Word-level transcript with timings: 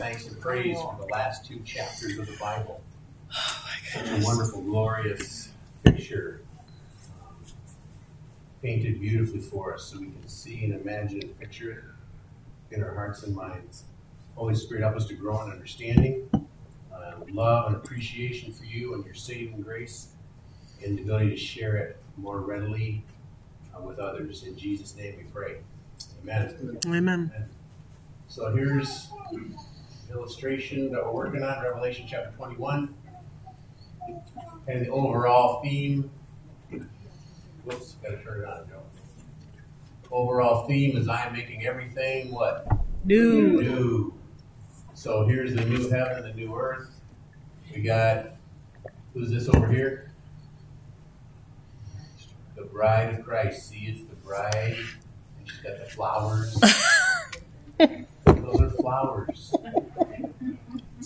thanks 0.00 0.26
and 0.26 0.40
praise 0.40 0.78
for 0.78 0.96
the 0.98 1.06
last 1.12 1.44
two 1.44 1.60
chapters 1.60 2.18
of 2.18 2.26
the 2.26 2.36
Bible. 2.38 2.82
Such 3.92 4.08
a 4.08 4.24
wonderful, 4.24 4.62
glorious 4.62 5.50
picture 5.84 6.40
um, 7.20 7.36
painted 8.62 8.98
beautifully 8.98 9.40
for 9.40 9.74
us 9.74 9.84
so 9.84 9.98
we 9.98 10.06
can 10.06 10.26
see 10.26 10.64
and 10.64 10.72
imagine 10.72 11.20
and 11.20 11.38
picture 11.38 11.70
it 11.70 12.74
in 12.74 12.82
our 12.82 12.94
hearts 12.94 13.24
and 13.24 13.36
minds. 13.36 13.84
Holy 14.36 14.54
Spirit, 14.54 14.84
help 14.84 14.96
us 14.96 15.06
to 15.08 15.14
grow 15.14 15.42
in 15.42 15.52
understanding, 15.52 16.30
uh, 16.32 17.12
love, 17.30 17.66
and 17.66 17.76
appreciation 17.76 18.54
for 18.54 18.64
you 18.64 18.94
and 18.94 19.04
your 19.04 19.12
saving 19.12 19.60
grace, 19.60 20.12
and 20.82 20.96
the 20.96 21.02
ability 21.02 21.28
to 21.28 21.36
share 21.36 21.76
it 21.76 21.98
more 22.16 22.40
readily 22.40 23.04
uh, 23.76 23.82
with 23.82 23.98
others. 23.98 24.44
In 24.44 24.56
Jesus' 24.56 24.96
name 24.96 25.16
we 25.18 25.24
pray. 25.24 25.58
Amen. 26.22 26.78
Amen. 26.86 27.32
So 28.28 28.50
here's 28.54 29.08
the 29.30 29.50
illustration 30.12 30.90
that 30.92 31.04
we're 31.04 31.12
working 31.12 31.42
on, 31.42 31.62
Revelation 31.62 32.06
chapter 32.08 32.30
21. 32.36 32.94
And 34.66 34.86
the 34.86 34.88
overall 34.90 35.62
theme, 35.62 36.10
whoops, 37.64 37.96
gotta 38.02 38.18
turn 38.22 38.42
it 38.42 38.46
on, 38.46 38.68
Joe. 38.68 38.82
Overall 40.10 40.66
theme 40.66 40.96
is 40.96 41.08
I 41.08 41.26
am 41.26 41.32
making 41.32 41.64
everything 41.66 42.32
what? 42.32 42.66
New. 43.04 43.62
New. 43.62 44.14
So 44.94 45.24
here's 45.26 45.54
the 45.54 45.64
new 45.64 45.88
heaven 45.88 46.18
and 46.18 46.24
the 46.24 46.34
new 46.34 46.54
earth. 46.54 47.00
We 47.74 47.82
got, 47.82 48.32
who's 49.14 49.30
this 49.30 49.48
over 49.48 49.68
here? 49.68 50.12
The 52.56 52.64
bride 52.64 53.14
of 53.14 53.24
Christ. 53.24 53.68
See, 53.68 53.86
it's 53.86 54.02
the 54.02 54.16
bride. 54.16 54.76
And 55.38 55.48
she's 55.48 55.58
got 55.58 55.78
the 55.78 55.86
flowers. 55.86 56.60
Those 58.36 58.60
are 58.60 58.70
flowers. 58.70 59.54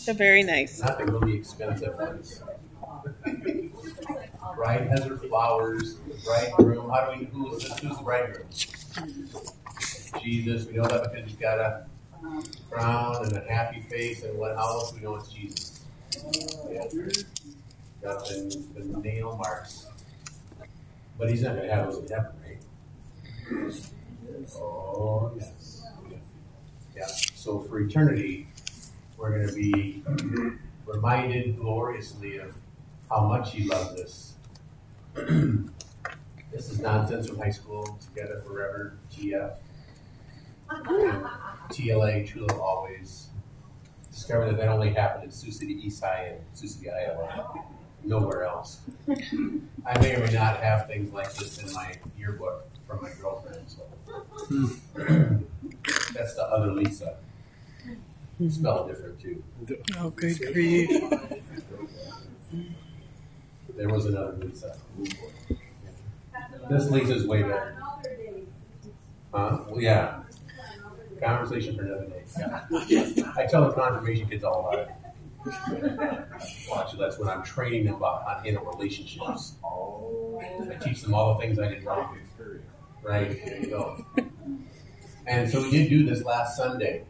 They're 0.04 0.14
very 0.14 0.42
nice. 0.42 0.80
Not 0.80 0.98
the 0.98 1.06
really 1.06 1.34
expensive 1.36 1.94
ones. 1.94 2.42
Bride 4.56 4.88
has 4.88 5.04
her 5.04 5.16
flowers. 5.16 5.96
The 5.96 6.14
bridegroom. 6.24 6.90
How 6.90 7.10
do 7.10 7.18
we? 7.18 7.24
Who 7.26 7.54
is 7.54 7.62
this? 7.64 7.78
Who's 7.80 7.96
the 7.96 8.04
bridegroom? 8.04 8.46
Jesus. 10.22 10.66
We 10.66 10.74
know 10.74 10.86
that 10.86 11.12
because 11.12 11.30
he's 11.30 11.38
got 11.38 11.58
a 11.58 11.86
crown 12.70 13.24
and 13.24 13.36
a 13.36 13.40
happy 13.52 13.80
face. 13.80 14.22
And 14.22 14.38
what? 14.38 14.52
Else 14.56 14.92
do 14.92 14.98
we 14.98 15.04
know 15.04 15.16
it's 15.16 15.28
Jesus? 15.28 15.80
Yeah. 16.70 16.84
Got 18.02 18.26
the, 18.26 18.64
the 18.74 18.84
nail 19.00 19.36
marks. 19.36 19.86
But 21.18 21.30
he's 21.30 21.42
not 21.42 21.56
going 21.56 21.68
to 21.68 21.74
have 21.74 21.92
those 21.92 21.98
in 22.02 22.08
heaven, 22.08 22.32
right? 22.44 22.58
Oh 24.56 25.32
yes. 25.36 25.82
Yeah. 26.96 27.06
So 27.44 27.60
for 27.60 27.78
eternity, 27.78 28.48
we're 29.18 29.36
going 29.36 29.46
to 29.46 29.52
be 29.52 30.02
reminded 30.86 31.58
gloriously 31.58 32.38
of 32.38 32.54
how 33.10 33.26
much 33.26 33.52
He 33.52 33.64
loved 33.68 34.00
us. 34.00 34.36
this 35.14 36.70
is 36.70 36.80
nonsense 36.80 37.28
from 37.28 37.36
high 37.36 37.50
school. 37.50 37.98
Together 38.00 38.42
forever, 38.46 38.96
TF. 39.12 39.56
TLA, 41.68 42.26
True 42.26 42.46
Love 42.46 42.58
Always. 42.58 43.28
Discovered 44.10 44.52
that 44.52 44.56
that 44.56 44.68
only 44.68 44.94
happened 44.94 45.24
in 45.24 45.30
Sioux 45.30 45.52
City, 45.52 45.74
East 45.74 46.02
High, 46.02 46.36
and 46.36 46.40
Sioux 46.54 46.66
City, 46.66 46.88
Iowa. 46.88 47.62
Nowhere 48.04 48.44
else. 48.44 48.80
I 49.06 49.98
may 50.00 50.14
or 50.14 50.20
may 50.20 50.32
not 50.32 50.62
have 50.62 50.86
things 50.86 51.12
like 51.12 51.30
this 51.34 51.58
in 51.58 51.70
my 51.74 51.94
yearbook 52.16 52.66
from 52.86 53.02
my 53.02 53.10
girlfriend. 53.20 53.66
So. 53.66 53.82
That's 56.14 56.34
the 56.36 56.44
other 56.44 56.72
Lisa. 56.72 57.18
Spelled 58.48 58.88
different 58.88 59.20
too. 59.20 59.42
Oh, 59.98 60.10
good 60.10 60.38
grief. 60.52 60.90
There 63.76 63.88
was 63.88 64.06
another 64.06 64.32
Lisa. 64.32 64.76
This 66.68 66.90
Lisa's 66.90 67.26
way 67.26 67.42
better. 67.42 67.76
Huh? 69.32 69.58
Well, 69.68 69.80
yeah. 69.80 70.22
Conversation 71.20 71.76
for 71.76 71.84
another 71.84 72.06
day. 72.06 72.24
Yeah. 72.88 73.32
I 73.36 73.46
tell 73.46 73.66
the 73.68 73.72
confirmation 73.72 74.28
kids 74.28 74.42
all 74.44 74.68
about 74.68 74.78
it. 74.80 74.90
Watch, 76.68 76.98
that's 76.98 77.18
when 77.18 77.28
I'm 77.28 77.42
training 77.42 77.84
them 77.86 77.94
about 77.96 78.24
how 78.26 78.34
to 78.34 78.42
handle 78.42 78.64
relationships. 78.64 79.54
I 79.64 80.74
teach 80.80 81.02
them 81.02 81.14
all 81.14 81.34
the 81.34 81.40
things 81.40 81.58
I 81.58 81.68
did 81.68 81.84
wrong. 81.84 82.18
Right? 83.02 83.38
There 83.44 83.60
you 83.60 83.68
go. 83.68 84.04
And 85.26 85.48
so 85.50 85.62
we 85.62 85.70
did 85.70 85.88
do 85.88 86.04
this 86.04 86.24
last 86.24 86.56
Sunday. 86.56 87.04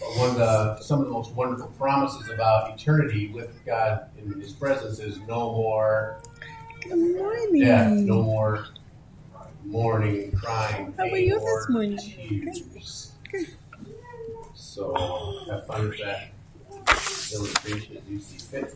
One 0.00 0.30
of 0.30 0.36
the 0.36 0.80
some 0.80 1.00
of 1.00 1.06
the 1.06 1.12
most 1.12 1.32
wonderful 1.34 1.68
promises 1.78 2.30
about 2.30 2.72
eternity 2.74 3.28
with 3.28 3.64
God 3.66 4.06
in 4.18 4.40
His 4.40 4.52
presence 4.52 4.98
is 4.98 5.18
no 5.28 5.52
more 5.52 6.20
Good 6.82 6.96
morning. 7.16 7.60
death, 7.60 7.92
no 7.92 8.22
more 8.22 8.64
mourning, 9.64 10.32
crying, 10.32 10.94
How 10.96 11.04
pain, 11.04 11.28
you 11.28 11.38
or 11.38 11.60
this 11.60 11.68
morning? 11.68 11.98
tears. 11.98 13.12
So 14.54 14.94
have 15.50 15.66
fun 15.66 15.88
with 15.90 15.98
that 15.98 16.30
illustration 17.34 17.96
as 17.98 18.02
you 18.08 18.18
see 18.20 18.38
fit. 18.38 18.74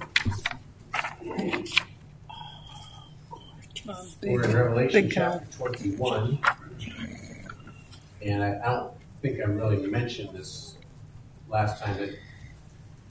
Oh, 3.86 4.06
We're 4.22 4.44
in 4.44 4.52
Revelation 4.56 5.10
chapter 5.10 5.44
21. 5.56 6.38
And 8.22 8.42
I, 8.42 8.58
I 8.64 8.72
don't 8.72 8.92
think 9.20 9.40
I 9.40 9.44
really 9.44 9.86
mentioned 9.86 10.30
this 10.34 10.76
last 11.48 11.82
time, 11.82 11.96
but 11.98 12.10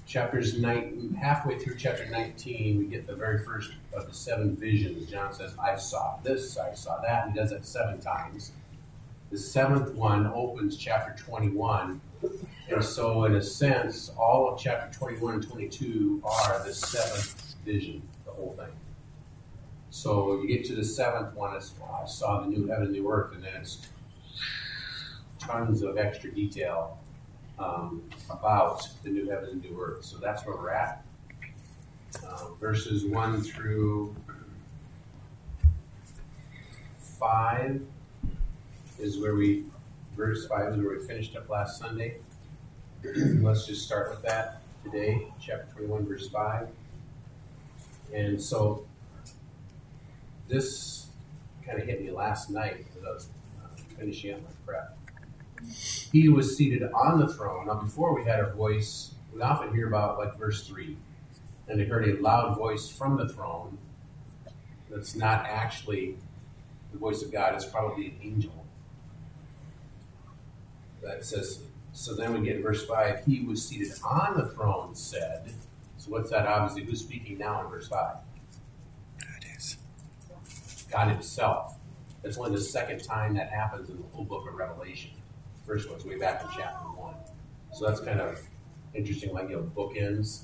chapters 0.05 0.59
nine, 0.59 1.17
halfway 1.19 1.57
through 1.57 1.75
chapter 1.77 2.05
19, 2.09 2.77
we 2.77 2.85
get 2.85 3.07
the 3.07 3.15
very 3.15 3.43
first 3.43 3.71
of 3.93 4.07
the 4.07 4.13
seven 4.13 4.55
visions. 4.55 5.09
John 5.09 5.33
says, 5.33 5.55
I 5.61 5.75
saw 5.77 6.17
this, 6.23 6.57
I 6.57 6.73
saw 6.73 7.01
that. 7.01 7.29
He 7.29 7.33
does 7.33 7.51
that 7.51 7.65
seven 7.65 7.99
times. 7.99 8.51
The 9.31 9.37
seventh 9.37 9.93
one 9.95 10.27
opens 10.27 10.77
chapter 10.77 11.15
21. 11.23 11.99
And 12.69 12.83
so, 12.83 13.25
in 13.25 13.35
a 13.35 13.41
sense, 13.41 14.11
all 14.17 14.53
of 14.53 14.59
chapter 14.59 14.95
21 14.97 15.33
and 15.35 15.49
22 15.49 16.21
are 16.23 16.63
the 16.63 16.73
seventh 16.73 17.55
vision, 17.65 18.01
the 18.25 18.31
whole 18.31 18.53
thing. 18.57 18.71
So 19.89 20.41
you 20.41 20.47
get 20.47 20.65
to 20.65 20.75
the 20.75 20.83
seventh 20.83 21.35
one, 21.35 21.55
it's 21.55 21.73
wow, 21.79 22.01
I 22.03 22.07
saw 22.07 22.41
the 22.41 22.47
new 22.47 22.67
heaven 22.67 22.85
and 22.85 22.93
new 22.93 23.09
earth, 23.11 23.33
and 23.33 23.43
then 23.43 23.53
it's 23.59 23.87
tons 25.39 25.83
of 25.83 25.97
extra 25.97 26.31
detail 26.31 26.97
um, 27.59 28.01
about 28.29 28.87
the 29.03 29.09
new 29.09 29.29
heaven 29.29 29.49
and 29.49 29.63
new 29.63 29.79
earth. 29.79 30.05
So 30.05 30.17
that's 30.17 30.45
where 30.45 30.55
we're 30.55 30.71
at. 30.71 31.05
Uh, 32.25 32.49
verses 32.59 33.05
one 33.05 33.41
through 33.41 34.15
five 37.19 37.81
is 38.99 39.19
where 39.19 39.35
we, 39.35 39.65
verse 40.15 40.45
five 40.47 40.73
is 40.73 40.77
where 40.77 40.97
we 40.97 41.05
finished 41.05 41.35
up 41.35 41.49
last 41.49 41.79
Sunday. 41.79 42.17
Let's 43.03 43.65
just 43.65 43.85
start 43.85 44.11
with 44.11 44.21
that 44.23 44.61
today, 44.83 45.27
chapter 45.41 45.65
21, 45.75 46.05
verse 46.05 46.29
5. 46.29 46.67
And 48.13 48.41
so 48.41 48.85
this 50.47 51.07
kind 51.65 51.79
of 51.79 51.85
hit 51.85 52.01
me 52.01 52.11
last 52.11 52.49
night 52.49 52.85
as 52.97 53.03
I 53.03 53.09
was 53.09 53.27
uh, 53.63 53.67
finishing 53.97 54.35
up 54.35 54.41
my 54.41 54.49
prep. 54.65 54.97
He 56.11 56.29
was 56.29 56.55
seated 56.55 56.83
on 56.93 57.19
the 57.19 57.33
throne. 57.33 57.67
Now, 57.67 57.75
before 57.75 58.13
we 58.15 58.23
had 58.23 58.39
a 58.39 58.51
voice, 58.53 59.15
we 59.33 59.41
often 59.41 59.73
hear 59.73 59.87
about 59.87 60.17
like 60.17 60.37
verse 60.37 60.67
3, 60.67 60.97
and 61.67 61.79
they 61.79 61.85
heard 61.85 62.07
a 62.07 62.21
loud 62.21 62.57
voice 62.57 62.89
from 62.89 63.17
the 63.17 63.27
throne 63.29 63.77
that's 64.89 65.15
not 65.15 65.45
actually 65.45 66.17
the 66.91 66.99
voice 66.99 67.23
of 67.23 67.31
God, 67.31 67.55
it's 67.55 67.65
probably 67.65 68.07
an 68.07 68.15
angel. 68.21 68.65
That 71.01 71.25
says, 71.25 71.63
so 71.91 72.15
then 72.15 72.33
we 72.33 72.47
get 72.47 72.61
verse 72.61 72.85
5, 72.85 73.25
he 73.25 73.41
was 73.41 73.67
seated 73.67 73.93
on 74.03 74.37
the 74.37 74.49
throne, 74.49 74.95
said. 74.95 75.51
So 75.97 76.11
what's 76.11 76.29
that 76.29 76.45
obviously? 76.45 76.83
Who's 76.83 77.01
speaking 77.01 77.37
now 77.37 77.63
in 77.63 77.69
verse 77.69 77.87
5? 77.87 78.17
That 79.19 79.45
is. 79.57 79.77
God 80.91 81.09
Himself. 81.09 81.77
That's 82.21 82.37
only 82.37 82.51
the 82.51 82.61
second 82.61 83.03
time 83.03 83.35
that 83.35 83.49
happens 83.49 83.89
in 83.89 83.97
the 83.97 84.03
whole 84.13 84.23
book 84.23 84.47
of 84.47 84.53
Revelation. 84.55 85.11
First 85.65 85.89
one's 85.89 86.05
way 86.05 86.17
back 86.17 86.41
in 86.41 86.47
chapter 86.55 86.85
one. 86.85 87.15
So 87.71 87.87
that's 87.87 88.01
kind 88.01 88.19
of 88.19 88.39
interesting, 88.93 89.33
like 89.33 89.49
you 89.49 89.55
know, 89.55 89.63
bookends. 89.63 90.43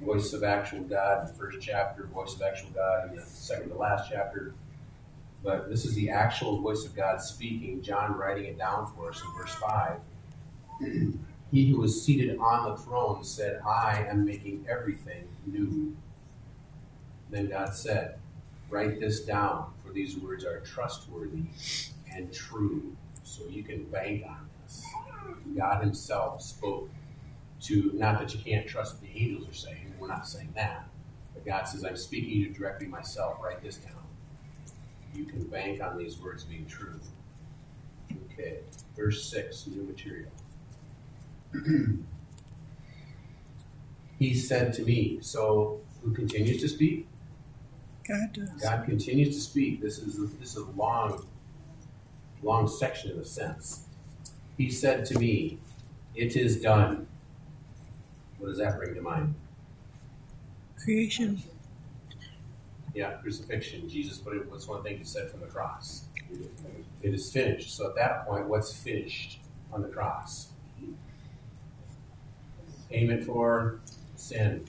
Voice 0.00 0.34
of 0.34 0.44
actual 0.44 0.80
God 0.82 1.22
in 1.22 1.28
the 1.28 1.32
first 1.32 1.58
chapter, 1.60 2.04
voice 2.04 2.34
of 2.34 2.42
actual 2.42 2.68
God 2.74 3.08
in 3.08 3.16
the 3.16 3.22
second 3.22 3.70
to 3.70 3.76
last 3.76 4.10
chapter. 4.10 4.52
But 5.42 5.70
this 5.70 5.86
is 5.86 5.94
the 5.94 6.10
actual 6.10 6.60
voice 6.60 6.84
of 6.84 6.94
God 6.94 7.22
speaking, 7.22 7.80
John 7.82 8.14
writing 8.16 8.44
it 8.44 8.58
down 8.58 8.92
for 8.94 9.08
us 9.08 9.22
in 9.22 9.32
verse 9.38 9.54
5. 9.54 10.00
he 11.50 11.70
who 11.70 11.78
was 11.78 12.04
seated 12.04 12.38
on 12.38 12.70
the 12.70 12.76
throne 12.76 13.24
said, 13.24 13.62
I 13.66 14.04
am 14.08 14.24
making 14.26 14.66
everything 14.68 15.28
new. 15.46 15.96
Then 17.30 17.48
God 17.48 17.74
said, 17.74 18.18
Write 18.68 19.00
this 19.00 19.20
down, 19.20 19.72
for 19.84 19.92
these 19.92 20.16
words 20.16 20.44
are 20.44 20.60
trustworthy 20.60 21.44
and 22.12 22.32
true. 22.32 22.96
So 23.26 23.42
you 23.50 23.64
can 23.64 23.84
bank 23.86 24.24
on 24.26 24.48
this. 24.62 24.84
God 25.56 25.82
Himself 25.82 26.40
spoke 26.40 26.88
to 27.62 27.90
not 27.94 28.20
that 28.20 28.32
you 28.32 28.40
can't 28.40 28.66
trust 28.66 28.94
what 28.94 29.02
the 29.02 29.18
angels 29.18 29.50
are 29.50 29.54
saying, 29.54 29.94
we're 29.98 30.06
not 30.06 30.28
saying 30.28 30.52
that. 30.54 30.88
But 31.34 31.44
God 31.44 31.64
says, 31.64 31.84
I'm 31.84 31.96
speaking 31.96 32.30
to 32.30 32.36
you 32.36 32.48
directly 32.50 32.86
myself, 32.86 33.38
write 33.42 33.62
this 33.62 33.76
down. 33.76 33.92
You 35.12 35.24
can 35.24 35.44
bank 35.44 35.82
on 35.82 35.98
these 35.98 36.20
words 36.20 36.44
being 36.44 36.66
true. 36.66 37.00
Okay, 38.32 38.60
verse 38.96 39.28
6, 39.30 39.66
new 39.68 39.82
material. 39.82 40.30
he 44.18 44.34
said 44.34 44.72
to 44.74 44.82
me, 44.82 45.18
so 45.20 45.80
who 46.02 46.12
continues 46.12 46.60
to 46.60 46.68
speak? 46.68 47.08
God 48.06 48.32
does. 48.32 48.62
God 48.62 48.84
continues 48.84 49.34
to 49.34 49.40
speak. 49.40 49.80
This 49.80 49.98
is 49.98 50.16
this 50.38 50.50
is 50.50 50.56
a 50.56 50.70
long, 50.76 51.26
long 52.46 52.68
section 52.68 53.10
in 53.10 53.18
a 53.18 53.24
sense. 53.24 53.82
He 54.56 54.70
said 54.70 55.04
to 55.06 55.18
me, 55.18 55.58
It 56.14 56.36
is 56.36 56.60
done. 56.60 57.06
What 58.38 58.48
does 58.48 58.58
that 58.58 58.78
bring 58.78 58.94
to 58.94 59.02
mind? 59.02 59.34
Creation. 60.82 61.42
Yeah, 62.94 63.12
crucifixion. 63.14 63.88
Jesus 63.88 64.16
put 64.18 64.36
it 64.36 64.50
what's 64.50 64.66
one 64.66 64.82
thing 64.82 64.96
he 64.96 65.04
said 65.04 65.30
from 65.30 65.40
the 65.40 65.46
cross. 65.46 66.04
It 67.02 67.12
is 67.12 67.30
finished. 67.30 67.76
So 67.76 67.88
at 67.88 67.96
that 67.96 68.26
point, 68.26 68.48
what's 68.48 68.72
finished 68.72 69.40
on 69.72 69.82
the 69.82 69.88
cross? 69.88 70.48
Payment 72.90 73.24
for 73.24 73.80
sin 74.14 74.64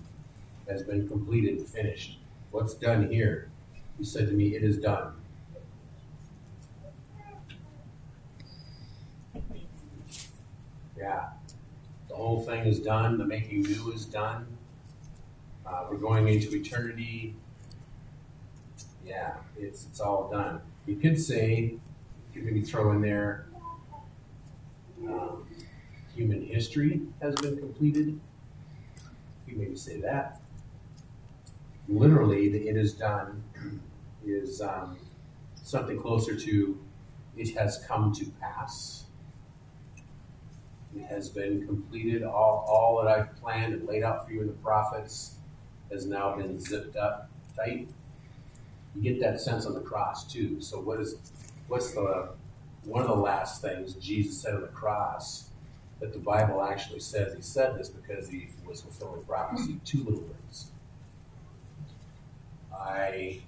has 0.67 0.83
been 0.83 1.07
completed, 1.07 1.65
finished. 1.67 2.17
What's 2.51 2.73
done 2.73 3.09
here? 3.09 3.49
He 3.97 4.03
said 4.03 4.27
to 4.27 4.33
me, 4.33 4.55
It 4.55 4.63
is 4.63 4.77
done. 4.77 5.13
Yeah. 10.97 11.29
The 11.99 12.05
whole 12.17 12.41
thing 12.41 12.65
is 12.65 12.79
done. 12.79 13.17
The 13.17 13.25
making 13.25 13.61
new 13.63 13.91
is 13.93 14.05
done. 14.05 14.47
Uh, 15.65 15.85
we're 15.89 15.97
going 15.97 16.27
into 16.27 16.55
eternity. 16.55 17.35
Yeah, 19.05 19.35
it's 19.57 19.85
it's 19.85 19.99
all 19.99 20.29
done. 20.29 20.61
You 20.85 20.95
could 20.97 21.19
say, 21.19 21.59
you 21.61 21.79
could 22.33 22.45
maybe 22.45 22.61
throw 22.61 22.91
in 22.91 23.01
there, 23.01 23.47
um, 25.07 25.47
human 26.15 26.41
history 26.45 27.01
has 27.21 27.35
been 27.35 27.57
completed. 27.57 28.19
You 29.47 29.55
maybe 29.57 29.75
say 29.75 29.99
that. 30.01 30.41
Literally, 31.89 32.49
the 32.49 32.67
"it 32.67 32.77
is 32.77 32.93
done" 32.93 33.43
is 34.25 34.61
um, 34.61 34.97
something 35.63 35.99
closer 36.01 36.35
to 36.39 36.79
"it 37.37 37.55
has 37.57 37.83
come 37.87 38.13
to 38.13 38.27
pass." 38.41 39.06
It 40.97 41.05
has 41.05 41.29
been 41.29 41.65
completed. 41.67 42.23
All, 42.23 42.65
all 42.67 43.03
that 43.03 43.11
I've 43.11 43.35
planned 43.39 43.73
and 43.73 43.87
laid 43.87 44.03
out 44.03 44.25
for 44.25 44.33
you 44.33 44.41
in 44.41 44.47
the 44.47 44.53
prophets 44.53 45.35
has 45.91 46.05
now 46.05 46.35
been 46.35 46.59
zipped 46.59 46.95
up 46.95 47.29
tight. 47.55 47.87
You 48.95 49.01
get 49.01 49.19
that 49.21 49.39
sense 49.39 49.65
on 49.65 49.73
the 49.73 49.81
cross 49.81 50.31
too. 50.31 50.59
So 50.59 50.79
what 50.79 50.99
is 50.99 51.15
what's 51.67 51.93
the 51.93 52.29
one 52.83 53.03
of 53.03 53.09
the 53.09 53.15
last 53.15 53.61
things 53.61 53.93
Jesus 53.95 54.41
said 54.41 54.55
on 54.55 54.61
the 54.61 54.67
cross 54.67 55.49
that 55.99 56.13
the 56.13 56.19
Bible 56.19 56.63
actually 56.63 56.99
says 56.99 57.35
he 57.35 57.41
said 57.41 57.77
this 57.77 57.89
because 57.89 58.29
he 58.29 58.49
was 58.65 58.81
fulfilling 58.81 59.23
prophecy. 59.23 59.79
Two 59.85 59.99
little 59.99 60.21
words. 60.21 60.71
I 62.73 63.41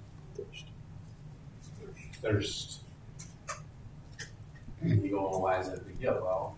thirst. 2.22 2.80
And 4.80 5.04
you 5.04 5.10
go, 5.10 5.38
why 5.38 5.60
is 5.60 5.68
that 5.68 5.78
a 5.78 5.80
big 5.82 6.00
deal? 6.00 6.14
Well, 6.14 6.56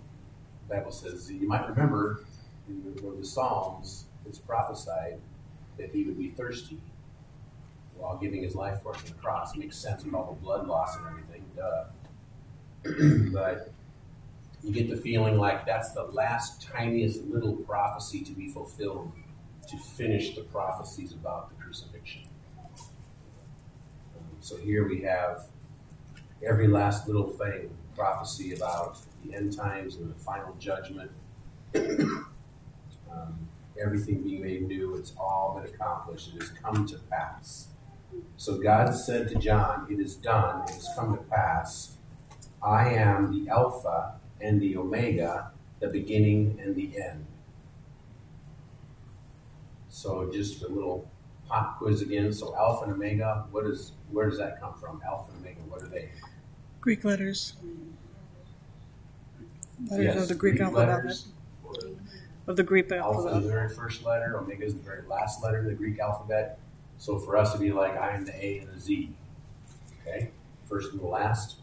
the 0.73 0.79
Bible 0.79 0.93
says 0.93 1.31
you 1.31 1.47
might 1.47 1.69
remember 1.69 2.25
in 2.69 3.07
of 3.07 3.19
the 3.19 3.25
Psalms, 3.25 4.07
it's 4.27 4.39
prophesied 4.39 5.21
that 5.79 5.91
he 5.91 6.05
would 6.05 6.17
be 6.17 6.29
thirsty 6.29 6.79
while 7.97 8.17
giving 8.17 8.43
his 8.43 8.55
life 8.55 8.83
for 8.83 8.95
us 8.95 9.03
on 9.03 9.09
the 9.09 9.23
cross. 9.23 9.55
It 9.55 9.59
makes 9.59 9.77
sense 9.77 10.05
with 10.05 10.15
all 10.15 10.33
the 10.33 10.41
blood 10.41 10.67
loss 10.67 10.97
and 10.97 11.07
everything, 11.09 11.45
duh. 11.57 11.85
but 13.33 13.73
you 14.63 14.73
get 14.73 14.89
the 14.89 14.97
feeling 14.97 15.37
like 15.37 15.67
that's 15.67 15.93
the 15.93 16.05
last 16.05 16.63
tiniest 16.63 17.23
little 17.25 17.55
prophecy 17.55 18.23
to 18.23 18.33
be 18.33 18.49
fulfilled 18.49 19.13
to 19.69 19.77
finish 19.77 20.35
the 20.35 20.43
prophecies 20.43 21.13
about 21.13 21.51
the 21.51 21.63
crucifixion. 21.63 22.23
Um, 24.17 24.25
so 24.41 24.57
here 24.57 24.89
we 24.89 25.03
have 25.03 25.47
every 26.43 26.67
last 26.67 27.07
little 27.07 27.31
thing 27.31 27.71
prophecy 27.95 28.55
about 28.55 28.99
the 29.25 29.35
end 29.35 29.57
times 29.57 29.97
and 29.97 30.11
the 30.11 30.19
final 30.19 30.55
judgment. 30.59 31.11
um, 31.75 33.49
everything 33.81 34.23
being 34.23 34.43
made 34.43 34.63
new, 34.67 34.95
it's 34.97 35.13
all 35.19 35.61
been 35.61 35.73
accomplished. 35.73 36.33
It 36.35 36.43
has 36.43 36.51
come 36.51 36.87
to 36.87 36.99
pass. 37.11 37.69
So 38.37 38.59
God 38.59 38.93
said 38.95 39.29
to 39.29 39.37
John, 39.37 39.87
It 39.91 40.01
is 40.01 40.17
done, 40.17 40.63
it 40.63 40.71
has 40.71 40.89
come 40.97 41.17
to 41.17 41.23
pass. 41.25 41.97
I 42.63 42.91
am 42.91 43.33
the 43.33 43.51
Alpha 43.51 44.15
and 44.41 44.61
the 44.61 44.77
Omega, 44.77 45.51
the 45.81 45.89
beginning 45.89 46.59
and 46.63 46.75
the 46.75 47.01
end. 47.01 47.27
So 49.89 50.31
just 50.33 50.63
a 50.63 50.69
little 50.69 51.11
pop 51.47 51.79
quiz 51.79 52.03
again. 52.03 52.33
So 52.33 52.57
Alpha 52.57 52.85
and 52.85 52.95
Omega, 52.95 53.47
what 53.51 53.67
is 53.67 53.93
where 54.11 54.29
does 54.29 54.39
that 54.39 54.61
come 54.61 54.75
from? 54.81 55.01
Alpha 55.07 55.33
and 55.33 55.41
Omega, 55.41 55.61
what 55.69 55.83
are 55.83 55.89
they? 55.89 56.11
Greek 56.81 57.05
letters. 57.05 57.55
Letters 59.91 60.05
Yes, 60.07 60.23
of 60.23 60.29
the 60.29 60.35
Greek, 60.35 60.61
alphabet. 60.61 60.89
letters. 60.89 61.29
Of 62.47 62.57
the 62.57 62.63
Greek 62.63 62.91
alphabet. 62.91 63.33
Alpha 63.33 63.39
is 63.39 63.45
the 63.45 63.51
very 63.51 63.69
first 63.69 64.05
letter, 64.05 64.37
Omega 64.39 64.65
is 64.65 64.75
the 64.75 64.81
very 64.83 65.03
last 65.09 65.43
letter 65.43 65.59
of 65.59 65.65
the 65.67 65.75
Greek 65.75 65.99
alphabet. 66.01 66.59
So 66.99 67.19
for 67.19 67.37
us 67.37 67.53
to 67.53 67.59
be 67.59 67.73
like 67.73 67.97
I 67.97 68.15
am 68.15 68.25
the 68.25 68.35
A 68.45 68.59
and 68.59 68.69
the 68.75 68.81
Z. 68.81 69.11
Okay? 70.01 70.31
First 70.69 70.93
and 70.93 71.01
the 71.01 71.07
last. 71.07 71.57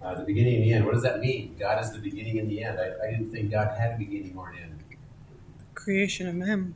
Uh, 0.00 0.14
the 0.14 0.24
beginning 0.24 0.56
and 0.56 0.64
the 0.64 0.72
end. 0.72 0.84
What 0.84 0.94
does 0.94 1.02
that 1.02 1.20
mean? 1.20 1.56
God 1.58 1.82
is 1.82 1.90
the 1.90 1.98
beginning 1.98 2.38
and 2.38 2.48
the 2.48 2.62
end. 2.62 2.78
I, 2.78 2.92
I 3.06 3.10
didn't 3.10 3.30
think 3.32 3.50
God 3.50 3.76
had 3.78 3.94
a 3.94 3.98
beginning 3.98 4.34
or 4.36 4.50
an 4.50 4.58
end. 4.62 4.78
Creation 5.74 6.28
of 6.28 6.34
man. 6.36 6.74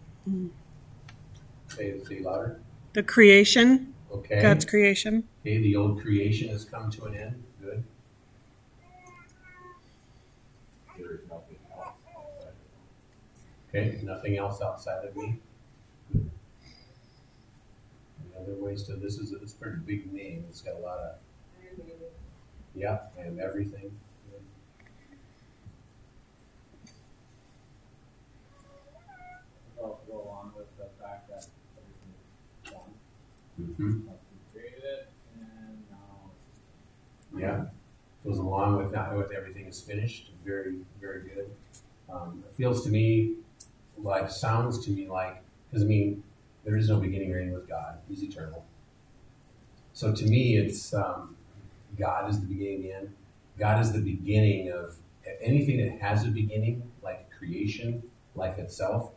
Say, 1.69 2.01
say 2.09 2.21
louder. 2.21 2.61
The 2.95 3.03
creation. 3.03 3.95
Okay. 4.11 4.43
God's 4.43 4.65
creation. 4.65 5.25
Okay, 5.43 5.59
the 5.59 5.77
old 5.77 6.01
creation 6.03 6.49
has 6.49 6.65
come 6.65 6.91
to 6.91 7.05
an 7.05 7.15
end. 7.15 7.43
Good. 7.63 7.85
There 10.99 11.13
is 11.15 11.21
nothing 11.31 11.57
else 11.75 11.95
outside 12.15 12.53
Okay, 13.75 13.99
nothing 14.03 14.37
else 14.37 14.61
outside 14.63 15.05
of 15.05 15.17
me. 15.17 15.39
Good. 16.13 16.31
Any 18.25 18.43
other 18.43 18.55
ways 18.55 18.85
to 18.85 18.95
this 18.97 19.19
is 19.19 19.33
it's 19.33 19.53
a 19.53 19.57
pretty 19.57 19.79
big 19.79 20.11
name. 20.13 20.45
It's 20.49 20.63
got 20.63 20.75
a 20.75 20.79
lot 20.79 20.99
of 20.99 21.17
yeah, 22.75 22.99
and 23.19 23.39
everything. 23.41 23.91
Good. 24.31 24.37
of 24.37 24.43
it. 29.79 29.83
Also 29.83 30.01
go 30.09 30.23
along 30.23 30.53
with 30.57 30.67
the 30.79 30.87
fact 31.03 31.29
that 31.29 31.47
everything 31.77 32.15
is 34.03 34.09
like 34.09 34.21
created 34.53 34.83
it, 34.85 35.09
and 35.39 35.79
now 35.91 36.31
Yeah, 37.39 37.65
goes 38.25 38.39
along 38.39 38.77
with 38.77 38.93
that, 38.93 39.17
with 39.17 39.33
everything 39.33 39.67
is 39.67 39.81
finished. 39.81 40.31
Very, 40.45 40.77
very 41.01 41.23
good. 41.23 41.51
Um, 42.13 42.43
it 42.47 42.55
feels 42.57 42.85
to 42.85 42.91
me 42.91 43.37
like, 43.99 44.31
sounds 44.31 44.85
to 44.85 44.91
me 44.91 45.09
like, 45.09 45.43
because 45.71 45.85
I 45.85 45.87
mean, 45.87 46.23
there 46.65 46.77
is 46.77 46.89
no 46.89 46.99
beginning 46.99 47.33
or 47.33 47.39
end 47.39 47.55
with 47.55 47.69
God. 47.69 47.99
He's 48.09 48.23
eternal. 48.23 48.65
So 49.93 50.13
to 50.15 50.25
me, 50.25 50.57
it's 50.57 50.95
um, 50.95 51.37
God 51.99 52.31
is 52.31 52.41
the 52.41 52.47
beginning 52.47 52.75
and 52.77 52.85
the 52.85 52.93
end. 52.93 53.15
God 53.59 53.81
is 53.81 53.93
the 53.93 54.01
beginning 54.01 54.71
of 54.71 54.97
anything 55.41 55.79
that 55.79 56.01
has 56.01 56.25
a 56.25 56.29
beginning, 56.29 56.91
like 57.03 57.31
creation, 57.31 58.03
life 58.35 58.59
itself. 58.59 59.13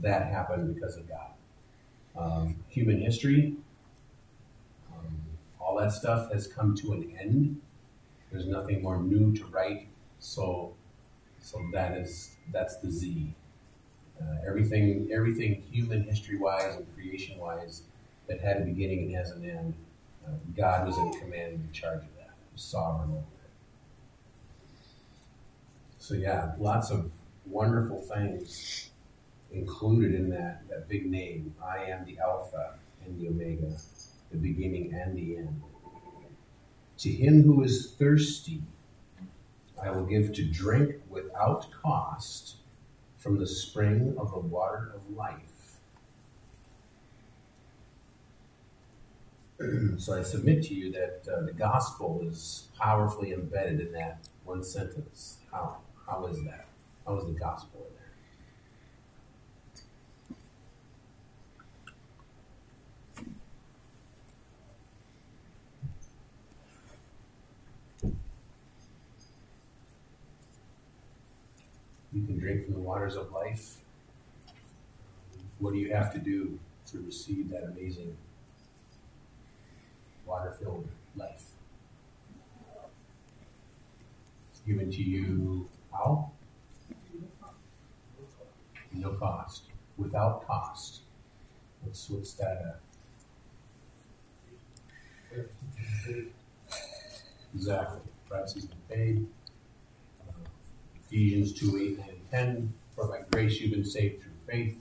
That 0.00 0.26
happened 0.26 0.74
because 0.74 0.96
of 0.96 1.08
God. 1.08 1.30
Um, 2.16 2.56
human 2.68 3.00
history, 3.00 3.54
um, 4.92 5.16
all 5.60 5.76
that 5.78 5.92
stuff 5.92 6.32
has 6.32 6.46
come 6.46 6.74
to 6.76 6.92
an 6.92 7.16
end. 7.20 7.60
There's 8.30 8.46
nothing 8.46 8.82
more 8.82 8.98
new 8.98 9.34
to 9.36 9.44
write. 9.46 9.88
So, 10.20 10.74
so 11.40 11.60
that 11.72 11.96
is 11.96 12.36
that's 12.52 12.76
the 12.78 12.90
Z. 12.90 13.34
Uh, 14.20 14.36
everything, 14.46 15.08
everything 15.12 15.62
human 15.70 16.02
history 16.04 16.38
wise 16.38 16.76
and 16.76 16.86
creation 16.94 17.38
wise 17.38 17.82
that 18.28 18.40
had 18.40 18.58
a 18.58 18.64
beginning 18.64 19.06
and 19.06 19.16
has 19.16 19.30
an 19.32 19.48
end. 19.48 19.74
Uh, 20.26 20.30
God 20.56 20.86
was 20.86 20.96
in 20.96 21.12
command 21.12 21.52
and 21.52 21.64
in 21.66 21.72
charge 21.72 21.98
of 21.98 22.16
that. 22.18 22.30
Sovereign 22.54 23.10
over 23.10 23.18
it. 23.18 23.50
So 25.98 26.14
yeah, 26.14 26.52
lots 26.58 26.90
of 26.90 27.10
wonderful 27.46 28.00
things 28.00 28.90
included 29.52 30.14
in 30.14 30.30
that, 30.30 30.62
that 30.68 30.88
big 30.88 31.06
name. 31.06 31.54
I 31.62 31.84
am 31.84 32.04
the 32.04 32.18
Alpha 32.18 32.74
and 33.04 33.20
the 33.20 33.28
Omega, 33.28 33.76
the 34.30 34.38
beginning 34.38 34.94
and 34.94 35.16
the 35.16 35.38
end. 35.38 35.62
To 36.98 37.10
him 37.10 37.42
who 37.42 37.62
is 37.62 37.94
thirsty, 37.98 38.62
I 39.82 39.90
will 39.90 40.06
give 40.06 40.32
to 40.34 40.44
drink 40.44 40.96
without 41.10 41.66
cost 41.82 42.56
from 43.24 43.38
the 43.38 43.46
spring 43.46 44.14
of 44.18 44.30
the 44.32 44.38
water 44.38 44.92
of 44.94 45.08
life. 45.16 45.78
so 49.96 50.12
I 50.12 50.22
submit 50.22 50.62
to 50.64 50.74
you 50.74 50.92
that 50.92 51.26
uh, 51.26 51.40
the 51.46 51.54
gospel 51.54 52.20
is 52.22 52.68
powerfully 52.78 53.32
embedded 53.32 53.80
in 53.80 53.92
that 53.92 54.28
one 54.44 54.62
sentence. 54.62 55.38
How, 55.50 55.78
how 56.06 56.26
is 56.26 56.44
that? 56.44 56.68
How 57.06 57.16
is 57.16 57.24
the 57.24 57.32
gospel 57.32 57.86
You 72.14 72.24
can 72.24 72.38
drink 72.38 72.64
from 72.64 72.74
the 72.74 72.80
waters 72.80 73.14
of 73.16 73.30
life. 73.32 73.76
What 75.58 75.72
do 75.72 75.78
you 75.80 75.92
have 75.92 76.12
to 76.12 76.18
do 76.18 76.58
to 76.92 77.00
receive 77.00 77.50
that 77.50 77.64
amazing 77.64 78.16
water 80.26 80.52
filled 80.58 80.88
life? 81.16 81.44
It's 84.50 84.60
given 84.66 84.90
to 84.90 85.02
you 85.02 85.68
how? 85.92 86.30
No 88.94 89.10
cost. 89.12 89.64
Without 89.98 90.46
cost. 90.46 91.02
What's, 91.82 92.10
what's 92.10 92.34
that? 92.34 92.80
Uh, 95.36 95.42
exactly. 97.54 98.00
Price 98.28 98.54
has 98.54 98.64
been 98.66 98.78
paid. 98.88 99.26
Ephesians 101.14 101.52
2 101.52 101.78
8, 101.78 101.98
9, 102.00 102.08
and 102.08 102.30
10. 102.32 102.74
For 102.96 103.06
by 103.06 103.20
grace 103.30 103.60
you've 103.60 103.70
been 103.70 103.84
saved 103.84 104.20
through 104.20 104.32
faith. 104.48 104.76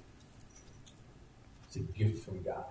It's 1.67 1.75
a 1.75 1.79
gift 1.81 2.25
from 2.25 2.41
God. 2.41 2.65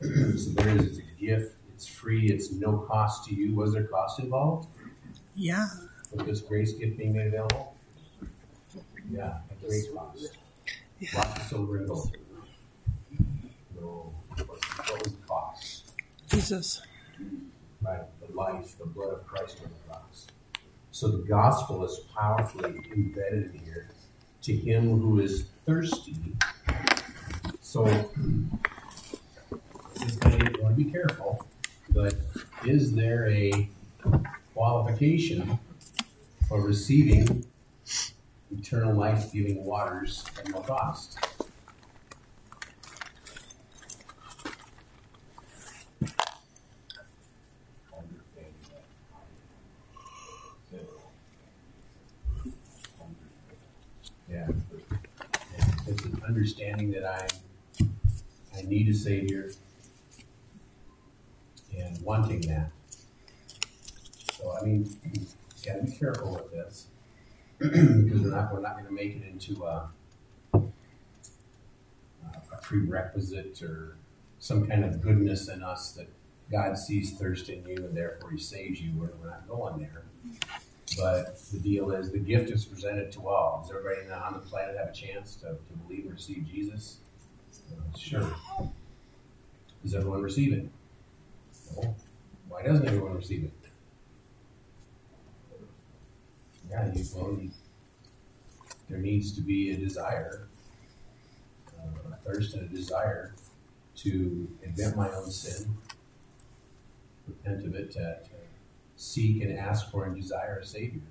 so 0.00 0.50
there 0.50 0.76
is, 0.76 0.86
it's 0.86 0.98
a 0.98 1.20
gift. 1.20 1.54
It's 1.72 1.86
free. 1.86 2.28
It's 2.28 2.50
no 2.50 2.78
cost 2.78 3.28
to 3.28 3.34
you. 3.36 3.54
Was 3.54 3.72
there 3.72 3.84
cost 3.84 4.18
involved 4.18 4.66
Yeah. 5.36 5.68
with 6.12 6.26
this 6.26 6.40
grace 6.40 6.72
gift 6.72 6.98
being 6.98 7.12
made 7.12 7.28
available? 7.28 7.76
Yeah, 9.12 9.38
a 9.48 9.64
great 9.64 9.84
cost. 9.94 10.36
Yeah. 10.98 11.08
Lots 11.18 11.40
of 11.40 11.46
silver 11.46 11.76
and 11.76 11.86
gold. 11.86 12.16
No, 13.80 14.12
what 14.34 14.48
was 15.04 15.12
the 15.12 15.26
cost? 15.28 15.92
Jesus. 16.28 16.82
Right, 17.80 18.00
the 18.26 18.34
life, 18.34 18.76
the 18.76 18.86
blood 18.86 19.12
of 19.14 19.24
Christ 19.24 19.58
on 19.62 19.70
the 19.70 19.88
cross. 19.88 20.26
So 20.96 21.08
the 21.08 21.18
gospel 21.18 21.84
is 21.84 22.00
powerfully 22.16 22.80
embedded 22.90 23.50
here 23.62 23.90
to 24.40 24.56
him 24.56 24.98
who 24.98 25.20
is 25.20 25.44
thirsty. 25.66 26.16
So 27.60 27.84
this 29.92 30.02
is 30.06 30.16
to 30.16 30.30
you 30.30 30.62
want 30.62 30.78
to 30.78 30.84
be 30.84 30.90
careful, 30.90 31.46
but 31.90 32.14
is 32.64 32.94
there 32.94 33.28
a 33.28 33.68
qualification 34.54 35.58
for 36.48 36.62
receiving 36.62 37.44
eternal 38.50 38.94
life 38.94 39.30
giving 39.34 39.66
waters 39.66 40.24
at 40.38 40.48
no 40.48 40.60
cost? 40.60 41.18
Yeah. 54.28 54.48
It's 55.86 56.04
an 56.04 56.20
understanding 56.36 56.90
that 56.90 57.04
I 57.04 57.26
I 58.56 58.62
need 58.62 58.88
a 58.88 58.94
savior 58.94 59.52
and 61.76 61.98
wanting 62.02 62.42
that. 62.42 62.70
So 64.32 64.54
I 64.54 64.62
mean, 64.64 64.94
you 65.14 65.26
gotta 65.64 65.84
be 65.84 65.92
careful 65.92 66.34
with 66.34 66.50
this 66.52 66.88
because 67.58 68.20
we're 68.20 68.30
not 68.30 68.52
we're 68.52 68.60
not 68.60 68.74
going 68.74 68.86
to 68.86 68.92
make 68.92 69.16
it 69.16 69.22
into 69.26 69.64
a, 69.64 69.88
a 70.52 70.60
prerequisite 72.60 73.62
or 73.62 73.96
some 74.38 74.66
kind 74.66 74.84
of 74.84 75.00
goodness 75.00 75.48
in 75.48 75.62
us 75.62 75.92
that 75.92 76.08
God 76.50 76.76
sees 76.76 77.12
thirst 77.12 77.48
in 77.48 77.64
you 77.66 77.76
and 77.76 77.96
therefore 77.96 78.30
He 78.30 78.38
saves 78.38 78.78
you. 78.80 78.92
We're 78.94 79.28
not 79.28 79.48
going 79.48 79.78
there. 79.80 80.04
But 80.98 81.38
the 81.52 81.58
deal 81.58 81.90
is 81.90 82.12
the 82.12 82.18
gift 82.18 82.50
is 82.50 82.64
presented 82.64 83.10
to 83.12 83.28
all. 83.28 83.62
Does 83.62 83.76
everybody 83.76 84.08
on 84.10 84.34
the 84.34 84.38
planet 84.38 84.76
have 84.78 84.88
a 84.88 84.92
chance 84.92 85.34
to, 85.36 85.46
to 85.46 85.72
believe 85.86 86.04
and 86.04 86.14
receive 86.14 86.46
Jesus? 86.48 86.98
Uh, 87.72 87.96
sure. 87.98 88.36
Does 89.82 89.94
everyone 89.94 90.22
receive 90.22 90.52
it? 90.52 90.68
No. 91.76 91.96
Why 92.48 92.62
doesn't 92.62 92.86
everyone 92.86 93.14
receive 93.16 93.44
it? 93.44 93.52
Yeah, 96.70 96.92
you, 96.94 97.04
well, 97.14 97.38
there 98.88 98.98
needs 98.98 99.32
to 99.32 99.40
be 99.40 99.72
a 99.72 99.76
desire, 99.76 100.48
uh, 101.78 102.12
a 102.12 102.16
thirst 102.24 102.54
and 102.54 102.62
a 102.70 102.74
desire 102.74 103.34
to 103.96 104.48
admit 104.64 104.96
my 104.96 105.10
own 105.10 105.30
sin, 105.30 105.76
repent 107.26 107.64
of 107.64 107.74
it, 107.74 107.90
to, 107.92 107.98
to 107.98 108.35
seek 108.96 109.42
and 109.42 109.58
ask 109.58 109.90
for 109.90 110.06
and 110.06 110.16
desire 110.16 110.58
a 110.58 110.66
Savior. 110.66 111.02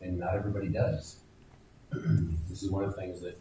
And 0.00 0.18
not 0.18 0.34
everybody 0.34 0.68
does. 0.68 1.16
this 1.92 2.62
is 2.62 2.70
one 2.70 2.84
of 2.84 2.94
the 2.94 3.00
things 3.00 3.20
that 3.22 3.38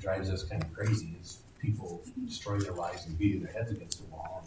drives 0.00 0.30
us 0.30 0.42
kind 0.42 0.62
of 0.62 0.72
crazy 0.72 1.16
is 1.20 1.38
people 1.60 2.02
destroying 2.24 2.60
their 2.60 2.72
lives 2.72 3.06
and 3.06 3.18
beating 3.18 3.42
their 3.42 3.52
heads 3.52 3.70
against 3.70 3.98
the 3.98 4.14
wall. 4.14 4.44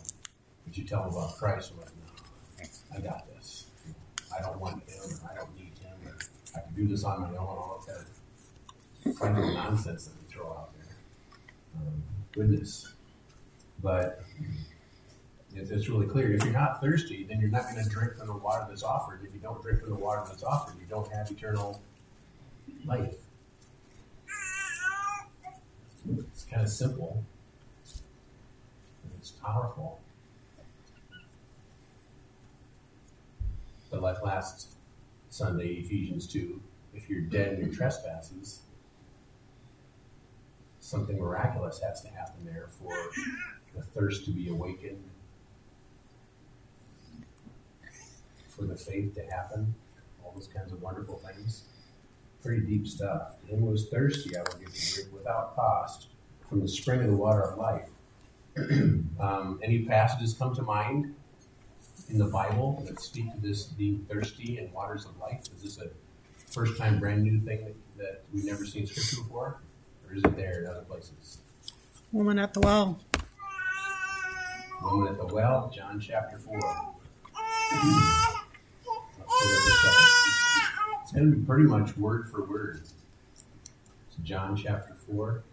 But 0.66 0.78
you 0.78 0.84
tell 0.84 1.04
them 1.04 1.16
about 1.16 1.38
Christ, 1.38 1.74
they're 1.76 1.86
like, 1.86 1.94
no, 1.98 2.98
I 2.98 3.02
got 3.02 3.28
this. 3.36 3.66
I 4.38 4.42
don't 4.42 4.60
want 4.60 4.88
him, 4.88 5.20
I 5.30 5.36
don't 5.36 5.54
need 5.56 5.74
him, 5.82 6.16
I 6.56 6.60
can 6.62 6.76
do 6.76 6.88
this 6.88 7.04
on 7.04 7.22
my 7.22 7.30
own, 7.30 7.38
all 7.38 7.84
that 7.88 9.16
kind 9.20 9.38
of, 9.38 9.44
of 9.44 9.54
nonsense 9.54 10.06
that 10.06 10.14
we 10.22 10.34
throw 10.34 10.50
out 10.50 10.70
there. 10.78 10.96
Um, 11.78 12.04
goodness. 12.32 12.94
But 13.82 14.22
it's, 15.60 15.89
really 15.89 16.08
clear. 16.08 16.34
If 16.34 16.44
you're 16.44 16.54
not 16.54 16.82
thirsty, 16.82 17.24
then 17.24 17.39
you're 17.39 17.50
not 17.50 17.63
going 17.63 17.84
to 17.84 17.89
drink 17.89 18.16
from 18.16 18.28
the 18.28 18.38
water 18.38 18.66
that's 18.68 18.84
offered. 18.84 19.22
If 19.25 19.34
you 19.34 19.39
don't 19.39 19.62
drink 19.62 19.82
from 19.82 19.92
the 19.92 19.98
water 19.98 20.24
that's 20.28 20.44
offered, 20.44 20.75
you 20.80 20.86
don't 20.88 21.12
have 21.12 21.30
eternal 21.32 21.82
life. 22.86 23.16
It's 26.10 26.46
kind 26.46 26.63
of 26.63 26.70
simple. 26.70 27.24
It's 29.18 29.32
powerful. 29.32 30.00
But 33.92 34.01
like 34.01 34.24
last 34.24 34.70
Sunday, 35.30 35.74
Ephesians 35.74 36.28
2, 36.28 36.62
if 36.94 37.10
you're 37.10 37.22
dead 37.22 37.54
in 37.54 37.66
your 37.66 37.74
trespasses, 37.74 38.62
something 40.80 41.20
miraculous 41.20 41.80
has 41.80 42.01
to 42.01 42.10
happen 42.10 42.46
there 42.46 42.68
for 42.80 42.94
the 43.75 43.84
thirst 43.84 44.25
to 44.25 44.32
be 44.32 44.50
awakened, 44.50 45.04
for 48.60 48.66
the 48.66 48.75
faith 48.75 49.16
to 49.16 49.22
happen, 49.24 49.74
all 50.24 50.34
those 50.36 50.48
kinds 50.48 50.72
of 50.72 50.82
wonderful 50.82 51.18
things. 51.18 51.63
Pretty 52.44 52.62
deep 52.62 52.88
stuff. 52.88 53.36
And 53.50 53.74
is 53.74 53.88
thirsty, 53.89 54.36
I 54.36 54.42
will 54.42 54.60
give 54.60 54.75
you 54.75 55.04
without 55.13 55.56
cost 55.56 56.08
from 56.48 56.62
the 56.62 56.68
spring 56.68 57.01
of 57.01 57.08
the 57.08 57.16
water 57.16 57.42
of 57.42 57.58
life. 57.58 57.89
um, 59.20 59.60
any 59.63 59.86
passages 59.86 60.34
come 60.34 60.54
to 60.56 60.62
mind 60.62 61.16
in 62.10 62.18
the 62.18 62.25
Bible 62.25 62.84
that 62.88 63.00
speak 63.00 63.34
to 63.34 63.39
this 63.39 63.63
being 63.63 64.06
thirsty 64.10 64.58
and 64.58 64.72
waters 64.74 65.06
of 65.06 65.18
life? 65.20 65.42
Is 65.56 65.62
this 65.63 65.80
a 65.80 65.89
first 66.51 66.78
time 66.78 67.00
brand 67.00 67.24
new 67.24 67.39
thing 67.39 67.63
that, 67.66 67.98
that 67.98 68.22
we've 68.34 68.46
never 68.46 68.66
seen 68.66 68.86
scripture 68.88 69.24
before? 69.24 69.62
Or 70.08 70.16
is 70.16 70.24
it 70.24 70.36
there 70.36 70.62
in 70.62 70.68
other 70.68 70.82
places? 70.82 71.39
Woman 72.12 72.39
at 72.39 72.54
the 72.54 72.62
well. 72.62 73.00
Woman 74.82 75.13
at 75.13 75.18
the 75.18 75.34
well, 75.34 75.72
John 75.75 76.00
chapter 76.00 76.39
4. 76.39 76.60
Let's 77.72 77.84
go 78.84 78.94
there 78.94 79.08
for 79.16 79.24
a 79.24 79.28
second. 79.28 79.28
It's, 79.41 81.12
going 81.13 81.31
to 81.31 81.38
be 81.38 81.46
pretty 81.46 81.63
much 81.63 81.96
word 81.98 82.29
for 82.29 82.43
word. 82.43 82.81
It's 82.84 84.17
John 84.24 84.55
chapter 84.55 84.93
4. 85.12 85.43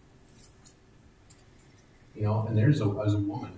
You 2.14 2.22
know, 2.22 2.46
and 2.48 2.56
there's 2.56 2.80
a, 2.80 3.02
as 3.04 3.14
a 3.14 3.18
woman, 3.18 3.52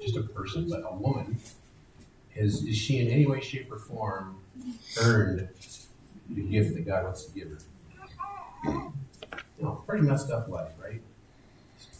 just 0.00 0.16
a 0.16 0.22
person, 0.22 0.68
but 0.68 0.82
a 0.88 0.94
woman, 0.94 1.38
is, 2.34 2.64
is 2.64 2.76
she 2.76 2.98
in 2.98 3.08
any 3.08 3.26
way, 3.26 3.40
shape, 3.40 3.70
or 3.70 3.78
form 3.78 4.36
earned 5.02 5.48
the 6.30 6.42
gift 6.42 6.74
that 6.74 6.86
God 6.86 7.04
wants 7.04 7.24
to 7.24 7.34
give 7.34 7.50
her? 7.50 7.58
You 8.64 9.64
know, 9.64 9.82
pretty 9.86 10.04
messed 10.06 10.30
up 10.30 10.48
life, 10.48 10.72
right? 10.82 11.00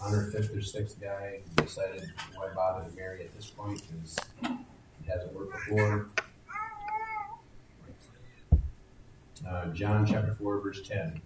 On 0.01 0.13
her 0.13 0.31
fifth 0.31 0.55
or 0.55 0.63
sixth 0.63 1.01
guy, 1.01 1.41
decided 1.57 2.05
why 2.35 2.49
bother 2.55 2.89
to 2.89 2.97
marry 2.97 3.25
at 3.25 3.35
this 3.35 3.47
point 3.47 3.83
because 3.83 4.19
it 4.43 5.11
hasn't 5.11 5.33
worked 5.33 5.53
before. 5.53 6.09
Uh, 9.47 9.67
John 9.67 10.07
chapter 10.07 10.33
4, 10.33 10.61
verse 10.61 10.87
10. 10.87 11.21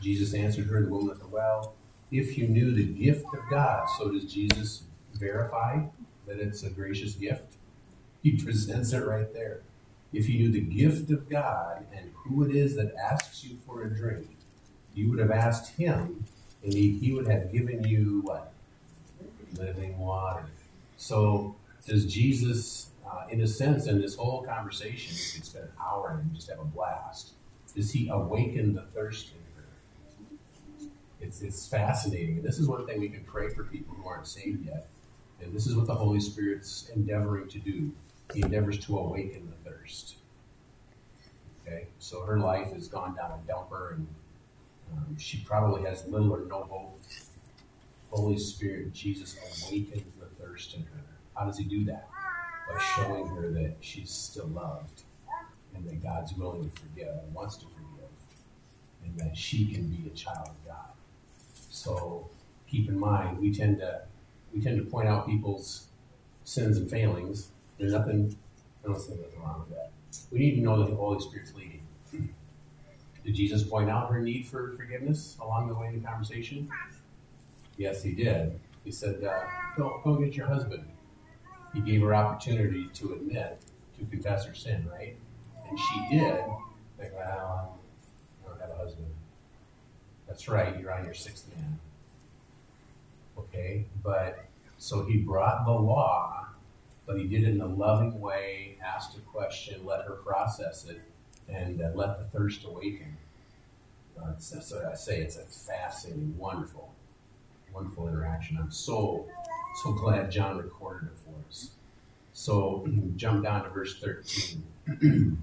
Jesus 0.00 0.34
answered 0.34 0.66
her, 0.66 0.82
the 0.82 0.88
woman 0.88 1.10
at 1.10 1.20
the 1.20 1.26
well, 1.26 1.74
if 2.10 2.36
you 2.36 2.48
knew 2.48 2.72
the 2.72 2.84
gift 2.84 3.26
of 3.26 3.40
God, 3.50 3.86
so 3.98 4.10
does 4.10 4.24
Jesus 4.32 4.82
verify 5.14 5.82
that 6.26 6.38
it's 6.38 6.62
a 6.62 6.70
gracious 6.70 7.14
gift? 7.14 7.54
He 8.22 8.36
presents 8.36 8.92
it 8.92 9.04
right 9.04 9.32
there. 9.32 9.62
If 10.12 10.28
you 10.28 10.38
knew 10.38 10.52
the 10.52 10.60
gift 10.60 11.10
of 11.10 11.28
God 11.28 11.86
and 11.94 12.10
who 12.14 12.44
it 12.44 12.54
is 12.54 12.76
that 12.76 12.94
asks 12.94 13.44
you 13.44 13.58
for 13.66 13.82
a 13.82 13.90
drink, 13.90 14.28
you 14.94 15.10
would 15.10 15.18
have 15.18 15.30
asked 15.30 15.76
him, 15.76 16.24
and 16.62 16.72
he, 16.72 16.98
he 16.98 17.12
would 17.12 17.26
have 17.26 17.52
given 17.52 17.84
you 17.84 18.20
what? 18.22 18.52
Living 19.58 19.98
water. 19.98 20.46
So, 20.96 21.56
does 21.86 22.06
Jesus 22.06 22.90
uh, 23.10 23.26
in 23.30 23.40
a 23.40 23.46
sense, 23.46 23.86
in 23.86 24.00
this 24.00 24.16
whole 24.16 24.42
conversation, 24.42 25.14
you 25.14 25.32
could 25.34 25.44
spend 25.44 25.64
an 25.64 25.70
hour 25.80 26.18
and 26.20 26.34
just 26.34 26.48
have 26.48 26.60
a 26.60 26.64
blast. 26.64 27.32
Does 27.74 27.90
he 27.90 28.08
awaken 28.08 28.72
the 28.72 28.82
thirst 28.82 29.30
in 29.32 29.62
her? 29.62 30.88
It's, 31.20 31.42
it's 31.42 31.66
fascinating. 31.66 32.36
And 32.36 32.44
this 32.44 32.58
is 32.58 32.68
one 32.68 32.86
thing 32.86 33.00
we 33.00 33.08
can 33.08 33.24
pray 33.24 33.48
for 33.50 33.64
people 33.64 33.94
who 33.94 34.08
aren't 34.08 34.26
saved 34.26 34.64
yet. 34.64 34.88
And 35.42 35.52
this 35.52 35.66
is 35.66 35.76
what 35.76 35.86
the 35.86 35.94
Holy 35.94 36.20
Spirit's 36.20 36.88
endeavoring 36.94 37.48
to 37.48 37.58
do. 37.58 37.92
He 38.32 38.42
endeavors 38.42 38.78
to 38.86 38.98
awaken 38.98 39.50
the 39.50 39.70
thirst. 39.70 40.16
Okay, 41.66 41.86
so 41.98 42.22
her 42.22 42.38
life 42.38 42.72
has 42.72 42.88
gone 42.88 43.14
down 43.14 43.32
a 43.32 43.52
dumper, 43.52 43.94
and 43.94 44.06
um, 44.92 45.16
she 45.18 45.38
probably 45.38 45.82
has 45.82 46.06
little 46.06 46.32
or 46.32 46.44
no 46.44 46.64
hope. 46.64 47.00
Holy 48.10 48.38
Spirit, 48.38 48.92
Jesus 48.92 49.36
awakens 49.36 50.12
the 50.20 50.26
thirst 50.42 50.74
in 50.74 50.82
her. 50.82 51.04
How 51.34 51.44
does 51.44 51.58
he 51.58 51.64
do 51.64 51.84
that? 51.86 52.08
By 52.68 52.80
showing 52.96 53.26
her 53.28 53.50
that 53.50 53.76
she's 53.80 54.10
still 54.10 54.46
loved, 54.48 55.02
and 55.74 55.86
that 55.88 56.02
God's 56.02 56.32
willing 56.34 56.70
to 56.70 56.80
forgive 56.80 57.08
and 57.08 57.34
wants 57.34 57.56
to 57.56 57.66
forgive, 57.66 58.10
and 59.04 59.18
that 59.18 59.36
she 59.36 59.66
can 59.66 59.88
be 59.88 60.08
a 60.08 60.14
child 60.14 60.48
of 60.48 60.66
God. 60.66 60.92
So 61.70 62.30
keep 62.66 62.88
in 62.88 62.98
mind, 62.98 63.38
we 63.38 63.52
tend 63.52 63.78
to 63.78 64.02
we 64.54 64.60
tend 64.60 64.78
to 64.78 64.84
point 64.84 65.08
out 65.08 65.26
people's 65.26 65.88
sins 66.44 66.78
and 66.78 66.88
failings. 66.88 67.48
There's 67.78 67.92
nothing, 67.92 68.36
I 68.84 68.88
don't 68.88 69.00
see 69.00 69.14
nothing 69.14 69.42
wrong 69.42 69.64
with 69.68 69.76
that. 69.76 69.90
We 70.30 70.38
need 70.38 70.54
to 70.56 70.60
know 70.60 70.78
that 70.78 70.90
the 70.90 70.96
Holy 70.96 71.20
Spirit's 71.20 71.52
leading. 71.54 71.82
Did 73.24 73.34
Jesus 73.34 73.62
point 73.64 73.90
out 73.90 74.12
her 74.12 74.20
need 74.20 74.46
for 74.46 74.74
forgiveness 74.76 75.36
along 75.40 75.68
the 75.68 75.74
way 75.74 75.88
in 75.88 76.00
the 76.00 76.06
conversation? 76.06 76.68
Yes, 77.78 78.02
he 78.02 78.12
did. 78.12 78.60
He 78.84 78.92
said, 78.92 79.24
uh, 79.24 79.44
go, 79.76 80.00
go 80.04 80.16
get 80.16 80.34
your 80.34 80.46
husband. 80.46 80.84
He 81.74 81.80
gave 81.80 82.02
her 82.02 82.14
opportunity 82.14 82.88
to 82.94 83.14
admit, 83.14 83.58
to 83.98 84.06
confess 84.06 84.46
her 84.46 84.54
sin, 84.54 84.88
right? 84.90 85.16
And 85.68 85.78
she 85.78 86.18
did. 86.18 86.40
Like, 86.98 87.12
well, 87.14 87.78
I 88.44 88.48
don't 88.48 88.60
have 88.60 88.70
a 88.70 88.76
husband. 88.76 89.08
That's 90.28 90.48
right, 90.48 90.78
you're 90.78 90.92
on 90.92 91.04
your 91.04 91.14
sixth 91.14 91.48
man. 91.56 91.78
Okay, 93.36 93.86
but 94.02 94.46
so 94.78 95.04
he 95.04 95.18
brought 95.18 95.64
the 95.64 95.72
law, 95.72 96.46
but 97.06 97.18
he 97.18 97.24
did 97.24 97.42
it 97.42 97.50
in 97.50 97.60
a 97.60 97.66
loving 97.66 98.20
way, 98.20 98.78
asked 98.84 99.16
a 99.16 99.20
question, 99.20 99.84
let 99.84 100.04
her 100.04 100.14
process 100.14 100.86
it, 100.86 101.02
and 101.48 101.80
uh, 101.82 101.90
let 101.94 102.18
the 102.18 102.24
thirst 102.24 102.64
awaken. 102.64 103.16
Uh, 104.20 104.32
so, 104.38 104.60
so 104.60 104.88
I 104.90 104.94
say 104.94 105.20
it's 105.20 105.36
a 105.36 105.44
fascinating, 105.44 106.36
wonderful, 106.38 106.92
wonderful 107.72 108.08
interaction. 108.08 108.56
I'm 108.60 108.70
so, 108.70 109.26
so 109.82 109.92
glad 109.92 110.30
John 110.30 110.58
recorded 110.58 111.08
it 111.08 111.18
for 111.18 111.34
us. 111.48 111.70
So 112.32 112.84
mm, 112.86 113.16
jump 113.16 113.44
down 113.44 113.64
to 113.64 113.70
verse 113.70 113.98
13. 113.98 115.38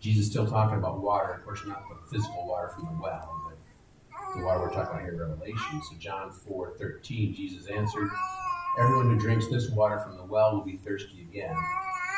Jesus 0.00 0.26
still 0.26 0.46
talking 0.46 0.78
about 0.78 1.00
water, 1.00 1.32
of 1.34 1.44
course, 1.44 1.60
not 1.66 1.84
the 1.88 1.96
physical 2.10 2.46
water 2.46 2.70
from 2.74 2.86
the 2.86 3.02
well, 3.02 3.42
but 3.48 3.58
the 4.36 4.44
water 4.44 4.60
we're 4.60 4.72
talking 4.72 4.92
about 4.92 5.02
here 5.02 5.12
in 5.12 5.18
Revelation. 5.18 5.82
So 5.90 5.96
John 5.98 6.30
4 6.30 6.74
13, 6.78 7.34
Jesus 7.34 7.66
answered, 7.68 8.08
Everyone 8.78 9.10
who 9.10 9.18
drinks 9.18 9.48
this 9.48 9.68
water 9.70 9.98
from 9.98 10.16
the 10.16 10.24
well 10.24 10.54
will 10.54 10.64
be 10.64 10.76
thirsty 10.76 11.26
again. 11.30 11.54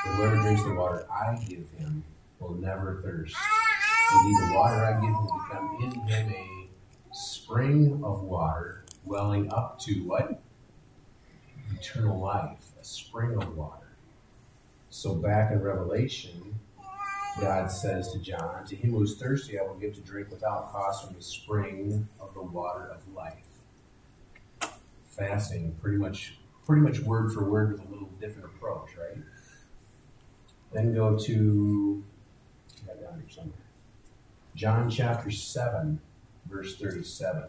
But 0.04 0.14
whoever 0.14 0.36
drinks 0.36 0.62
the 0.62 0.74
water 0.74 1.06
I 1.10 1.36
give 1.36 1.70
him 1.78 2.04
will 2.38 2.54
never 2.54 3.00
thirst. 3.02 3.34
Indeed, 4.12 4.36
the 4.48 4.54
water 4.54 4.84
I 4.84 4.92
give 5.00 5.10
him 5.10 5.26
will 5.26 5.40
become 5.48 5.78
in 5.82 5.90
him 6.08 6.28
a 6.32 7.14
spring 7.14 8.00
of 8.04 8.22
water 8.22 8.84
welling 9.04 9.52
up 9.52 9.80
to 9.80 9.92
what? 10.04 10.40
Eternal 11.82 12.20
life, 12.20 12.70
a 12.80 12.84
spring 12.84 13.36
of 13.36 13.56
water. 13.56 13.88
So 14.90 15.16
back 15.16 15.50
in 15.50 15.60
Revelation, 15.60 16.54
God 17.40 17.72
says 17.72 18.12
to 18.12 18.20
John, 18.20 18.64
To 18.68 18.76
him 18.76 18.92
who 18.92 19.02
is 19.02 19.16
thirsty, 19.16 19.58
I 19.58 19.62
will 19.62 19.74
give 19.74 19.96
to 19.96 20.00
drink 20.00 20.30
without 20.30 20.70
cost 20.70 21.04
from 21.04 21.16
the 21.16 21.22
spring 21.22 22.06
of 22.20 22.34
the 22.34 22.42
water 22.42 22.88
of 22.88 23.12
life. 23.12 23.42
Fasting, 25.06 25.74
pretty 25.82 25.98
much, 25.98 26.34
pretty 26.64 26.82
much 26.82 27.00
word 27.00 27.32
for 27.32 27.50
word 27.50 27.72
with 27.72 27.80
a 27.80 27.90
little 27.90 28.10
different 28.20 28.46
approach, 28.54 28.90
right? 28.96 29.18
Then 30.72 30.94
go 30.94 31.18
to. 31.18 32.04
John 34.54 34.88
chapter 34.88 35.32
seven, 35.32 36.00
verse 36.48 36.76
thirty-seven. 36.76 37.44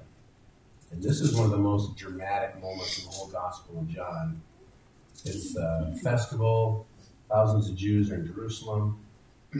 And 0.94 1.02
this 1.02 1.22
is 1.22 1.36
one 1.36 1.46
of 1.46 1.52
the 1.52 1.58
most 1.58 1.96
dramatic 1.98 2.62
moments 2.62 3.00
in 3.00 3.06
the 3.06 3.12
whole 3.12 3.28
Gospel 3.28 3.80
of 3.80 3.90
John. 3.90 4.40
It's 5.26 5.56
a 5.56 5.92
festival. 6.04 6.86
Thousands 7.30 7.68
of 7.68 7.76
Jews 7.76 8.12
are 8.12 8.16
in 8.16 8.28
Jerusalem. 8.28 9.00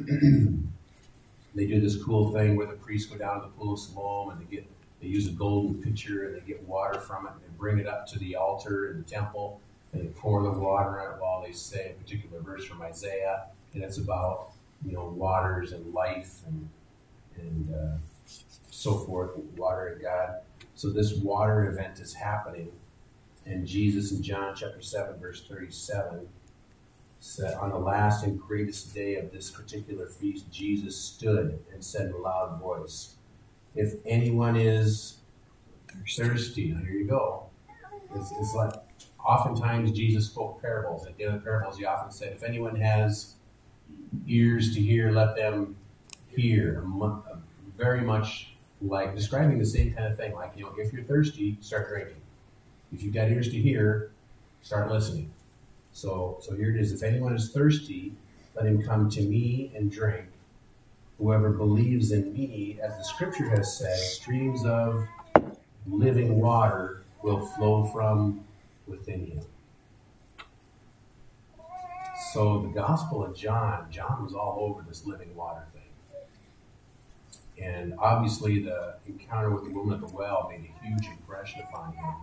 they 1.56 1.66
do 1.66 1.82
this 1.82 2.02
cool 2.04 2.32
thing 2.32 2.56
where 2.56 2.68
the 2.68 2.74
priests 2.74 3.12
go 3.12 3.18
down 3.18 3.42
to 3.42 3.48
the 3.48 3.54
pool 3.54 3.74
of 3.74 3.80
Siloam 3.80 4.30
and 4.30 4.42
they 4.42 4.56
get 4.56 4.68
they 5.02 5.08
use 5.08 5.28
a 5.28 5.32
golden 5.32 5.82
pitcher 5.82 6.28
and 6.28 6.36
they 6.36 6.40
get 6.48 6.64
water 6.64 7.00
from 7.00 7.26
it 7.26 7.32
and 7.32 7.42
they 7.42 7.58
bring 7.58 7.78
it 7.78 7.88
up 7.88 8.08
to 8.08 8.20
the 8.20 8.36
altar 8.36 8.92
in 8.92 8.98
the 8.98 9.04
temple 9.04 9.60
and 9.92 10.02
they 10.02 10.08
pour 10.14 10.42
the 10.44 10.52
water 10.52 11.02
on 11.02 11.16
it 11.16 11.22
while 11.22 11.44
they 11.44 11.52
say 11.52 11.92
a 11.92 12.02
particular 12.02 12.40
verse 12.42 12.64
from 12.64 12.82
Isaiah 12.82 13.48
and 13.74 13.84
it's 13.84 13.98
about 13.98 14.52
you 14.86 14.94
know 14.94 15.10
waters 15.10 15.72
and 15.72 15.94
life 15.94 16.40
and 16.48 16.70
and 17.38 17.76
uh, 17.76 17.98
so 18.70 18.98
forth 19.00 19.36
water 19.58 19.88
and 19.88 20.02
God. 20.02 20.36
So 20.76 20.90
this 20.90 21.14
water 21.14 21.70
event 21.70 22.00
is 22.00 22.14
happening, 22.14 22.72
and 23.46 23.66
Jesus 23.66 24.12
in 24.12 24.24
John 24.24 24.54
chapter 24.56 24.82
seven 24.82 25.20
verse 25.20 25.46
thirty 25.48 25.72
seven 25.72 26.28
said, 27.24 27.54
On 27.56 27.70
the 27.70 27.78
last 27.78 28.26
and 28.26 28.40
greatest 28.40 28.94
day 28.94 29.16
of 29.16 29.32
this 29.32 29.50
particular 29.50 30.08
feast, 30.08 30.52
Jesus 30.52 30.98
stood 30.98 31.58
and 31.72 31.84
said 31.84 32.08
in 32.08 32.14
a 32.14 32.18
loud 32.18 32.60
voice, 32.60 33.16
If 33.76 33.94
anyone 34.06 34.58
is 34.58 35.18
thirsty, 36.18 36.68
here 36.68 36.92
you 36.92 37.06
go. 37.08 37.46
It's, 38.14 38.32
it's 38.40 38.54
like 38.54 38.74
oftentimes 39.26 39.92
Jesus 39.94 40.26
spoke 40.26 40.62
parables. 40.62 41.08
At 41.08 41.18
the 41.18 41.24
end 41.24 41.36
of 41.36 41.42
the 41.42 41.46
parables, 41.46 41.78
he 41.78 41.86
often 41.86 42.12
said, 42.12 42.34
If 42.34 42.44
anyone 42.44 42.76
has 42.76 43.36
ears 44.28 44.74
to 44.76 44.82
hear, 44.82 45.12
let 45.12 45.36
them 45.36 45.78
hear. 46.28 46.84
Very 47.78 48.02
much 48.02 48.53
like 48.84 49.16
describing 49.16 49.60
the 49.60 49.66
same 49.66 49.94
kind 49.94 50.08
of 50.08 50.18
thing. 50.18 50.34
Like, 50.34 50.54
you 50.56 50.64
know, 50.64 50.74
if 50.78 50.92
you're 50.92 51.04
thirsty, 51.04 51.58
start 51.62 51.90
drinking. 51.90 52.22
If 52.94 53.02
you've 53.02 53.14
got 53.14 53.30
ears 53.30 53.50
to 53.50 53.58
hear, 53.58 54.12
start 54.62 54.92
listening. 54.92 55.32
So, 55.94 56.38
so 56.42 56.56
here 56.56 56.70
it 56.70 56.80
is. 56.80 56.92
If 56.92 57.04
anyone 57.04 57.36
is 57.36 57.52
thirsty, 57.52 58.14
let 58.56 58.66
him 58.66 58.84
come 58.84 59.10
to 59.12 59.22
me 59.22 59.72
and 59.76 59.92
drink. 59.92 60.26
Whoever 61.18 61.52
believes 61.52 62.12
in 62.12 62.34
me, 62.34 62.80
as 62.84 62.98
the 62.98 63.04
scripture 63.04 63.50
has 63.50 63.78
said, 63.78 63.98
streams 63.98 64.66
of 64.66 65.08
living 65.88 66.40
water 66.40 67.04
will 67.22 67.46
flow 67.46 67.86
from 67.86 68.44
within 68.88 69.26
him. 69.26 69.42
So 72.34 72.62
the 72.62 72.70
Gospel 72.70 73.24
of 73.24 73.36
John, 73.36 73.88
John 73.92 74.24
was 74.24 74.34
all 74.34 74.58
over 74.60 74.84
this 74.88 75.06
living 75.06 75.36
water. 75.36 75.64
And 77.62 77.94
obviously 78.00 78.60
the 78.60 78.96
encounter 79.08 79.50
with 79.50 79.66
the 79.66 79.72
woman 79.72 79.96
at 79.96 80.02
the 80.02 80.16
well 80.16 80.50
made 80.50 80.70
a 80.70 80.86
huge 80.86 81.08
impression 81.08 81.62
upon 81.62 81.94
him. 81.94 82.14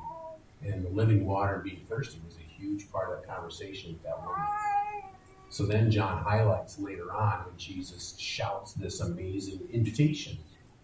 And 0.63 0.85
the 0.85 0.91
living 0.91 1.27
water 1.27 1.61
being 1.65 1.81
thirsty 1.89 2.21
was 2.27 2.37
a 2.37 2.61
huge 2.61 2.91
part 2.91 3.13
of 3.13 3.23
the 3.23 3.27
conversation 3.27 3.93
with 3.93 4.03
that 4.03 4.21
woman. 4.21 4.45
So 5.49 5.67
then 5.67 5.91
John 5.91 6.23
highlights 6.23 6.79
later 6.79 7.13
on 7.13 7.45
when 7.47 7.57
Jesus 7.57 8.17
shouts 8.19 8.73
this 8.75 9.01
amazing 9.01 9.69
invitation. 9.73 10.39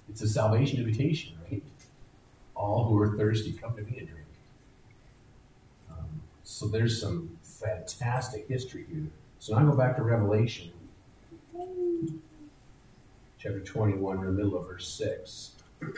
It's 0.08 0.22
a 0.22 0.28
salvation 0.28 0.78
invitation, 0.78 1.34
right? 1.48 1.62
All 2.54 2.88
who 2.88 2.98
are 2.98 3.16
thirsty, 3.16 3.52
come 3.52 3.76
to 3.76 3.82
me 3.82 3.98
and 3.98 4.08
drink. 4.08 4.26
Um, 5.90 6.22
so 6.42 6.66
there's 6.66 7.00
some 7.00 7.38
fantastic 7.42 8.48
history 8.48 8.86
here. 8.90 9.06
So 9.38 9.54
now 9.54 9.60
I 9.60 9.70
go 9.70 9.76
back 9.76 9.96
to 9.96 10.02
Revelation, 10.02 10.72
chapter 13.38 13.60
21, 13.60 14.18
in 14.18 14.26
the 14.26 14.32
middle 14.32 14.56
of 14.56 14.66
verse 14.66 14.88
6. 14.88 15.52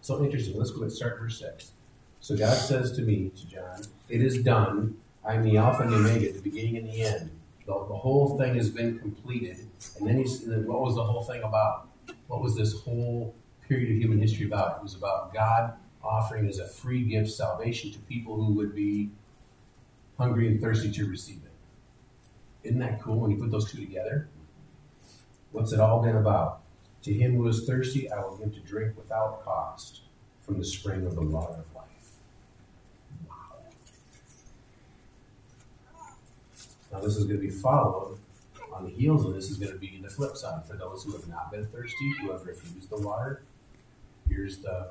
so 0.00 0.24
interesting. 0.24 0.56
Let's 0.56 0.70
go 0.70 0.82
and 0.82 0.92
start 0.92 1.18
verse 1.18 1.38
6. 1.40 1.72
So 2.20 2.36
God 2.36 2.54
says 2.56 2.92
to 2.92 3.02
me, 3.02 3.30
to 3.36 3.46
John, 3.48 3.82
It 4.08 4.22
is 4.22 4.42
done. 4.42 4.96
I 5.24 5.34
am 5.34 5.42
the 5.42 5.56
Alpha 5.56 5.82
and 5.82 5.92
the 5.92 5.96
Omega, 5.96 6.32
the 6.32 6.40
beginning 6.40 6.76
and 6.78 6.88
the 6.88 7.02
end. 7.02 7.30
The, 7.66 7.72
the 7.72 7.96
whole 7.96 8.36
thing 8.38 8.54
has 8.56 8.70
been 8.70 8.98
completed. 8.98 9.58
And 9.98 10.08
then, 10.08 10.18
he's, 10.18 10.42
and 10.42 10.52
then 10.52 10.66
what 10.66 10.80
was 10.80 10.94
the 10.94 11.04
whole 11.04 11.24
thing 11.24 11.42
about? 11.42 11.88
what 12.26 12.42
was 12.42 12.56
this 12.56 12.80
whole 12.80 13.34
period 13.68 13.90
of 13.90 13.96
human 13.96 14.18
history 14.18 14.46
about? 14.46 14.78
It 14.78 14.82
was 14.82 14.94
about 14.94 15.32
God 15.32 15.74
offering 16.02 16.46
as 16.46 16.58
a 16.58 16.66
free 16.66 17.02
gift 17.04 17.30
salvation 17.30 17.90
to 17.92 17.98
people 18.00 18.36
who 18.36 18.52
would 18.54 18.74
be 18.74 19.10
hungry 20.18 20.48
and 20.48 20.60
thirsty 20.60 20.90
to 20.92 21.06
receive 21.06 21.40
it. 21.44 22.68
Isn't 22.68 22.80
that 22.80 23.02
cool 23.02 23.20
when 23.20 23.30
you 23.30 23.36
put 23.36 23.50
those 23.50 23.70
two 23.70 23.78
together? 23.78 24.28
What's 25.54 25.70
it 25.70 25.78
all 25.78 26.02
been 26.02 26.16
about? 26.16 26.62
To 27.04 27.14
him 27.14 27.36
who 27.36 27.46
is 27.46 27.64
thirsty, 27.64 28.10
I 28.10 28.20
will 28.22 28.36
give 28.36 28.52
to 28.54 28.60
drink 28.60 28.96
without 28.96 29.44
cost 29.44 30.00
from 30.42 30.58
the 30.58 30.64
spring 30.64 31.06
of 31.06 31.14
the 31.14 31.22
water 31.22 31.52
of 31.52 31.72
life. 31.76 32.10
Wow. 33.28 33.36
Now, 36.90 36.98
this 36.98 37.14
is 37.14 37.22
going 37.22 37.40
to 37.40 37.46
be 37.46 37.50
followed 37.50 38.18
on 38.72 38.82
the 38.82 38.90
heels 38.90 39.24
of 39.24 39.32
this 39.32 39.48
is 39.48 39.56
going 39.56 39.70
to 39.70 39.78
be 39.78 40.00
the 40.02 40.10
flip 40.10 40.36
side 40.36 40.66
for 40.66 40.74
those 40.74 41.04
who 41.04 41.12
have 41.12 41.28
not 41.28 41.52
been 41.52 41.64
thirsty, 41.66 42.14
who 42.20 42.32
have 42.32 42.44
refused 42.44 42.90
the 42.90 42.98
water. 42.98 43.42
Here's 44.28 44.56
the 44.56 44.88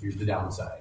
here's 0.00 0.14
the 0.14 0.26
downside. 0.26 0.78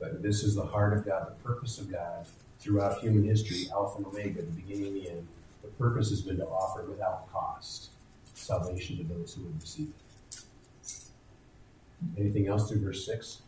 But 0.00 0.24
this 0.24 0.42
is 0.42 0.56
the 0.56 0.66
heart 0.66 0.92
of 0.98 1.06
God, 1.06 1.28
the 1.28 1.48
purpose 1.48 1.78
of 1.78 1.88
God 1.88 2.26
throughout 2.58 2.98
human 2.98 3.22
history, 3.22 3.70
Alpha 3.70 3.98
and 3.98 4.06
Omega, 4.06 4.42
the 4.42 4.50
beginning 4.50 4.86
and 4.88 4.96
the 4.96 5.10
end. 5.10 5.28
The 5.66 5.72
purpose 5.84 6.10
has 6.10 6.22
been 6.22 6.36
to 6.38 6.46
offer 6.46 6.84
without 6.88 7.30
cost 7.32 7.90
salvation 8.34 8.96
to 8.98 9.04
those 9.04 9.34
who 9.34 9.42
would 9.42 9.60
receive 9.60 9.88
it. 9.88 10.38
Anything 12.18 12.46
else 12.48 12.68
through 12.70 12.80
verse 12.82 13.04
6? 13.06 13.42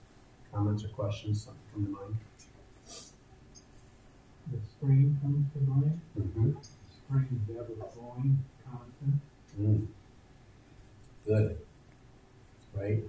Comments 0.52 0.82
or 0.84 0.88
questions 0.88 1.44
Something 1.44 1.62
come 1.72 1.84
to 1.84 1.90
mind? 2.00 2.16
The 4.50 4.58
spring 4.70 5.18
comes 5.22 5.46
to 5.52 5.60
mind, 5.70 6.00
Mm-hmm. 6.18 6.52
spring 7.06 7.40
is 7.50 7.56
ever 7.56 7.90
flowing, 7.94 8.38
constant. 8.64 9.20
Mm. 9.60 9.86
Good. 11.26 11.58
Right? 12.74 13.02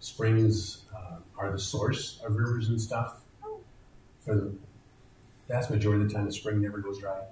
Springs 0.00 0.84
uh, 0.94 1.16
are 1.38 1.50
the 1.50 1.58
source 1.58 2.20
of 2.24 2.36
rivers 2.36 2.68
and 2.68 2.80
stuff. 2.80 3.16
For 4.24 4.34
the 4.34 4.54
vast 5.48 5.70
majority 5.70 6.02
of 6.02 6.08
the 6.10 6.14
time, 6.14 6.26
the 6.26 6.32
spring 6.32 6.60
never 6.60 6.78
goes 6.78 6.98
dry. 7.00 7.22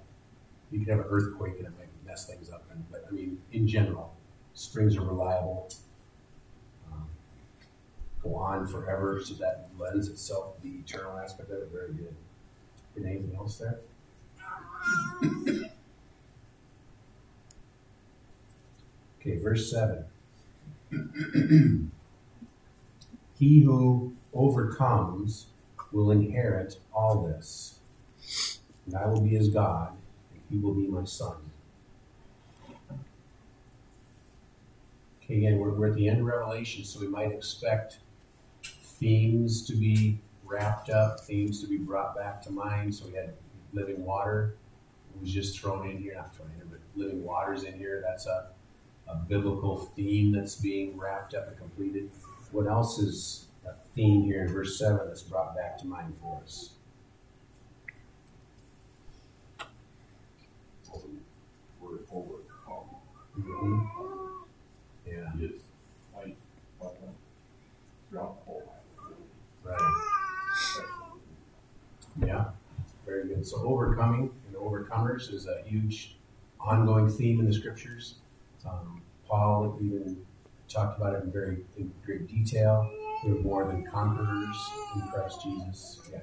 You 0.75 0.85
can 0.85 0.97
have 0.97 1.05
an 1.05 1.11
earthquake 1.11 1.53
and 1.57 1.67
it 1.67 1.73
might 1.77 1.87
mess 2.05 2.27
things 2.27 2.49
up. 2.49 2.65
And, 2.69 2.83
but 2.91 3.05
I 3.07 3.11
mean, 3.13 3.37
in 3.53 3.65
general, 3.65 4.13
springs 4.53 4.97
are 4.97 5.05
reliable, 5.05 5.71
um, 6.91 7.07
go 8.21 8.35
on 8.35 8.67
forever, 8.67 9.21
so 9.23 9.35
that 9.35 9.69
lends 9.79 10.09
itself 10.09 10.57
to 10.57 10.63
the 10.63 10.79
eternal 10.79 11.17
aspect 11.17 11.49
of 11.49 11.59
it 11.59 11.69
very 11.71 11.93
good. 11.93 12.13
And 12.97 13.05
anything 13.05 13.35
else 13.37 13.57
there? 13.57 13.79
Okay, 19.21 19.37
verse 19.37 19.71
7. 19.71 20.05
he 23.39 23.61
who 23.61 24.13
overcomes 24.33 25.47
will 25.93 26.11
inherit 26.11 26.79
all 26.93 27.23
this, 27.23 27.79
and 28.85 28.93
I 28.95 29.07
will 29.07 29.21
be 29.21 29.29
his 29.29 29.47
God, 29.47 29.97
he 30.49 30.57
will 30.57 30.73
be 30.73 30.87
my 30.87 31.03
son. 31.03 31.35
Okay, 35.23 35.37
again, 35.37 35.57
we're, 35.57 35.71
we're 35.71 35.87
at 35.87 35.95
the 35.95 36.07
end 36.07 36.19
of 36.19 36.25
Revelation, 36.25 36.83
so 36.83 36.99
we 36.99 37.07
might 37.07 37.31
expect 37.31 37.99
themes 38.63 39.65
to 39.65 39.75
be 39.75 40.19
wrapped 40.43 40.89
up, 40.89 41.21
themes 41.21 41.61
to 41.61 41.67
be 41.67 41.77
brought 41.77 42.15
back 42.15 42.41
to 42.43 42.51
mind. 42.51 42.93
So 42.93 43.07
we 43.07 43.13
had 43.13 43.33
living 43.73 44.05
water, 44.05 44.55
it 45.15 45.21
was 45.21 45.31
just 45.31 45.59
thrown 45.59 45.89
in 45.89 45.97
here, 45.97 46.13
not 46.15 46.35
thrown 46.35 46.49
in 46.51 46.55
here, 46.55 46.67
but 46.69 46.79
living 46.95 47.23
waters 47.23 47.63
in 47.63 47.73
here. 47.73 48.03
That's 48.05 48.27
a 48.27 48.49
a 49.07 49.15
biblical 49.15 49.77
theme 49.95 50.31
that's 50.31 50.55
being 50.55 50.97
wrapped 50.97 51.33
up 51.33 51.47
and 51.47 51.57
completed. 51.57 52.09
What 52.51 52.67
else 52.67 52.99
is 52.99 53.45
a 53.65 53.73
theme 53.95 54.23
here 54.23 54.45
in 54.45 54.53
verse 54.53 54.79
7 54.79 54.99
that's 55.07 55.21
brought 55.21 55.55
back 55.55 55.77
to 55.79 55.87
mind 55.87 56.15
for 56.21 56.41
us? 56.43 56.71
Word 61.81 62.05
Mhm. 63.37 63.89
Yeah, 65.05 65.31
is 65.39 65.61
like 66.15 66.37
button 66.79 67.15
throughout 68.09 68.37
the 68.45 68.51
whole 68.51 68.73
right. 69.63 70.05
Yeah, 72.25 72.45
very 73.05 73.27
good. 73.27 73.45
So, 73.45 73.57
overcoming 73.63 74.31
and 74.47 74.55
overcomers 74.55 75.33
is 75.33 75.47
a 75.47 75.61
huge 75.67 76.17
ongoing 76.59 77.09
theme 77.09 77.39
in 77.39 77.45
the 77.45 77.53
scriptures. 77.53 78.15
Um, 78.67 79.01
Paul 79.27 79.77
even 79.81 80.25
talked 80.69 80.97
about 80.99 81.15
it 81.15 81.23
in 81.23 81.31
very 81.31 81.65
in 81.77 81.91
great 82.05 82.27
detail. 82.27 82.89
We're 83.23 83.35
more 83.41 83.65
than 83.67 83.85
conquerors 83.85 84.57
in 84.95 85.01
Christ 85.09 85.41
Jesus. 85.43 86.01
Yeah. 86.11 86.19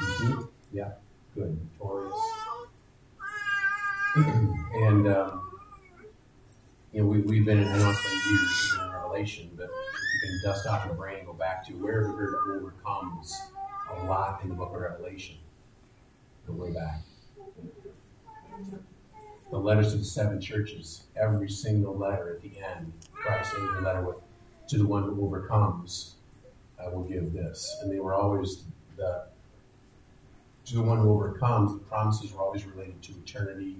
Mhm. 0.00 0.48
Yeah, 0.72 0.92
good, 1.34 1.58
victorious. 1.58 2.18
and 4.74 5.08
um, 5.08 5.42
you 6.92 7.00
know, 7.00 7.06
we, 7.06 7.20
we've 7.20 7.44
been 7.44 7.58
in, 7.58 7.68
I 7.68 7.78
know 7.78 7.90
it's 7.90 8.02
been 8.02 8.32
years 8.32 8.78
in 8.80 8.92
Revelation, 8.92 9.50
but 9.56 9.64
if 9.64 9.70
you 9.70 10.28
can 10.28 10.40
dust 10.44 10.66
off 10.66 10.84
your 10.86 10.94
brain 10.94 11.18
and 11.18 11.26
go 11.26 11.32
back 11.32 11.66
to 11.66 11.72
where 11.74 12.08
we 12.08 12.14
heard 12.16 12.34
overcomes 12.50 13.40
a 13.90 14.04
lot 14.04 14.42
in 14.42 14.48
the 14.48 14.54
book 14.54 14.74
of 14.74 14.80
Revelation. 14.80 15.36
Go 16.46 16.54
way 16.54 16.72
back. 16.72 17.02
The 19.50 19.58
letters 19.58 19.92
to 19.92 19.98
the 19.98 20.04
seven 20.04 20.40
churches, 20.40 21.04
every 21.16 21.48
single 21.48 21.96
letter 21.96 22.34
at 22.34 22.42
the 22.42 22.58
end, 22.58 22.92
Christ 23.12 23.52
ended 23.54 23.76
the 23.76 23.80
letter 23.82 24.02
with, 24.02 24.16
to 24.68 24.78
the 24.78 24.86
one 24.86 25.02
who 25.02 25.24
overcomes, 25.24 26.14
I 26.82 26.88
will 26.88 27.04
give 27.04 27.32
this. 27.32 27.76
And 27.82 27.92
they 27.92 28.00
were 28.00 28.14
always 28.14 28.64
the 28.96 29.26
to 30.64 30.76
the 30.76 30.82
one 30.82 30.98
who 30.98 31.10
overcomes, 31.10 31.72
the 31.72 31.80
promises 31.80 32.32
were 32.32 32.40
always 32.40 32.64
related 32.64 33.02
to 33.02 33.12
eternity, 33.12 33.76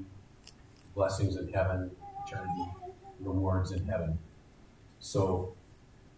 blessings 0.94 1.36
in 1.36 1.52
heaven, 1.52 1.90
eternity, 2.26 2.70
rewards 3.20 3.72
in 3.72 3.86
heaven. 3.86 4.18
So 4.98 5.54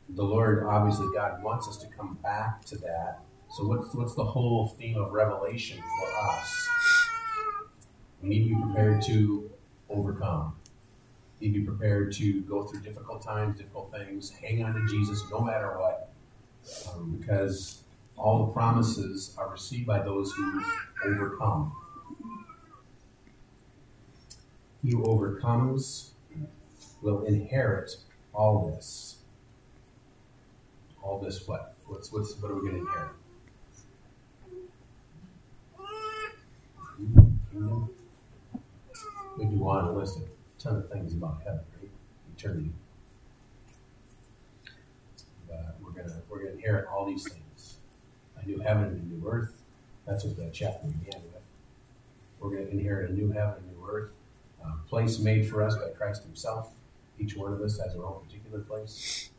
the 0.09 0.23
Lord, 0.23 0.65
obviously, 0.65 1.07
God 1.15 1.43
wants 1.43 1.69
us 1.69 1.77
to 1.79 1.87
come 1.89 2.19
back 2.23 2.65
to 2.67 2.77
that. 2.79 3.21
So 3.51 3.65
what's 3.65 3.95
what's 3.95 4.15
the 4.15 4.25
whole 4.25 4.69
theme 4.79 4.97
of 4.97 5.13
Revelation 5.13 5.79
for 5.79 6.31
us? 6.31 6.69
We 8.23 8.29
need 8.29 8.49
to 8.49 8.55
be 8.57 8.63
prepared 8.63 9.03
to 9.03 9.51
overcome. 9.89 10.57
We 11.41 11.49
need 11.49 11.55
to 11.55 11.61
be 11.61 11.67
prepared 11.67 12.13
to 12.15 12.41
go 12.43 12.65
through 12.65 12.81
difficult 12.81 13.23
times, 13.23 13.59
difficult 13.59 13.93
things, 13.93 14.31
hang 14.31 14.65
on 14.65 14.75
to 14.75 14.87
Jesus 14.89 15.23
no 15.31 15.41
matter 15.41 15.79
what, 15.79 16.13
um, 16.91 17.17
because 17.19 17.83
all 18.17 18.47
the 18.47 18.53
promises 18.53 19.35
are 19.39 19.51
received 19.51 19.87
by 19.87 20.01
those 20.01 20.33
who 20.33 20.65
overcome. 21.05 21.73
He 24.85 24.91
who 24.91 25.03
overcomes 25.05 26.13
will 27.01 27.25
inherit 27.25 27.97
all 28.35 28.69
this. 28.69 29.17
All 31.03 31.19
this 31.19 31.49
what? 31.49 31.75
What's 31.87 32.13
what's 32.13 32.37
what 32.37 32.51
are 32.51 32.55
we 32.57 32.69
going 32.69 32.85
to 32.85 32.87
inherit? 32.87 33.13
We 39.39 39.47
do 39.47 39.69
on 39.69 39.87
a 39.87 39.93
list 39.93 40.19
a 40.19 40.63
ton 40.63 40.77
of 40.77 40.91
things 40.91 41.15
about 41.15 41.41
heaven, 41.45 41.61
right? 41.81 41.91
Eternity. 42.37 42.71
But 45.49 45.77
we're 45.83 45.93
gonna 45.93 46.21
we're 46.29 46.41
gonna 46.41 46.53
inherit 46.57 46.87
all 46.89 47.07
these 47.07 47.27
things. 47.27 47.77
A 48.37 48.47
new 48.47 48.59
heaven 48.61 48.85
and 48.85 49.13
a 49.13 49.15
new 49.15 49.29
earth. 49.29 49.53
That's 50.07 50.25
what 50.25 50.37
that 50.37 50.53
chapter 50.53 50.89
began 50.89 51.23
with. 51.23 51.43
We're 52.39 52.51
gonna 52.51 52.69
inherit 52.71 53.11
a 53.11 53.15
new 53.15 53.31
heaven 53.33 53.55
and 53.59 53.71
a 53.71 53.79
new 53.81 53.87
earth. 53.91 54.11
Place 54.89 55.19
made 55.19 55.49
for 55.49 55.63
us 55.63 55.75
by 55.75 55.89
Christ 55.89 56.23
Himself. 56.23 56.71
Each 57.19 57.37
one 57.37 57.53
of 57.53 57.61
us 57.61 57.79
has 57.79 57.97
our 57.97 58.05
own 58.05 58.25
particular 58.25 58.61
place. 58.61 59.31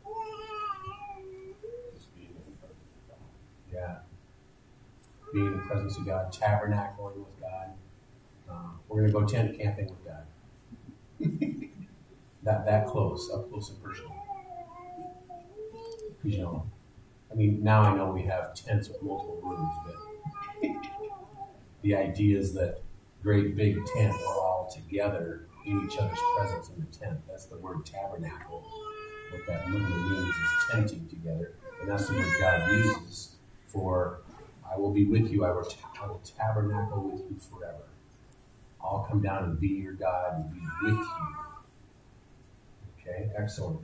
Just 1.94 2.14
being 2.14 2.28
in 2.28 2.50
the 2.50 2.56
presence 2.58 2.92
of 2.94 3.08
God. 3.08 3.18
Yeah. 3.72 3.96
Being 5.32 5.46
in 5.46 5.52
the 5.56 5.62
presence 5.62 5.96
of 5.96 6.04
God, 6.04 6.32
tabernacling 6.32 7.16
with 7.16 7.40
God. 7.40 7.70
Uh, 8.50 8.68
we're 8.88 9.08
going 9.08 9.12
to 9.12 9.18
go 9.18 9.24
tent 9.26 9.58
camping 9.58 9.86
with 9.86 10.04
God. 10.04 10.26
that 12.42 12.66
that 12.66 12.86
close, 12.86 13.30
up 13.32 13.50
close 13.50 13.70
and 13.70 13.82
personal. 13.82 14.14
You 16.22 16.38
know, 16.38 16.66
I 17.30 17.34
mean, 17.34 17.62
now 17.62 17.82
I 17.82 17.96
know 17.96 18.10
we 18.10 18.22
have 18.22 18.54
tents 18.54 18.88
with 18.88 19.02
multiple 19.02 19.40
rooms, 19.42 19.74
but 19.86 20.70
the 21.82 21.94
idea 21.94 22.38
is 22.38 22.52
that 22.54 22.80
great 23.26 23.56
big 23.56 23.74
tent, 23.86 24.14
we're 24.24 24.34
all 24.34 24.72
together 24.72 25.48
in 25.64 25.84
each 25.84 25.98
other's 25.98 26.18
presence 26.36 26.68
in 26.68 26.78
the 26.78 26.86
tent. 26.96 27.18
That's 27.28 27.46
the 27.46 27.58
word 27.58 27.84
tabernacle. 27.84 28.62
What 29.32 29.44
that 29.48 29.68
literally 29.68 30.10
means 30.10 30.28
is 30.28 30.64
tenting 30.70 31.08
together, 31.08 31.54
and 31.80 31.90
that's 31.90 32.06
the 32.06 32.14
word 32.14 32.28
God 32.38 32.70
uses 32.70 33.34
for 33.66 34.20
"I 34.72 34.78
will 34.78 34.92
be 34.92 35.06
with 35.06 35.32
you. 35.32 35.44
I 35.44 35.50
will, 35.50 35.68
will 36.06 36.20
tabernacle 36.38 37.02
with 37.02 37.20
you 37.28 37.36
forever." 37.50 37.88
I'll 38.80 39.00
come 39.00 39.08
come 39.08 39.22
down 39.22 39.42
and 39.42 39.58
be 39.58 39.70
your 39.70 39.94
God 39.94 40.34
and 40.36 40.54
be 40.54 40.60
with 40.84 40.94
you. 40.94 41.26
Okay, 43.00 43.30
excellent. 43.36 43.80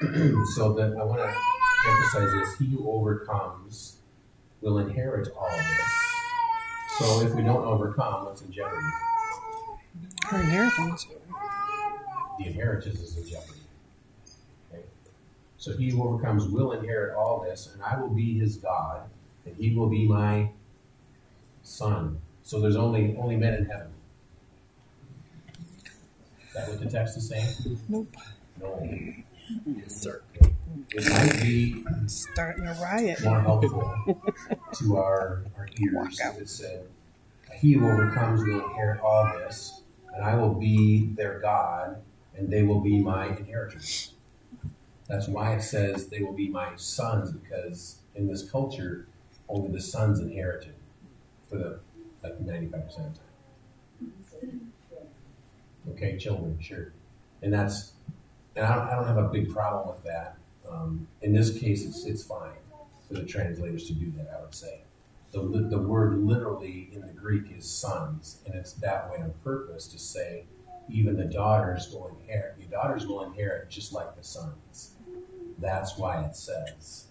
so 0.54 0.72
that 0.72 0.96
I 0.98 1.04
want 1.04 1.20
to 1.20 1.90
emphasize 1.90 2.32
this: 2.32 2.58
He 2.58 2.74
who 2.74 2.90
overcomes 2.90 3.98
will 4.62 4.78
inherit 4.78 5.28
all 5.38 5.50
this. 5.50 6.05
So 6.98 7.20
if 7.20 7.34
we 7.34 7.42
don't 7.42 7.64
overcome, 7.64 8.24
what's 8.24 8.40
in 8.40 8.50
jeopardy? 8.50 8.86
Her 10.24 10.40
inheritance. 10.40 11.06
The 12.38 12.46
inheritance 12.46 13.00
is 13.00 13.16
in 13.18 13.28
jeopardy. 13.28 13.60
Okay? 14.72 14.82
So 15.58 15.76
he 15.76 15.90
who 15.90 16.02
overcomes 16.08 16.46
will 16.46 16.72
inherit 16.72 17.14
all 17.14 17.42
this, 17.42 17.70
and 17.72 17.82
I 17.82 18.00
will 18.00 18.08
be 18.08 18.38
his 18.38 18.56
God, 18.56 19.02
and 19.44 19.54
he 19.56 19.74
will 19.74 19.88
be 19.88 20.08
my 20.08 20.50
son. 21.62 22.18
So 22.42 22.60
there's 22.60 22.76
only 22.76 23.14
only 23.18 23.36
men 23.36 23.54
in 23.54 23.66
heaven. 23.66 23.92
Is 26.48 26.54
that 26.54 26.68
what 26.68 26.80
the 26.80 26.88
text 26.88 27.18
is 27.18 27.28
saying? 27.28 27.78
Nope. 27.88 28.16
No. 28.58 28.88
Yes, 29.66 30.00
sir. 30.00 30.22
It 30.90 31.10
might 31.10 31.42
be 31.42 31.84
Starting 32.06 32.66
a 32.66 32.72
riot. 32.74 33.22
more 33.22 33.40
helpful 33.40 33.94
to 34.78 34.96
our, 34.96 35.44
our 35.56 35.68
ears 35.80 36.20
if 36.20 36.40
it 36.40 36.48
said, 36.48 36.86
He 37.56 37.74
who 37.74 37.88
overcomes 37.88 38.42
will 38.42 38.64
inherit 38.64 39.00
all 39.00 39.32
this, 39.38 39.82
and 40.14 40.24
I 40.24 40.34
will 40.36 40.54
be 40.54 41.06
their 41.14 41.40
God, 41.40 42.02
and 42.36 42.48
they 42.48 42.62
will 42.62 42.80
be 42.80 43.00
my 43.00 43.26
inheritance." 43.26 44.12
That's 45.08 45.28
why 45.28 45.54
it 45.54 45.62
says 45.62 46.08
they 46.08 46.20
will 46.20 46.32
be 46.32 46.48
my 46.48 46.70
sons, 46.76 47.30
because 47.32 47.98
in 48.16 48.26
this 48.26 48.48
culture, 48.50 49.06
only 49.48 49.70
the 49.70 49.80
sons 49.80 50.18
inherited 50.18 50.74
for 51.48 51.58
the 51.58 51.80
like 52.22 52.38
95% 52.44 52.74
of 52.74 52.94
the 53.14 54.46
time. 54.46 54.72
Okay, 55.90 56.16
children, 56.18 56.58
sure. 56.60 56.92
And 57.42 57.52
that's, 57.52 57.92
and 58.56 58.66
I 58.66 58.74
don't, 58.74 58.88
I 58.88 58.94
don't 58.96 59.06
have 59.06 59.18
a 59.18 59.28
big 59.28 59.52
problem 59.52 59.88
with 59.94 60.02
that. 60.04 60.36
Um, 60.70 61.06
in 61.22 61.32
this 61.34 61.58
case, 61.58 61.84
it's, 61.84 62.04
it's 62.06 62.22
fine 62.22 62.52
for 63.08 63.14
the 63.14 63.24
translators 63.24 63.86
to 63.88 63.94
do 63.94 64.10
that, 64.16 64.28
I 64.36 64.42
would 64.42 64.54
say. 64.54 64.80
The, 65.32 65.40
the 65.40 65.78
word 65.78 66.18
literally 66.24 66.88
in 66.92 67.02
the 67.02 67.12
Greek 67.12 67.52
is 67.56 67.68
sons, 67.68 68.38
and 68.46 68.54
it's 68.54 68.72
that 68.74 69.10
way 69.10 69.18
on 69.18 69.32
purpose 69.44 69.86
to 69.88 69.98
say 69.98 70.44
even 70.88 71.16
the 71.16 71.24
daughters 71.24 71.90
will 71.92 72.16
inherit. 72.20 72.58
The 72.58 72.66
daughters 72.66 73.06
will 73.06 73.24
inherit 73.24 73.68
just 73.68 73.92
like 73.92 74.16
the 74.16 74.22
sons. 74.24 74.92
That's 75.58 75.98
why 75.98 76.24
it 76.24 76.36
says 76.36 77.06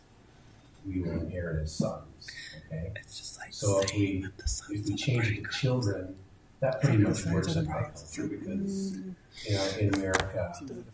we 0.87 1.01
will 1.01 1.19
inherit 1.21 1.61
as 1.63 1.73
sons. 1.73 2.27
Okay? 2.67 2.91
It's 2.95 3.17
just 3.19 3.39
like 3.39 3.53
So 3.53 3.81
if 3.81 3.93
we 3.93 4.25
the 4.37 4.47
sons 4.47 4.79
if 4.79 4.85
we 4.87 4.93
of 4.93 4.99
change 4.99 5.27
it 5.29 5.43
to 5.43 5.49
children, 5.49 6.15
that 6.61 6.81
pretty 6.81 6.97
much 6.99 7.25
works 7.25 7.49
of 7.49 7.57
in 7.57 7.65
the 7.65 7.71
our 7.71 7.81
brides. 7.81 8.01
culture 8.15 8.27
because 8.27 8.97
you 8.97 9.53
know 9.53 9.67
in 9.79 9.93
America 9.95 10.53
See, 10.57 10.65
one 10.65 10.79
of 10.79 10.85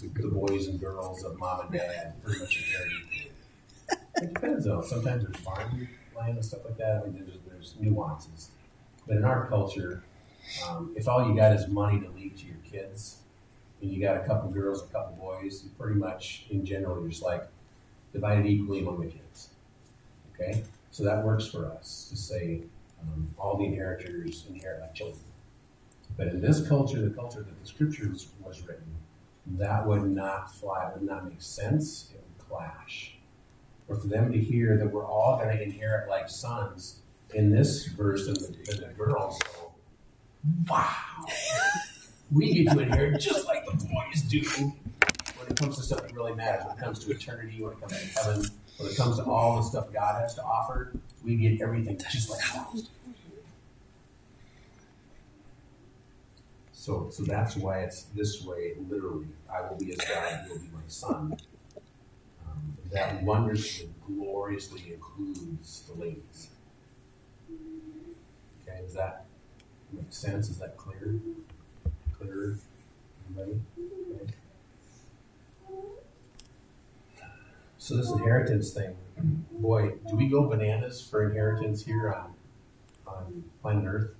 the 0.00 0.08
that, 0.08 0.34
boys 0.34 0.66
and 0.66 0.80
girls 0.80 1.22
of 1.24 1.38
mom 1.38 1.60
and 1.62 1.72
dad 1.72 2.22
pretty 2.22 2.40
much 2.40 2.56
inherit. 2.56 3.32
It 4.16 4.34
depends 4.34 4.64
though. 4.64 4.82
Sometimes 4.82 5.24
there's 5.24 5.36
farm 5.36 5.88
land 6.16 6.36
and 6.36 6.44
stuff 6.44 6.64
like 6.64 6.76
that. 6.78 7.02
I 7.02 7.08
mean, 7.08 7.24
there's, 7.26 7.38
there's 7.46 7.74
nuances. 7.80 8.50
But 9.06 9.16
in 9.16 9.24
our 9.24 9.46
culture, 9.46 10.02
um, 10.66 10.92
if 10.96 11.08
all 11.08 11.28
you 11.28 11.34
got 11.34 11.52
is 11.52 11.68
money 11.68 12.00
to 12.00 12.08
leave 12.10 12.36
to 12.38 12.46
your 12.46 12.56
kids, 12.70 13.18
and 13.82 13.90
you 13.90 14.00
got 14.00 14.16
a 14.16 14.20
couple 14.20 14.50
girls, 14.50 14.82
a 14.82 14.86
couple 14.86 15.16
boys, 15.16 15.62
you 15.64 15.70
pretty 15.78 15.98
much 15.98 16.46
in 16.50 16.64
general 16.64 17.00
you're 17.00 17.08
just 17.08 17.22
like 17.22 17.46
divided 18.12 18.46
equally 18.46 18.80
among 18.80 19.00
the 19.00 19.08
kids. 19.08 19.50
Okay, 20.34 20.64
so 20.90 21.04
that 21.04 21.24
works 21.24 21.46
for 21.46 21.66
us 21.66 22.08
to 22.10 22.16
say 22.16 22.62
um, 23.02 23.28
all 23.38 23.58
the 23.58 23.64
inheritors 23.64 24.44
inherit 24.48 24.80
like 24.80 24.94
children. 24.94 25.20
But 26.16 26.28
in 26.28 26.40
this 26.40 26.66
culture, 26.66 27.00
the 27.00 27.10
culture 27.10 27.42
that 27.42 27.60
the 27.60 27.66
scriptures 27.66 28.28
was 28.40 28.62
written, 28.66 28.94
that 29.46 29.86
would 29.86 30.04
not 30.04 30.54
fly, 30.54 30.88
it 30.88 30.94
would 30.94 31.08
not 31.08 31.28
make 31.28 31.42
sense, 31.42 32.10
it 32.12 32.22
would 32.22 32.48
clash. 32.48 33.16
Or 33.88 33.96
for 33.96 34.06
them 34.06 34.32
to 34.32 34.38
hear 34.38 34.78
that 34.78 34.90
we're 34.90 35.06
all 35.06 35.36
going 35.36 35.56
to 35.56 35.62
inherit 35.62 36.08
like 36.08 36.28
sons 36.28 37.00
in 37.34 37.50
this 37.50 37.86
verse, 37.86 38.26
and 38.26 38.36
the, 38.36 38.46
and 38.70 38.78
the 38.82 38.94
girls 38.96 39.38
wow, 40.68 41.26
we 42.30 42.52
get 42.64 42.72
to 42.72 42.80
inherit 42.80 43.20
just 43.20 43.46
like 43.46 43.64
the 43.66 43.72
boys 43.72 44.22
do. 44.22 44.40
When 45.38 45.50
it 45.50 45.56
comes 45.56 45.76
to 45.76 45.82
stuff 45.82 46.02
that 46.02 46.14
really 46.14 46.34
matters, 46.34 46.64
when 46.66 46.76
it 46.76 46.80
comes 46.80 47.04
to 47.04 47.10
eternity, 47.10 47.62
when 47.62 47.72
it 47.72 47.80
comes 47.80 47.92
to 47.92 48.20
heaven, 48.20 48.46
when 48.78 48.90
it 48.90 48.96
comes 48.96 49.18
to 49.18 49.24
all 49.24 49.56
the 49.56 49.62
stuff 49.62 49.92
God 49.92 50.20
has 50.20 50.34
to 50.36 50.42
offer, 50.42 50.92
we 51.22 51.36
get 51.36 51.60
everything 51.60 51.98
just 52.10 52.30
like 52.30 52.40
that. 52.40 52.88
So, 56.84 57.08
so 57.10 57.22
that's 57.22 57.56
why 57.56 57.78
it's 57.78 58.02
this 58.14 58.44
way, 58.44 58.74
literally. 58.90 59.24
I 59.50 59.62
will 59.62 59.78
be 59.78 59.86
his 59.86 59.96
God, 59.96 60.40
he 60.44 60.50
will 60.52 60.58
be 60.58 60.68
my 60.70 60.82
son. 60.86 61.34
Um, 62.46 62.76
that 62.92 63.22
wondrously, 63.22 63.88
gloriously 64.06 64.92
includes 64.92 65.84
the 65.88 65.98
ladies. 65.98 66.50
Okay, 68.68 68.82
does 68.82 68.92
that 68.92 69.24
make 69.94 70.12
sense? 70.12 70.50
Is 70.50 70.58
that 70.58 70.76
clear? 70.76 71.14
Clear? 72.18 72.58
Everybody? 73.30 73.60
Okay. 74.14 74.32
So 77.78 77.96
this 77.96 78.10
inheritance 78.10 78.74
thing, 78.74 78.94
boy, 79.52 79.92
do 80.10 80.16
we 80.16 80.28
go 80.28 80.46
bananas 80.50 81.00
for 81.00 81.30
inheritance 81.30 81.82
here 81.82 82.12
on 82.12 82.34
on 83.06 83.44
planet 83.62 83.86
Earth? 83.86 84.16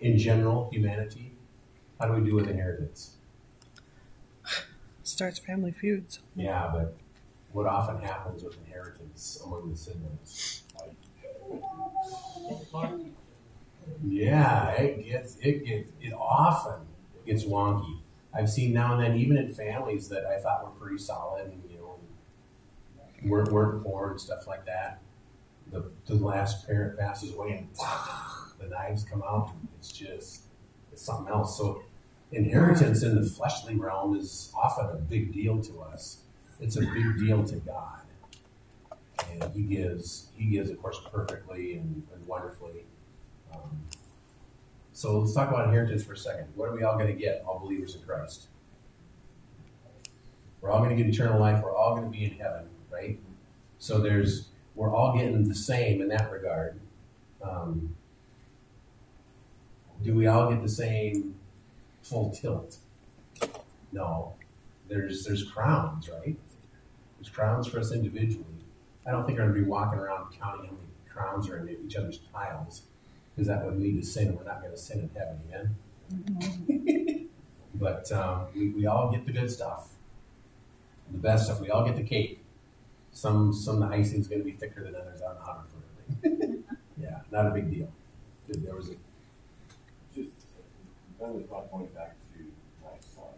In 0.00 0.18
general, 0.18 0.68
humanity, 0.72 1.32
how 2.00 2.06
do 2.06 2.20
we 2.20 2.28
do 2.28 2.34
with 2.34 2.48
inheritance? 2.48 3.16
Starts 5.02 5.38
family 5.38 5.72
feuds. 5.72 6.20
Yeah, 6.34 6.70
but 6.72 6.96
what 7.52 7.66
often 7.66 8.00
happens 8.02 8.42
with 8.42 8.56
inheritance 8.66 9.40
among 9.44 9.70
the 9.70 9.76
siblings? 9.76 10.62
Yeah, 14.04 14.70
it 14.72 15.04
gets 15.04 15.36
it 15.40 15.64
gets 15.64 15.88
it 16.00 16.12
often 16.12 16.86
gets 17.26 17.44
wonky. 17.44 17.98
I've 18.34 18.50
seen 18.50 18.72
now 18.72 18.94
and 18.94 19.02
then, 19.02 19.16
even 19.18 19.36
in 19.36 19.52
families 19.52 20.08
that 20.08 20.24
I 20.24 20.38
thought 20.38 20.64
were 20.64 20.70
pretty 20.70 20.98
solid, 20.98 21.46
and 21.46 21.62
you 21.70 21.76
know, 21.78 21.98
weren't 23.24 23.52
weren't 23.52 23.82
poor 23.82 24.10
and 24.10 24.20
stuff 24.20 24.46
like 24.46 24.64
that. 24.66 25.00
The 25.70 25.90
the 26.06 26.14
last 26.14 26.66
parent 26.66 26.98
passes 26.98 27.34
away, 27.34 27.52
and 27.58 27.68
the 28.62 28.68
knives 28.68 29.04
come 29.04 29.22
out. 29.22 29.50
It's 29.78 29.92
just 29.92 30.44
it's 30.92 31.02
something 31.02 31.32
else. 31.32 31.58
So 31.58 31.82
inheritance 32.30 33.02
in 33.02 33.20
the 33.20 33.28
fleshly 33.28 33.76
realm 33.76 34.16
is 34.16 34.52
often 34.56 34.86
a 34.86 34.98
big 34.98 35.32
deal 35.32 35.60
to 35.62 35.80
us. 35.80 36.18
It's 36.60 36.76
a 36.76 36.80
big 36.80 37.18
deal 37.18 37.44
to 37.44 37.56
God, 37.56 38.02
and 39.30 39.52
He 39.52 39.62
gives 39.62 40.28
He 40.36 40.46
gives, 40.46 40.70
of 40.70 40.80
course, 40.80 41.00
perfectly 41.12 41.74
and, 41.74 42.06
and 42.14 42.26
wonderfully. 42.26 42.84
Um, 43.52 43.82
so 44.92 45.18
let's 45.18 45.34
talk 45.34 45.48
about 45.48 45.66
inheritance 45.66 46.04
for 46.04 46.12
a 46.12 46.16
second. 46.16 46.48
What 46.54 46.68
are 46.68 46.74
we 46.74 46.84
all 46.84 46.96
going 46.96 47.12
to 47.12 47.20
get? 47.20 47.42
All 47.46 47.58
believers 47.58 47.94
in 47.94 48.02
Christ. 48.02 48.48
We're 50.60 50.70
all 50.70 50.78
going 50.78 50.96
to 50.96 51.02
get 51.02 51.12
eternal 51.12 51.40
life. 51.40 51.62
We're 51.62 51.74
all 51.76 51.96
going 51.96 52.10
to 52.10 52.16
be 52.16 52.24
in 52.24 52.38
heaven, 52.38 52.68
right? 52.90 53.18
So 53.78 53.98
there's 53.98 54.48
we're 54.76 54.94
all 54.94 55.16
getting 55.16 55.48
the 55.48 55.54
same 55.54 56.00
in 56.00 56.08
that 56.08 56.30
regard. 56.30 56.78
Um, 57.42 57.96
do 60.02 60.14
we 60.14 60.26
all 60.26 60.50
get 60.50 60.62
the 60.62 60.68
same 60.68 61.34
full 62.02 62.30
tilt? 62.30 62.78
No. 63.92 64.34
There's 64.88 65.24
there's 65.24 65.44
crowns, 65.44 66.08
right? 66.08 66.36
There's 67.18 67.30
crowns 67.30 67.66
for 67.66 67.78
us 67.78 67.92
individually. 67.92 68.44
I 69.06 69.10
don't 69.10 69.24
think 69.24 69.38
we're 69.38 69.44
going 69.44 69.54
to 69.54 69.60
be 69.62 69.66
walking 69.66 69.98
around 69.98 70.32
counting 70.38 70.66
how 70.66 70.72
many 70.72 70.78
crowns 71.08 71.48
are 71.48 71.58
in 71.58 71.76
each 71.84 71.96
other's 71.96 72.18
piles, 72.18 72.82
because 73.34 73.48
that 73.48 73.64
would 73.64 73.80
lead 73.80 74.00
to 74.00 74.06
sin, 74.06 74.28
and 74.28 74.36
we're 74.36 74.44
not 74.44 74.60
going 74.60 74.72
to 74.72 74.78
sin 74.78 75.00
in 75.00 75.10
heaven, 75.16 75.38
amen? 75.48 77.28
but 77.74 78.10
um, 78.12 78.46
we, 78.54 78.68
we 78.70 78.86
all 78.86 79.10
get 79.10 79.24
the 79.24 79.32
good 79.32 79.50
stuff, 79.50 79.88
the 81.10 81.18
best 81.18 81.46
stuff. 81.46 81.60
We 81.60 81.70
all 81.70 81.84
get 81.84 81.96
the 81.96 82.02
cake. 82.02 82.40
Some 83.12 83.52
some 83.52 83.82
of 83.82 83.88
the 83.88 83.94
icing's 83.94 84.26
going 84.26 84.40
to 84.40 84.44
be 84.44 84.52
thicker 84.52 84.82
than 84.82 84.94
others. 84.94 85.20
I 85.22 85.28
don't 85.28 85.38
know 85.38 85.46
how 85.46 85.62
to 86.22 86.62
yeah, 87.00 87.20
not 87.30 87.46
a 87.46 87.50
big 87.50 87.70
deal. 87.70 87.90
There 88.48 88.74
was 88.74 88.90
a 88.90 88.94
that 91.22 91.32
was 91.32 91.44
my 91.50 91.60
point 91.70 91.94
back 91.94 92.14
to 92.34 92.40
my 92.82 92.90
son. 93.14 93.34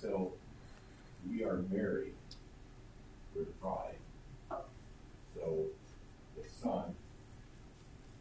So 0.00 0.32
we 1.30 1.42
are 1.44 1.62
married 1.70 2.12
We're 3.34 3.44
the 3.44 3.50
bride. 3.60 3.94
So 5.34 5.64
the 6.36 6.48
son 6.62 6.94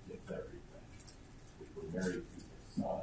gets 0.10 0.30
everything. 0.30 0.60
If 1.62 1.68
we're 1.76 2.00
married 2.02 2.24
to 2.24 2.40
the 2.76 2.82
son, 2.82 3.02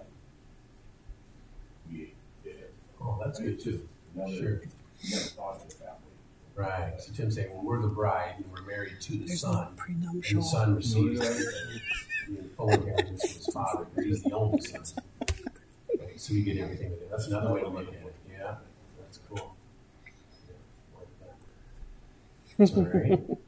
we 1.90 2.12
get 2.44 2.54
it. 2.54 2.74
oh, 3.00 3.20
that's 3.24 3.38
good 3.40 3.60
too. 3.60 3.88
Another, 4.14 4.32
Sure. 4.36 4.48
another 5.04 5.24
thought 5.30 5.56
of 5.62 5.68
the 5.68 5.74
family. 5.74 5.96
Right. 6.54 6.94
So 7.00 7.12
Tim's 7.14 7.34
saying, 7.36 7.50
well, 7.54 7.62
we're 7.64 7.80
the 7.80 7.88
bride 7.88 8.34
and 8.36 8.52
we're 8.52 8.62
married 8.62 9.00
to 9.02 9.12
the 9.12 9.24
There's 9.24 9.40
son, 9.40 9.74
no 9.88 10.10
and 10.10 10.22
the 10.38 10.42
son 10.42 10.74
receives 10.76 11.20
everything. 11.20 11.80
being 12.33 12.49
full 12.57 12.71
inheritance 12.71 13.23
from 13.23 13.37
his 13.37 13.47
father, 13.55 13.87
but 13.95 14.05
he's 14.05 14.23
the 14.23 14.33
only 14.33 14.61
son. 14.61 14.83
Right, 16.01 16.21
So 16.21 16.35
we 16.35 16.42
get 16.42 16.59
everything 16.59 16.90
with 16.90 17.03
it. 17.03 17.11
That's 17.11 17.27
another 17.27 17.53
way 17.53 17.61
to 17.61 17.68
look 17.68 17.88
at 17.88 17.95
it. 17.95 18.14
Yeah, 18.31 18.55
that's 19.01 19.18
cool. 19.29 19.55
Yeah, 20.49 20.55
like 20.99 21.09
that. 22.59 23.38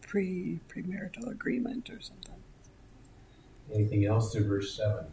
Pre 0.00 0.60
premarital 0.68 1.30
agreement 1.30 1.90
or 1.90 2.00
something. 2.00 2.34
Anything 3.74 4.04
else 4.06 4.32
to 4.32 4.44
verse 4.44 4.76
seven? 4.76 5.06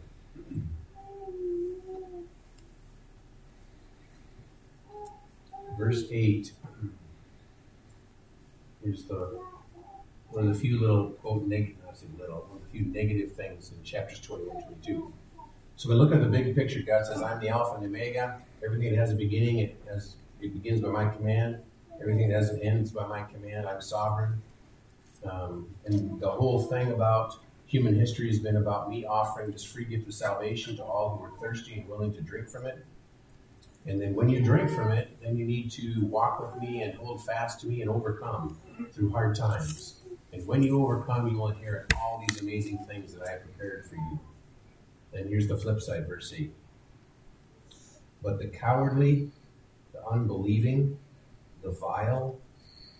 Verse 5.76 6.04
eight. 6.10 6.52
Here's 8.82 9.04
the 9.04 9.40
one 10.34 10.48
of 10.48 10.54
the 10.54 10.60
few 10.60 10.80
little 10.80 11.10
quote 11.10 11.46
negative, 11.46 11.76
say 11.94 12.06
little, 12.18 12.44
one 12.48 12.58
of 12.58 12.62
the 12.64 12.68
few 12.68 12.86
negative 12.86 13.32
things 13.32 13.70
in 13.70 13.82
chapters 13.84 14.20
21 14.20 14.56
and 14.56 14.66
22. 14.66 15.12
So 15.76 15.88
we 15.88 15.94
look 15.94 16.12
at 16.12 16.20
the 16.20 16.26
big 16.26 16.54
picture. 16.54 16.80
God 16.82 17.06
says, 17.06 17.22
"I'm 17.22 17.40
the 17.40 17.48
Alpha 17.48 17.74
and 17.74 17.84
the 17.84 17.88
Omega. 17.88 18.40
Everything 18.64 18.90
that 18.90 18.98
has 18.98 19.12
a 19.12 19.14
beginning, 19.14 19.58
it 19.58 19.76
has 19.88 20.16
it 20.40 20.52
begins 20.52 20.80
by 20.80 20.88
my 20.88 21.08
command. 21.08 21.58
Everything 22.00 22.28
that 22.28 22.34
has 22.34 22.50
an 22.50 22.60
end 22.60 22.82
is 22.82 22.90
by 22.90 23.06
my 23.06 23.22
command. 23.22 23.66
I'm 23.66 23.80
sovereign." 23.80 24.42
Um, 25.24 25.68
and 25.86 26.20
the 26.20 26.30
whole 26.30 26.62
thing 26.62 26.92
about 26.92 27.38
human 27.66 27.94
history 27.94 28.28
has 28.28 28.38
been 28.38 28.56
about 28.56 28.90
me 28.90 29.04
offering 29.04 29.50
this 29.50 29.64
free 29.64 29.84
gift 29.84 30.06
of 30.06 30.14
salvation 30.14 30.76
to 30.76 30.84
all 30.84 31.16
who 31.16 31.24
are 31.24 31.38
thirsty 31.40 31.80
and 31.80 31.88
willing 31.88 32.12
to 32.12 32.20
drink 32.20 32.48
from 32.48 32.66
it. 32.66 32.84
And 33.86 34.00
then 34.00 34.14
when 34.14 34.28
you 34.28 34.42
drink 34.42 34.70
from 34.70 34.92
it, 34.92 35.16
then 35.22 35.36
you 35.36 35.44
need 35.44 35.70
to 35.72 36.04
walk 36.06 36.40
with 36.40 36.62
me 36.62 36.82
and 36.82 36.94
hold 36.94 37.24
fast 37.24 37.60
to 37.60 37.66
me 37.66 37.82
and 37.82 37.90
overcome 37.90 38.58
through 38.92 39.10
hard 39.10 39.34
times. 39.36 40.00
And 40.34 40.44
when 40.48 40.64
you 40.64 40.82
overcome, 40.82 41.28
you 41.28 41.38
will 41.38 41.50
inherit 41.50 41.94
all 41.96 42.24
these 42.26 42.42
amazing 42.42 42.78
things 42.88 43.14
that 43.14 43.24
I 43.26 43.30
have 43.30 43.44
prepared 43.44 43.86
for 43.86 43.94
you. 43.94 44.18
Then 45.12 45.28
here's 45.28 45.46
the 45.46 45.56
flip 45.56 45.80
side, 45.80 46.08
verse 46.08 46.34
8. 46.36 46.52
But 48.20 48.40
the 48.40 48.48
cowardly, 48.48 49.30
the 49.92 50.04
unbelieving, 50.04 50.98
the 51.62 51.70
vile, 51.70 52.36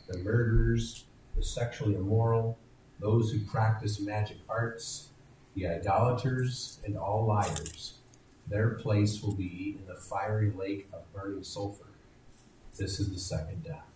the 0.07 0.18
murderers, 0.18 1.07
the 1.37 1.42
sexually 1.42 1.97
immoral, 1.97 2.57
those 3.01 3.33
who 3.33 3.40
practice 3.40 3.99
magic 3.99 4.37
arts, 4.49 5.09
the 5.57 5.66
idolaters, 5.66 6.79
and 6.85 6.97
all 6.97 7.27
liars, 7.27 7.94
their 8.47 8.70
place 8.70 9.23
will 9.23 9.35
be 9.35 9.77
in 9.81 9.87
the 9.88 10.01
fiery 10.01 10.53
lake 10.57 10.87
of 10.92 11.12
burning 11.12 11.42
sulfur. 11.42 11.87
This 12.77 13.01
is 13.01 13.12
the 13.12 13.18
second 13.18 13.64
death. 13.64 13.88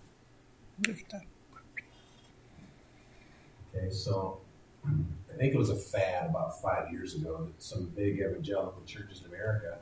Okay, 3.75 3.91
so 3.91 4.41
I 4.87 5.37
think 5.37 5.55
it 5.55 5.59
was 5.59 5.71
a 5.71 5.77
fad 5.77 6.31
about 6.31 6.61
five 6.63 6.91
years 6.91 7.15
ago 7.15 7.45
that 7.45 7.63
some 7.63 7.87
big 7.97 8.19
evangelical 8.19 8.83
churches 8.87 9.21
in 9.21 9.27
America 9.27 9.79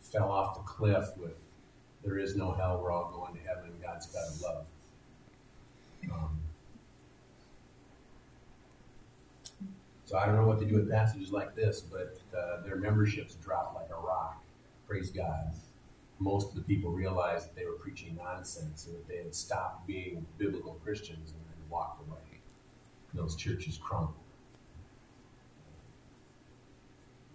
fell 0.00 0.30
off 0.30 0.56
the 0.56 0.62
cliff 0.62 1.08
with 1.16 1.36
there 2.04 2.18
is 2.18 2.36
no 2.36 2.52
hell, 2.52 2.80
we're 2.82 2.92
all 2.92 3.10
going 3.10 3.34
to 3.34 3.40
heaven, 3.40 3.70
God's 3.82 4.06
God 4.06 4.28
of 4.28 4.40
love. 4.40 4.66
Um, 6.12 6.38
so 10.06 10.16
I 10.16 10.26
don't 10.26 10.36
know 10.36 10.46
what 10.46 10.60
to 10.60 10.64
do 10.64 10.76
with 10.76 10.90
passages 10.90 11.32
like 11.32 11.54
this, 11.54 11.80
but 11.80 12.18
uh, 12.36 12.62
their 12.62 12.76
memberships 12.76 13.34
dropped 13.34 13.74
like 13.74 13.90
a 13.90 14.00
rock. 14.00 14.42
Praise 14.86 15.10
God. 15.10 15.52
Most 16.20 16.50
of 16.50 16.54
the 16.54 16.62
people 16.62 16.90
realized 16.90 17.48
that 17.48 17.56
they 17.56 17.66
were 17.66 17.72
preaching 17.72 18.16
nonsense 18.16 18.86
and 18.86 18.96
that 18.96 19.08
they 19.08 19.18
had 19.18 19.34
stopped 19.34 19.86
being 19.86 20.24
biblical 20.38 20.74
Christians 20.84 21.32
and 21.32 21.70
walked 21.70 22.00
away 22.08 22.17
those 23.14 23.36
churches 23.36 23.78
crumble. 23.82 24.14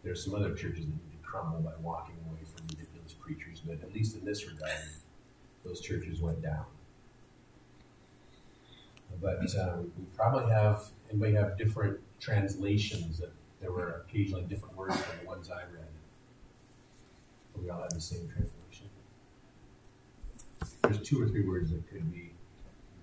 There 0.04 0.12
are 0.12 0.16
some 0.16 0.36
other 0.36 0.54
churches 0.54 0.86
that 0.86 1.12
to 1.12 1.18
crumble 1.24 1.60
by 1.60 1.72
walking 1.82 2.16
away 2.28 2.40
from 2.44 2.68
ridiculous 2.68 3.14
preachers, 3.14 3.62
but 3.66 3.82
at 3.82 3.94
least 3.94 4.16
in 4.16 4.26
this 4.26 4.46
regard, 4.48 4.72
those 5.64 5.80
churches 5.80 6.20
went 6.20 6.42
down. 6.42 6.66
But 9.22 9.40
um, 9.58 9.92
we 9.98 10.06
probably 10.16 10.52
have, 10.52 10.84
and 11.10 11.22
we 11.22 11.34
have 11.34 11.58
different 11.58 12.00
translations 12.20 13.20
that 13.20 13.32
there 13.62 13.72
were 13.72 14.04
occasionally 14.08 14.44
different 14.44 14.76
words 14.76 14.96
than 14.96 15.20
the 15.22 15.28
ones 15.28 15.50
I 15.50 15.62
read. 15.62 15.88
But 17.54 17.64
we 17.64 17.70
all 17.70 17.82
have 17.82 17.94
the 17.94 18.02
same 18.02 18.28
translation. 18.28 18.90
There's 20.82 21.00
two 21.08 21.22
or 21.22 21.28
three 21.30 21.48
words 21.48 21.72
that 21.72 21.90
could 21.90 22.12
be 22.12 22.32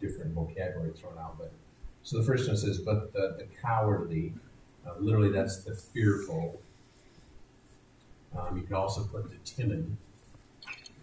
different 0.01 0.35
vocabulary 0.35 0.93
thrown 0.93 1.17
out, 1.19 1.39
but 1.39 1.53
so 2.03 2.19
the 2.19 2.25
first 2.25 2.49
one 2.49 2.57
says, 2.57 2.79
but 2.79 3.13
the, 3.13 3.37
the 3.39 3.47
cowardly, 3.63 4.33
uh, 4.87 4.93
literally 4.99 5.31
that's 5.31 5.65
the 5.65 5.75
fearful. 5.75 6.61
Um, 8.37 8.57
you 8.57 8.63
could 8.63 8.77
also 8.77 9.05
put 9.05 9.31
the 9.31 9.37
timid. 9.45 9.97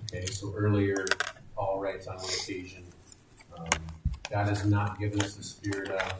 Okay, 0.06 0.26
so 0.26 0.54
earlier, 0.56 1.06
Paul 1.56 1.80
writes 1.80 2.08
on 2.08 2.16
one 2.18 2.26
occasion, 2.26 2.84
um, 3.58 3.68
God 4.30 4.48
has 4.48 4.66
not 4.66 5.00
given 5.00 5.22
us 5.22 5.36
the 5.36 5.44
spirit 5.44 5.90
of 5.90 6.14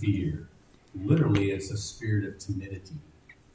fear. 0.00 0.48
Literally, 0.94 1.50
it's 1.50 1.70
a 1.70 1.76
spirit 1.76 2.24
of 2.24 2.38
timidity. 2.38 2.94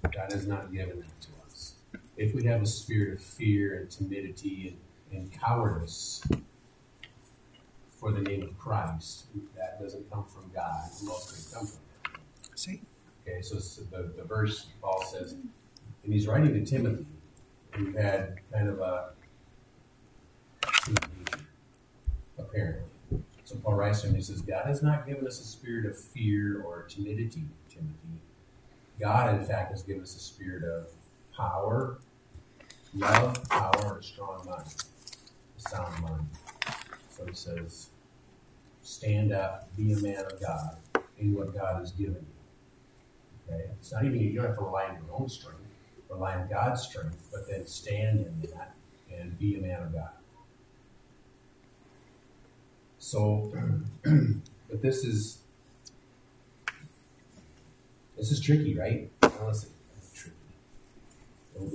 God 0.02 0.32
has 0.32 0.48
not 0.48 0.72
given 0.72 1.00
that 1.00 1.22
to 1.22 1.28
us. 1.48 1.74
If 2.18 2.34
we 2.36 2.46
have 2.46 2.62
a 2.62 2.66
spirit 2.66 3.14
of 3.14 3.20
fear 3.20 3.80
and 3.80 3.90
timidity 3.90 4.78
and, 5.12 5.22
and 5.22 5.32
cowardice, 5.42 6.22
for 8.00 8.12
the 8.12 8.22
name 8.22 8.44
of 8.44 8.58
Christ. 8.58 9.26
That 9.56 9.82
doesn't 9.82 10.10
come 10.12 10.24
from 10.26 10.50
God. 10.54 10.90
Who 11.02 11.10
else 11.10 11.32
could 11.32 11.40
it 11.40 11.54
come 11.54 11.68
from? 11.68 12.56
See? 12.56 12.82
Okay, 13.28 13.42
so 13.42 13.56
the, 13.92 14.12
the 14.16 14.24
verse 14.24 14.68
Paul 14.82 15.04
says, 15.04 15.34
and 15.34 16.14
he's 16.14 16.28
writing 16.28 16.54
to 16.54 16.66
Timothy, 16.66 17.06
who 17.74 17.92
had 17.94 18.40
kind 18.52 18.70
of 18.70 18.80
a 18.80 19.10
apparently. 22.38 22.84
So 23.44 23.56
Paul 23.58 23.76
writes 23.76 24.02
to 24.02 24.08
him, 24.08 24.16
he 24.16 24.22
says, 24.22 24.42
God 24.42 24.66
has 24.66 24.82
not 24.82 25.08
given 25.08 25.28
us 25.28 25.40
a 25.40 25.44
spirit 25.44 25.86
of 25.86 25.98
fear 25.98 26.62
or 26.62 26.84
timidity, 26.84 27.44
Timothy. 27.70 28.20
God, 29.00 29.40
in 29.40 29.46
fact, 29.46 29.72
has 29.72 29.84
given 29.84 30.04
us 30.04 30.16
a 30.16 30.20
spirit 30.20 30.64
of 30.64 30.88
power, 31.36 31.98
love, 32.94 33.50
power, 33.50 33.94
and 33.94 34.00
a 34.00 34.04
strong 34.04 34.46
mind, 34.46 34.68
a 35.58 35.70
sound 35.70 36.02
mind. 36.02 36.28
He 37.28 37.36
says, 37.36 37.90
stand 38.82 39.32
up, 39.32 39.76
be 39.76 39.94
a 39.94 39.98
man 39.98 40.26
of 40.26 40.40
God 40.42 40.78
in 41.18 41.34
what 41.34 41.54
God 41.54 41.80
has 41.80 41.92
given 41.92 42.26
you. 43.50 43.54
Okay? 43.54 43.66
It's 43.80 43.92
not 43.92 44.06
even, 44.06 44.20
you 44.20 44.36
don't 44.36 44.48
have 44.48 44.58
to 44.58 44.64
rely 44.64 44.86
on 44.86 44.96
your 44.96 45.16
own 45.16 45.30
strength, 45.30 45.60
rely 46.10 46.36
on 46.36 46.48
God's 46.50 46.82
strength, 46.84 47.18
but 47.32 47.48
then 47.48 47.68
stand 47.68 48.20
in 48.20 48.50
that 48.52 48.76
and 49.12 49.38
be 49.38 49.56
a 49.56 49.62
man 49.62 49.84
of 49.84 49.94
God. 49.94 50.10
So, 53.00 53.52
but 54.04 54.82
this 54.82 55.04
is, 55.04 55.40
this 58.18 58.32
is 58.32 58.40
tricky, 58.40 58.78
right? 58.78 59.10
Honestly, 59.40 59.70
tricky. 60.14 60.36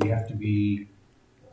We 0.00 0.08
have 0.08 0.28
to 0.28 0.34
be 0.34 0.88
uh, 1.44 1.50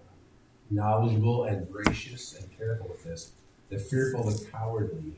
knowledgeable 0.70 1.46
and 1.46 1.72
gracious 1.72 2.36
and 2.36 2.58
careful 2.58 2.88
with 2.90 3.04
this 3.04 3.32
the 3.72 3.80
fearful, 3.80 4.24
the 4.30 4.46
cowardly. 4.52 5.16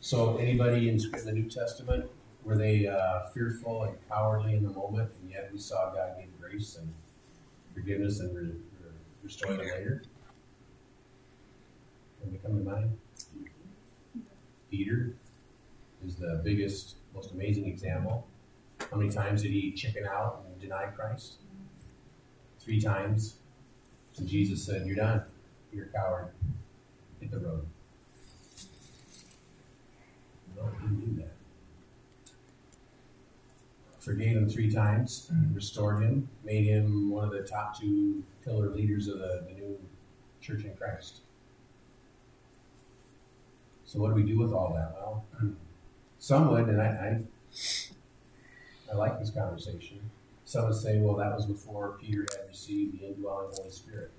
So, 0.00 0.36
anybody 0.36 0.88
in 0.88 0.98
the 0.98 1.32
New 1.32 1.48
Testament 1.48 2.10
were 2.44 2.56
they 2.56 2.86
uh, 2.86 3.28
fearful 3.32 3.84
and 3.84 3.96
cowardly 4.08 4.54
in 4.54 4.64
the 4.64 4.70
moment, 4.70 5.10
and 5.22 5.30
yet 5.30 5.48
we 5.52 5.58
saw 5.58 5.92
God 5.94 6.16
give 6.18 6.40
grace 6.40 6.76
and 6.76 6.92
forgiveness 7.72 8.20
and 8.20 8.36
re- 8.36 8.42
re- 8.42 8.90
restore 9.22 9.56
them 9.56 9.66
later? 9.66 10.02
Can 12.20 12.32
they 12.32 12.38
come 12.38 12.58
to 12.58 12.70
mind? 12.70 12.98
Peter 14.70 15.14
is 16.04 16.16
the 16.16 16.40
biggest, 16.44 16.96
most 17.14 17.32
amazing 17.32 17.66
example. 17.66 18.26
How 18.90 18.96
many 18.96 19.10
times 19.10 19.42
did 19.42 19.52
he 19.52 19.72
chicken 19.72 20.06
out 20.06 20.44
and 20.46 20.60
deny 20.60 20.86
Christ? 20.86 21.36
Three 22.58 22.80
times. 22.80 23.36
And 24.18 24.28
Jesus 24.28 24.64
said, 24.64 24.86
You're 24.86 24.96
done. 24.96 25.22
You're 25.72 25.86
a 25.86 25.88
coward. 25.88 26.32
Hit 27.20 27.30
the 27.30 27.38
road. 27.38 27.66
Forgave 33.98 34.36
him 34.36 34.48
three 34.48 34.70
times, 34.70 35.28
restored 35.52 36.00
him, 36.00 36.28
made 36.44 36.64
him 36.64 37.10
one 37.10 37.24
of 37.24 37.32
the 37.32 37.42
top 37.42 37.76
two 37.76 38.22
pillar 38.44 38.68
leaders 38.68 39.08
of 39.08 39.18
the, 39.18 39.42
the 39.48 39.54
new 39.54 39.78
church 40.40 40.62
in 40.62 40.76
Christ. 40.76 41.22
So 43.84 43.98
what 43.98 44.10
do 44.10 44.14
we 44.14 44.22
do 44.22 44.38
with 44.38 44.52
all 44.52 44.72
that? 44.74 44.92
Well, 44.94 45.24
some 46.20 46.50
would, 46.52 46.68
and 46.68 46.80
I, 46.80 46.86
I, 46.86 47.20
I 48.92 48.94
like 48.94 49.18
this 49.18 49.30
conversation. 49.30 49.98
Some 50.44 50.66
would 50.66 50.76
say, 50.76 50.98
well, 50.98 51.16
that 51.16 51.34
was 51.34 51.46
before 51.46 51.98
Peter 52.00 52.26
had 52.30 52.46
received 52.46 53.00
the 53.00 53.08
indwelling 53.08 53.48
Holy 53.56 53.70
Spirit. 53.70 54.12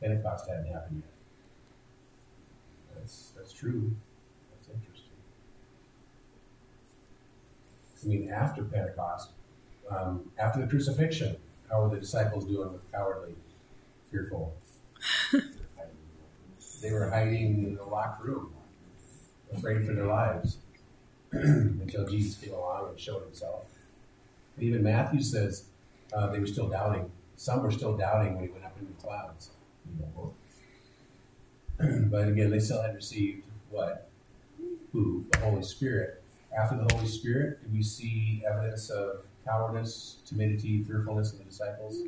Pentecost 0.00 0.48
hadn't 0.48 0.72
happened 0.72 1.02
yet. 1.04 1.12
That's 2.96 3.32
that's 3.36 3.52
true. 3.52 3.94
That's 4.50 4.68
interesting. 4.68 5.10
I 8.04 8.08
mean, 8.08 8.30
after 8.30 8.64
Pentecost, 8.64 9.30
um, 9.90 10.30
after 10.38 10.60
the 10.60 10.66
crucifixion, 10.66 11.36
how 11.70 11.82
were 11.82 11.94
the 11.94 12.00
disciples 12.00 12.44
doing 12.44 12.72
with 12.72 12.92
cowardly, 12.92 13.34
fearful? 14.10 14.54
They 16.84 16.92
were 16.92 17.08
hiding 17.08 17.64
in 17.64 17.78
a 17.78 17.88
locked 17.88 18.22
room, 18.22 18.52
afraid 19.50 19.86
for 19.86 19.94
their 19.94 20.04
lives, 20.04 20.58
until 21.32 22.06
Jesus 22.06 22.36
came 22.36 22.52
along 22.52 22.90
and 22.90 23.00
showed 23.00 23.22
himself. 23.22 23.64
Even 24.58 24.82
Matthew 24.82 25.22
says 25.22 25.64
uh, 26.12 26.26
they 26.26 26.38
were 26.38 26.46
still 26.46 26.68
doubting. 26.68 27.10
Some 27.36 27.62
were 27.62 27.70
still 27.70 27.96
doubting 27.96 28.34
when 28.34 28.44
he 28.44 28.50
went 28.50 28.66
up 28.66 28.76
into 28.78 28.92
the 28.92 29.00
clouds. 29.00 29.48
but 32.10 32.28
again, 32.28 32.50
they 32.50 32.60
still 32.60 32.82
had 32.82 32.94
received 32.94 33.46
what? 33.70 34.10
Who? 34.92 35.24
The 35.32 35.38
Holy 35.38 35.62
Spirit. 35.62 36.22
After 36.56 36.76
the 36.76 36.94
Holy 36.94 37.08
Spirit, 37.08 37.62
do 37.64 37.68
we 37.72 37.82
see 37.82 38.42
evidence 38.48 38.88
of 38.88 39.24
cowardice, 39.44 40.18
timidity, 40.24 40.84
fearfulness 40.84 41.32
in 41.32 41.38
the 41.38 41.44
disciples? 41.44 42.00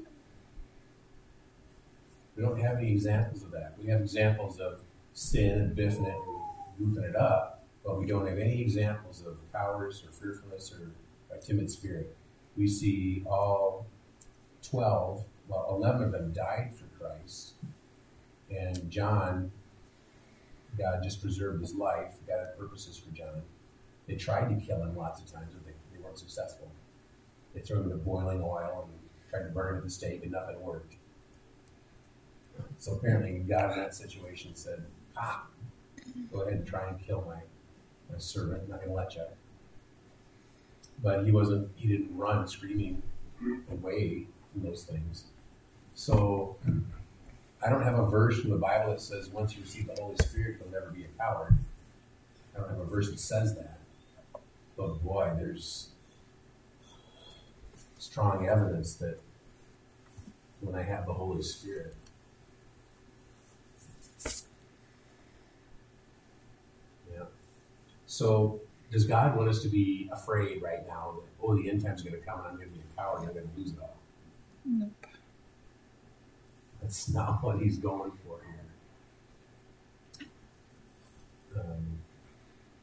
We 2.36 2.42
don't 2.42 2.60
have 2.60 2.76
any 2.76 2.92
examples 2.92 3.42
of 3.42 3.50
that. 3.52 3.74
We 3.82 3.90
have 3.90 4.00
examples 4.00 4.60
of 4.60 4.80
sin 5.14 5.58
and 5.58 5.76
biffing 5.76 6.06
it 6.06 6.14
and 6.78 6.96
goofing 6.96 7.08
it 7.08 7.16
up, 7.16 7.64
but 7.84 7.98
we 7.98 8.06
don't 8.06 8.26
have 8.26 8.38
any 8.38 8.60
examples 8.60 9.24
of 9.26 9.38
cowardice 9.52 10.04
or 10.04 10.10
fearfulness 10.10 10.72
or 10.72 10.90
a 11.34 11.40
timid 11.40 11.70
spirit. 11.70 12.14
We 12.56 12.68
see 12.68 13.24
all 13.26 13.86
12, 14.62 15.24
well, 15.48 15.66
11 15.70 16.02
of 16.04 16.12
them 16.12 16.32
died 16.32 16.72
for 16.74 16.86
Christ. 17.02 17.54
And 18.50 18.90
John, 18.90 19.50
God 20.78 21.02
just 21.02 21.20
preserved 21.20 21.62
his 21.62 21.74
life. 21.74 22.12
God 22.28 22.38
had 22.38 22.58
purposes 22.58 22.96
for 22.98 23.10
John. 23.14 23.42
They 24.06 24.14
tried 24.14 24.48
to 24.48 24.66
kill 24.66 24.82
him 24.82 24.96
lots 24.96 25.20
of 25.20 25.32
times, 25.32 25.52
but 25.52 25.64
they, 25.64 25.72
they 25.92 26.02
weren't 26.02 26.18
successful. 26.18 26.70
They 27.54 27.60
threw 27.60 27.78
him 27.78 27.84
into 27.84 27.96
boiling 27.96 28.40
oil 28.42 28.88
and 28.88 29.30
tried 29.30 29.48
to 29.48 29.54
burn 29.54 29.72
him 29.72 29.78
at 29.78 29.84
the 29.84 29.90
stake, 29.90 30.22
and 30.22 30.32
nothing 30.32 30.60
worked. 30.60 30.94
So 32.78 32.92
apparently, 32.92 33.38
God 33.38 33.72
in 33.72 33.78
that 33.78 33.94
situation 33.94 34.54
said, 34.54 34.84
Ah, 35.16 35.46
go 36.32 36.42
ahead 36.42 36.54
and 36.54 36.66
try 36.66 36.88
and 36.88 37.04
kill 37.04 37.24
my, 37.26 37.40
my 38.12 38.18
servant. 38.18 38.62
I'm 38.64 38.70
not 38.70 38.80
going 38.80 38.90
to 38.90 38.94
let 38.94 39.14
you. 39.14 39.22
But 41.02 41.24
he 41.24 41.32
wasn't, 41.32 41.70
he 41.76 41.88
didn't 41.88 42.16
run 42.16 42.46
screaming 42.48 43.02
away 43.70 44.26
from 44.52 44.62
those 44.62 44.84
things. 44.84 45.24
So 45.94 46.56
I 47.64 47.70
don't 47.70 47.82
have 47.82 47.98
a 47.98 48.06
verse 48.06 48.40
from 48.40 48.50
the 48.50 48.56
Bible 48.56 48.90
that 48.90 49.00
says 49.00 49.28
once 49.28 49.56
you 49.56 49.62
receive 49.62 49.86
the 49.88 50.00
Holy 50.00 50.16
Spirit, 50.16 50.58
you'll 50.60 50.72
never 50.72 50.90
be 50.90 51.04
a 51.04 51.08
coward. 51.18 51.54
I 52.54 52.60
don't 52.60 52.68
have 52.68 52.80
a 52.80 52.84
verse 52.84 53.10
that 53.10 53.18
says 53.18 53.54
that. 53.56 53.75
But 54.76 55.02
boy, 55.02 55.32
there's 55.36 55.88
strong 57.98 58.46
evidence 58.46 58.94
that 58.96 59.18
when 60.60 60.74
I 60.74 60.82
have 60.82 61.06
the 61.06 61.12
Holy 61.12 61.42
Spirit, 61.42 61.94
yeah. 67.12 67.24
So 68.06 68.60
does 68.90 69.04
God 69.04 69.36
want 69.36 69.48
us 69.48 69.62
to 69.62 69.68
be 69.68 70.08
afraid 70.12 70.62
right 70.62 70.86
now 70.86 71.14
that 71.16 71.46
oh 71.46 71.56
the 71.56 71.70
end 71.70 71.82
time's 71.84 72.02
going 72.02 72.14
to 72.14 72.20
come 72.26 72.38
and 72.40 72.48
I'm 72.48 72.56
going 72.56 72.68
to 72.68 72.74
be 72.74 72.80
a 72.80 73.00
coward 73.00 73.20
and 73.20 73.28
I'm 73.28 73.34
going 73.34 73.48
to 73.48 73.60
lose 73.60 73.72
it 73.72 73.78
all? 73.80 73.96
Nope. 74.64 74.92
That's 76.80 77.08
not 77.08 77.42
what 77.42 77.60
He's 77.60 77.78
going 77.78 78.12
for 78.24 78.40
here. 78.44 80.30
Um, 81.60 81.98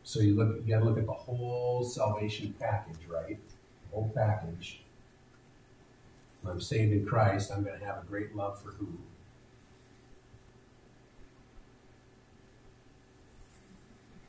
so 0.03 0.19
you 0.19 0.35
look, 0.35 0.61
you 0.65 0.73
got 0.73 0.79
to 0.79 0.85
look 0.85 0.97
at 0.97 1.05
the 1.05 1.13
whole 1.13 1.83
salvation 1.83 2.53
package, 2.59 3.07
right? 3.07 3.37
The 3.89 3.95
whole 3.95 4.11
package. 4.13 4.81
When 6.41 6.53
I'm 6.53 6.61
saved 6.61 6.91
in 6.91 7.05
Christ, 7.05 7.51
I'm 7.51 7.63
going 7.63 7.79
to 7.79 7.85
have 7.85 8.03
a 8.03 8.05
great 8.05 8.35
love 8.35 8.61
for 8.61 8.71
who? 8.71 8.87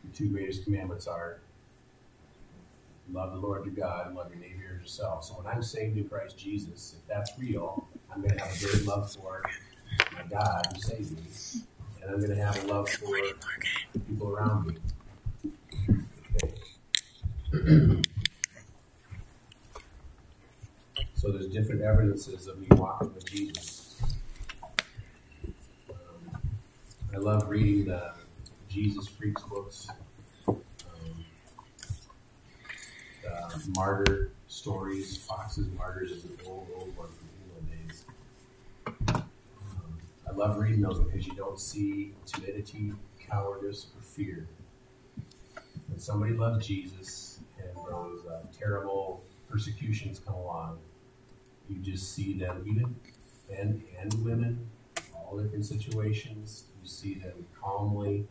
The 0.04 0.16
two 0.16 0.28
greatest 0.28 0.64
commandments 0.64 1.08
are 1.08 1.40
love 3.12 3.32
the 3.32 3.38
Lord 3.38 3.64
your 3.66 3.74
God 3.74 4.06
and 4.06 4.16
love 4.16 4.30
your 4.30 4.38
neighbor 4.38 4.76
as 4.76 4.80
yourself. 4.80 5.24
So 5.24 5.34
when 5.34 5.46
I'm 5.52 5.62
saved 5.62 5.96
in 5.96 6.08
Christ 6.08 6.38
Jesus, 6.38 6.96
if 6.98 7.08
that's 7.08 7.32
real, 7.38 7.86
I'm 8.12 8.20
going 8.20 8.36
to 8.36 8.44
have 8.44 8.54
a 8.54 8.64
great 8.64 8.86
love 8.86 9.12
for 9.12 9.42
my 10.12 10.22
God 10.30 10.66
who 10.72 10.80
saved 10.80 11.12
me, 11.12 11.62
and 12.00 12.10
I'm 12.10 12.18
going 12.18 12.30
to 12.30 12.42
have 12.42 12.62
a 12.64 12.66
love 12.66 12.88
for 12.88 13.16
the 13.92 13.98
people 14.00 14.30
around 14.30 14.68
me. 14.68 14.74
So 21.24 21.32
there's 21.32 21.48
different 21.48 21.80
evidences 21.80 22.48
of 22.48 22.58
me 22.58 22.66
walking 22.72 23.14
with 23.14 23.24
Jesus. 23.24 23.96
Um, 25.88 26.38
I 27.14 27.16
love 27.16 27.48
reading 27.48 27.86
the 27.86 28.12
Jesus 28.68 29.08
Freaks 29.08 29.42
books. 29.44 29.88
Um, 30.46 30.56
uh, 33.26 33.58
martyr 33.74 34.32
stories. 34.48 35.16
Foxe's 35.16 35.66
Martyrs 35.78 36.10
is 36.10 36.24
an 36.24 36.36
old, 36.46 36.68
old 36.76 36.94
one 36.94 37.08
from 37.08 37.28
England 37.42 37.88
days. 37.88 38.04
Um, 39.14 39.24
I 40.28 40.32
love 40.34 40.58
reading 40.58 40.82
those 40.82 40.98
because 40.98 41.26
you 41.26 41.34
don't 41.36 41.58
see 41.58 42.12
timidity, 42.26 42.92
cowardice, 43.18 43.86
or 43.96 44.02
fear. 44.02 44.46
When 45.88 45.98
somebody 45.98 46.34
loves 46.34 46.66
Jesus 46.66 47.33
those 47.88 48.26
uh, 48.26 48.40
terrible 48.56 49.22
persecutions 49.48 50.20
come 50.24 50.34
along, 50.34 50.78
you 51.68 51.76
just 51.76 52.14
see 52.14 52.34
them, 52.34 52.64
even 52.66 52.94
men 53.50 53.82
and 54.00 54.24
women, 54.24 54.70
all 55.14 55.38
different 55.38 55.64
situations. 55.64 56.64
You 56.82 56.88
see 56.88 57.14
them 57.14 57.46
calmly, 57.60 58.26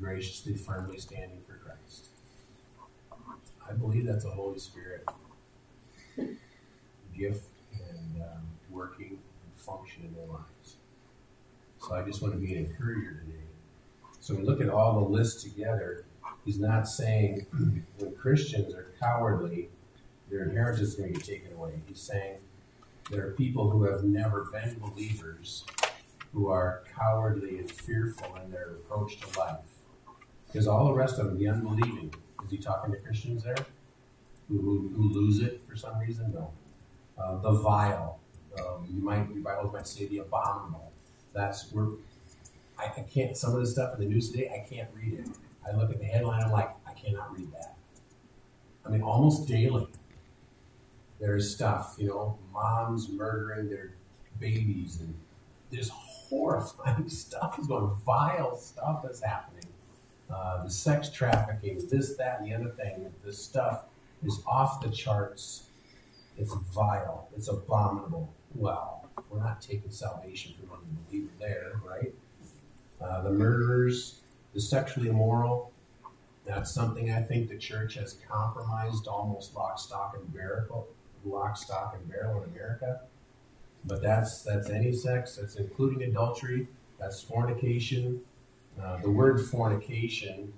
graciously, 0.00 0.54
firmly 0.54 0.98
standing 0.98 1.40
for 1.46 1.54
Christ. 1.54 2.08
I 3.68 3.72
believe 3.72 4.06
that's 4.06 4.24
a 4.24 4.30
Holy 4.30 4.58
Spirit 4.58 5.06
gift 7.16 7.44
and 7.72 8.22
um, 8.22 8.42
working 8.70 9.18
and 9.18 9.56
function 9.56 10.04
in 10.04 10.14
their 10.14 10.26
lives. 10.26 10.76
So 11.78 11.94
I 11.94 12.02
just 12.02 12.22
want 12.22 12.34
to 12.34 12.40
be 12.40 12.54
an 12.54 12.66
encourager 12.66 13.22
today. 13.24 13.44
So 14.20 14.34
we 14.34 14.42
look 14.42 14.60
at 14.60 14.68
all 14.68 15.00
the 15.00 15.08
lists 15.08 15.42
together. 15.42 16.04
He's 16.44 16.58
not 16.58 16.88
saying 16.88 17.46
when 17.98 18.14
Christians 18.16 18.74
are 18.74 18.92
cowardly, 19.00 19.70
their 20.30 20.44
inheritance 20.44 20.88
is 20.88 20.94
going 20.94 21.12
to 21.12 21.18
get 21.18 21.26
taken 21.26 21.52
away. 21.52 21.72
He's 21.86 22.00
saying 22.00 22.38
there 23.10 23.26
are 23.26 23.30
people 23.32 23.70
who 23.70 23.84
have 23.84 24.04
never 24.04 24.44
been 24.52 24.78
believers 24.78 25.64
who 26.32 26.48
are 26.48 26.82
cowardly 26.98 27.58
and 27.58 27.70
fearful 27.70 28.36
in 28.42 28.50
their 28.50 28.72
approach 28.72 29.20
to 29.20 29.38
life. 29.38 29.58
Because 30.46 30.66
all 30.66 30.86
the 30.86 30.94
rest 30.94 31.18
of 31.18 31.26
them, 31.26 31.38
the 31.38 31.48
unbelieving, 31.48 32.12
is 32.44 32.50
he 32.50 32.58
talking 32.58 32.92
to 32.92 32.98
Christians 32.98 33.44
there 33.44 33.56
who, 34.48 34.60
who, 34.60 34.92
who 34.94 35.12
lose 35.12 35.40
it 35.40 35.62
for 35.68 35.76
some 35.76 35.98
reason? 35.98 36.32
No. 36.32 36.52
Uh, 37.16 37.38
the 37.38 37.52
vile, 37.52 38.18
um, 38.58 38.86
you 38.90 39.00
might 39.02 39.28
your 39.32 39.42
Bibles 39.42 39.72
might 39.72 39.86
say 39.86 40.06
the 40.06 40.18
abominable. 40.18 40.92
That's 41.32 41.70
where 41.72 41.86
I, 42.78 42.86
I 42.86 43.00
can't. 43.02 43.36
Some 43.36 43.54
of 43.54 43.60
the 43.60 43.66
stuff 43.66 43.94
in 43.94 44.00
the 44.00 44.06
news 44.06 44.30
today, 44.30 44.50
I 44.52 44.68
can't 44.68 44.88
read 44.94 45.20
it. 45.20 45.28
I 45.68 45.76
look 45.76 45.90
at 45.90 45.98
the 45.98 46.04
headline, 46.04 46.42
I'm 46.42 46.50
like, 46.50 46.70
I 46.86 46.92
cannot 46.92 47.36
read 47.36 47.52
that. 47.52 47.76
I 48.86 48.90
mean, 48.90 49.02
almost 49.02 49.48
daily, 49.48 49.86
there's 51.20 51.54
stuff. 51.54 51.96
You 51.98 52.08
know, 52.08 52.38
moms 52.52 53.08
murdering 53.08 53.68
their 53.68 53.94
babies, 54.38 55.00
and 55.00 55.14
there's 55.70 55.90
horrifying 55.90 57.08
stuff 57.08 57.58
is 57.58 57.66
going. 57.66 57.90
Vile 58.04 58.56
stuff 58.56 59.02
that's 59.02 59.22
happening. 59.22 59.64
Uh, 60.30 60.64
the 60.64 60.70
sex 60.70 61.10
trafficking, 61.10 61.86
this, 61.90 62.16
that, 62.16 62.40
and 62.40 62.50
the 62.50 62.54
other 62.54 62.70
thing. 62.70 63.12
This 63.24 63.42
stuff 63.42 63.84
is 64.24 64.42
off 64.46 64.80
the 64.82 64.90
charts. 64.90 65.64
It's 66.36 66.52
vile. 66.74 67.28
It's 67.36 67.48
abominable. 67.48 68.32
Well, 68.54 69.08
we're 69.30 69.40
not 69.40 69.62
taking 69.62 69.90
salvation 69.90 70.54
from 70.58 70.78
any 71.10 71.22
believer 71.22 71.32
there, 71.38 71.80
right? 71.86 72.14
Uh, 73.00 73.22
the 73.22 73.30
murderers, 73.30 74.20
the 74.54 74.60
sexually 74.60 75.08
immoral. 75.08 75.72
That's 76.44 76.72
something 76.72 77.10
I 77.10 77.20
think 77.20 77.48
the 77.48 77.58
church 77.58 77.94
has 77.94 78.16
compromised 78.28 79.08
almost 79.08 79.54
lock, 79.54 79.78
stock, 79.78 80.14
and 80.16 80.32
barrel, 80.32 80.88
lock, 81.24 81.56
stock, 81.56 81.96
and 81.98 82.08
barrel 82.08 82.42
in 82.42 82.50
America. 82.50 83.00
But 83.84 84.02
that's 84.02 84.42
that's 84.42 84.70
any 84.70 84.92
sex. 84.92 85.36
That's 85.36 85.56
including 85.56 86.02
adultery. 86.02 86.68
That's 86.98 87.20
fornication. 87.20 88.20
Uh, 88.80 88.98
the 89.02 89.10
word 89.10 89.44
fornication 89.44 90.52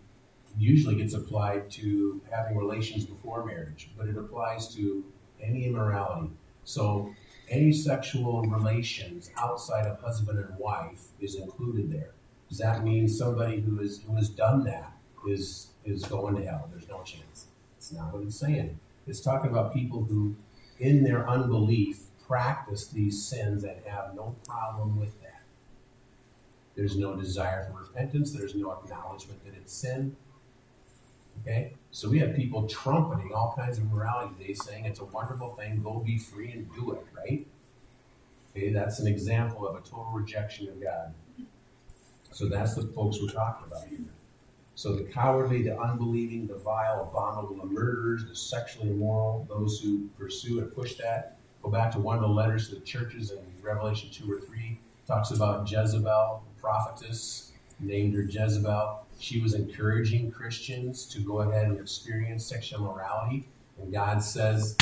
usually 0.59 0.97
gets 0.97 1.15
applied 1.15 1.71
to 1.71 2.21
having 2.31 2.57
relations 2.57 3.05
before 3.05 3.45
marriage, 3.45 3.91
but 3.97 4.09
it 4.09 4.17
applies 4.17 4.75
to 4.75 5.05
any 5.43 5.67
immorality. 5.67 6.31
So 6.65 7.15
any 7.49 7.73
sexual 7.73 8.43
relations 8.43 9.31
outside 9.37 9.87
of 9.87 10.01
husband 10.01 10.39
and 10.39 10.57
wife 10.59 11.09
is 11.21 11.35
included 11.37 11.93
there. 11.93 12.16
Does 12.49 12.59
that 12.59 12.85
mean 12.85 13.09
somebody 13.09 13.61
who 13.61 13.81
is 13.81 14.03
who 14.07 14.15
has 14.17 14.29
done 14.29 14.65
that 14.65 14.93
is 15.29 15.69
is 15.85 16.05
going 16.05 16.37
to 16.37 16.45
hell? 16.45 16.69
There's 16.73 16.89
no 16.89 17.03
chance. 17.03 17.47
It's 17.77 17.93
not 17.93 18.13
what 18.13 18.23
it's 18.23 18.39
saying. 18.39 18.79
It's 19.07 19.21
talking 19.21 19.51
about 19.51 19.73
people 19.73 20.05
who, 20.05 20.37
in 20.79 21.05
their 21.05 21.29
unbelief, 21.29 22.01
practice 22.27 22.89
these 22.89 23.25
sins 23.25 23.65
and 23.65 23.77
have 23.87 24.15
no 24.15 24.35
problem 24.47 24.99
with 24.99 25.21
that. 25.23 25.43
There's 26.75 26.97
no 26.97 27.15
desire 27.17 27.71
for 27.71 27.79
repentance. 27.79 28.33
There's 28.33 28.55
no 28.55 28.73
acknowledgement 28.73 29.45
that 29.45 29.55
it's 29.55 29.73
sin. 29.73 30.17
Okay? 31.43 31.73
So 31.91 32.11
we 32.11 32.19
have 32.19 32.35
people 32.35 32.67
trumpeting 32.67 33.33
all 33.33 33.55
kinds 33.57 33.79
of 33.79 33.91
morality 33.93 34.35
today 34.39 34.55
saying 34.55 34.85
it's 34.85 35.01
a 35.01 35.05
wonderful 35.05 35.55
thing, 35.55 35.81
go 35.83 36.01
be 36.01 36.19
free 36.19 36.51
and 36.51 36.69
do 36.75 36.93
it, 36.93 37.07
right? 37.17 37.47
Okay, 38.51 38.71
that's 38.71 38.99
an 38.99 39.07
example 39.07 39.67
of 39.67 39.77
a 39.77 39.81
total 39.81 40.11
rejection 40.13 40.69
of 40.69 40.83
God. 40.83 41.15
So 42.37 42.45
that's 42.51 42.75
the 42.75 42.83
folks 42.89 43.17
we're 43.19 43.29
talking 43.29 43.67
about 43.67 43.89
here. 43.89 44.13
So 44.75 44.95
the 44.95 45.05
cowardly, 45.05 45.63
the 45.63 45.81
unbelieving, 45.81 46.47
the 46.47 46.57
vile, 46.57 47.09
abominable, 47.09 47.57
the 47.57 47.65
murderers, 47.65 48.29
the 48.29 48.37
sexually 48.37 48.91
immoral, 48.91 49.47
those 49.49 49.81
who 49.81 50.11
pursue 50.19 50.59
and 50.59 50.71
push 50.75 50.97
that. 50.97 51.39
Go 51.63 51.71
back 51.71 51.91
to 51.93 51.99
one 51.99 52.15
of 52.15 52.21
the 52.21 52.29
letters 52.29 52.69
to 52.69 52.75
the 52.75 52.83
churches 52.83 53.31
in 53.31 53.39
Revelation 53.63 54.11
2 54.13 54.31
or 54.31 54.41
3. 54.41 54.79
Talks 55.07 55.31
about 55.31 55.71
Jezebel, 55.71 56.45
prophetess, 56.61 57.53
named 57.81 58.15
her 58.15 58.25
Jezebel. 58.25 59.07
She 59.19 59.41
was 59.41 59.55
encouraging 59.55 60.31
Christians 60.31 61.07
to 61.07 61.21
go 61.21 61.41
ahead 61.41 61.69
and 61.69 61.81
experience 61.81 62.45
sexual 62.45 62.81
morality. 62.81 63.49
And 63.81 63.91
God 63.91 64.23
says, 64.23 64.77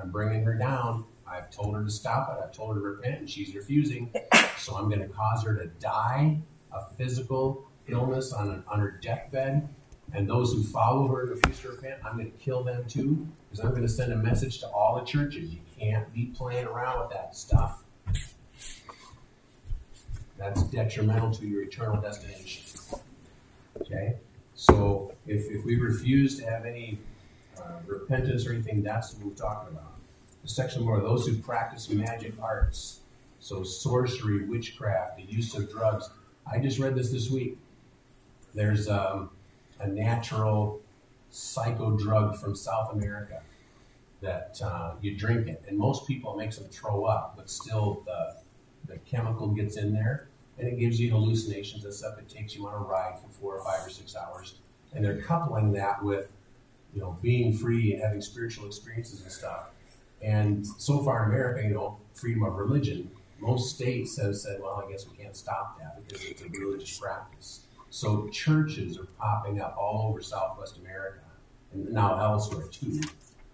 I'm 0.00 0.12
bringing 0.12 0.44
her 0.44 0.54
down. 0.54 1.04
I've 1.26 1.50
told 1.50 1.74
her 1.74 1.82
to 1.82 1.90
stop 1.90 2.38
it. 2.38 2.44
I've 2.44 2.52
told 2.52 2.76
her 2.76 2.80
to 2.80 2.86
repent, 2.90 3.18
and 3.18 3.28
she's 3.28 3.56
refusing. 3.56 4.14
So 4.56 4.76
I'm 4.76 4.88
going 4.88 5.00
to 5.00 5.08
cause 5.08 5.42
her 5.42 5.56
to 5.56 5.66
die 5.80 6.40
a 6.74 6.94
physical 6.94 7.68
illness 7.88 8.32
on, 8.32 8.50
an, 8.50 8.64
on 8.68 8.80
her 8.80 8.98
deathbed. 9.02 9.68
And 10.14 10.28
those 10.28 10.52
who 10.52 10.62
follow 10.62 11.08
her 11.08 11.22
and 11.22 11.30
refuse 11.30 11.60
to 11.60 11.70
repent, 11.70 12.00
I'm 12.04 12.16
going 12.16 12.30
to 12.30 12.38
kill 12.38 12.62
them 12.62 12.84
too. 12.86 13.26
Because 13.50 13.64
I'm 13.64 13.70
going 13.70 13.82
to 13.82 13.88
send 13.88 14.12
a 14.12 14.16
message 14.16 14.60
to 14.60 14.68
all 14.68 14.98
the 14.98 15.04
churches. 15.04 15.50
You 15.50 15.60
can't 15.78 16.12
be 16.12 16.26
playing 16.26 16.66
around 16.66 17.00
with 17.00 17.10
that 17.10 17.34
stuff. 17.34 17.82
That's 20.38 20.62
detrimental 20.64 21.32
to 21.34 21.46
your 21.46 21.62
eternal 21.62 22.00
destination. 22.00 22.64
Okay? 23.80 24.16
So 24.54 25.12
if, 25.26 25.50
if 25.50 25.64
we 25.64 25.76
refuse 25.76 26.38
to 26.38 26.44
have 26.44 26.66
any 26.66 26.98
uh, 27.58 27.78
repentance 27.86 28.46
or 28.46 28.52
anything, 28.52 28.82
that's 28.82 29.14
what 29.14 29.26
we're 29.26 29.34
talking 29.34 29.72
about. 29.72 29.94
The 30.42 30.48
section 30.48 30.84
more 30.84 31.00
those 31.00 31.26
who 31.26 31.38
practice 31.38 31.88
magic 31.88 32.34
arts, 32.42 33.00
so 33.38 33.62
sorcery, 33.62 34.44
witchcraft, 34.44 35.16
the 35.16 35.22
use 35.22 35.54
of 35.54 35.70
drugs. 35.70 36.10
I 36.50 36.58
just 36.58 36.78
read 36.78 36.94
this 36.94 37.10
this 37.10 37.30
week. 37.30 37.58
There's 38.54 38.88
um, 38.88 39.30
a 39.80 39.86
natural 39.86 40.80
psycho 41.30 41.96
drug 41.96 42.36
from 42.36 42.54
South 42.54 42.92
America 42.92 43.42
that 44.20 44.60
uh, 44.62 44.94
you 45.00 45.16
drink 45.16 45.48
it, 45.48 45.64
and 45.66 45.78
most 45.78 46.06
people 46.06 46.36
makes 46.36 46.56
them 46.58 46.68
throw 46.68 47.04
up, 47.04 47.34
but 47.36 47.50
still 47.50 48.02
the 48.06 48.36
the 48.86 48.98
chemical 48.98 49.48
gets 49.48 49.76
in 49.76 49.92
there 49.92 50.28
and 50.58 50.68
it 50.68 50.78
gives 50.78 51.00
you 51.00 51.10
hallucinations 51.10 51.84
and 51.84 51.92
stuff. 51.92 52.18
It 52.18 52.28
takes 52.28 52.54
you 52.54 52.66
on 52.66 52.74
a 52.74 52.84
ride 52.84 53.18
for 53.20 53.28
four 53.28 53.56
or 53.56 53.64
five 53.64 53.86
or 53.86 53.90
six 53.90 54.14
hours, 54.16 54.56
and 54.92 55.04
they're 55.04 55.22
coupling 55.22 55.72
that 55.72 56.02
with 56.02 56.30
you 56.94 57.00
know 57.00 57.16
being 57.22 57.56
free 57.56 57.92
and 57.92 58.02
having 58.02 58.20
spiritual 58.20 58.66
experiences 58.66 59.22
and 59.22 59.32
stuff. 59.32 59.70
And 60.22 60.66
so 60.78 61.02
far 61.02 61.24
in 61.24 61.30
America, 61.30 61.66
you 61.66 61.74
know, 61.74 61.98
freedom 62.14 62.44
of 62.44 62.54
religion. 62.54 63.10
Most 63.42 63.74
states 63.74 64.16
have 64.22 64.36
said, 64.36 64.60
well, 64.62 64.84
I 64.86 64.88
guess 64.88 65.04
we 65.10 65.16
can't 65.16 65.36
stop 65.36 65.76
that 65.80 65.96
because 65.96 66.24
it's 66.24 66.42
a 66.42 66.48
religious 66.48 66.96
practice. 66.96 67.66
So 67.90 68.28
churches 68.28 68.96
are 68.96 69.08
popping 69.18 69.60
up 69.60 69.76
all 69.76 70.08
over 70.08 70.22
Southwest 70.22 70.78
America 70.78 71.18
and 71.72 71.90
now 71.90 72.20
elsewhere 72.22 72.66
too. 72.70 73.00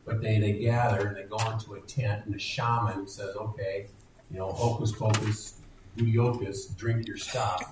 But 0.05 0.21
they, 0.21 0.41
they 0.41 0.53
gather 0.53 1.07
and 1.07 1.17
they 1.17 1.23
go 1.23 1.39
into 1.51 1.73
a 1.73 1.81
tent 1.81 2.27
and 2.27 2.35
the 2.35 2.39
shaman 2.39 3.09
says, 3.09 3.35
okay, 3.35 3.87
you 4.31 4.39
know, 4.39 4.53
hocus 4.53 4.93
pocus, 4.93 5.55
do 5.97 6.05
Booyocus, 6.05 6.77
drink 6.77 7.09
your 7.09 7.17
stuff. 7.17 7.63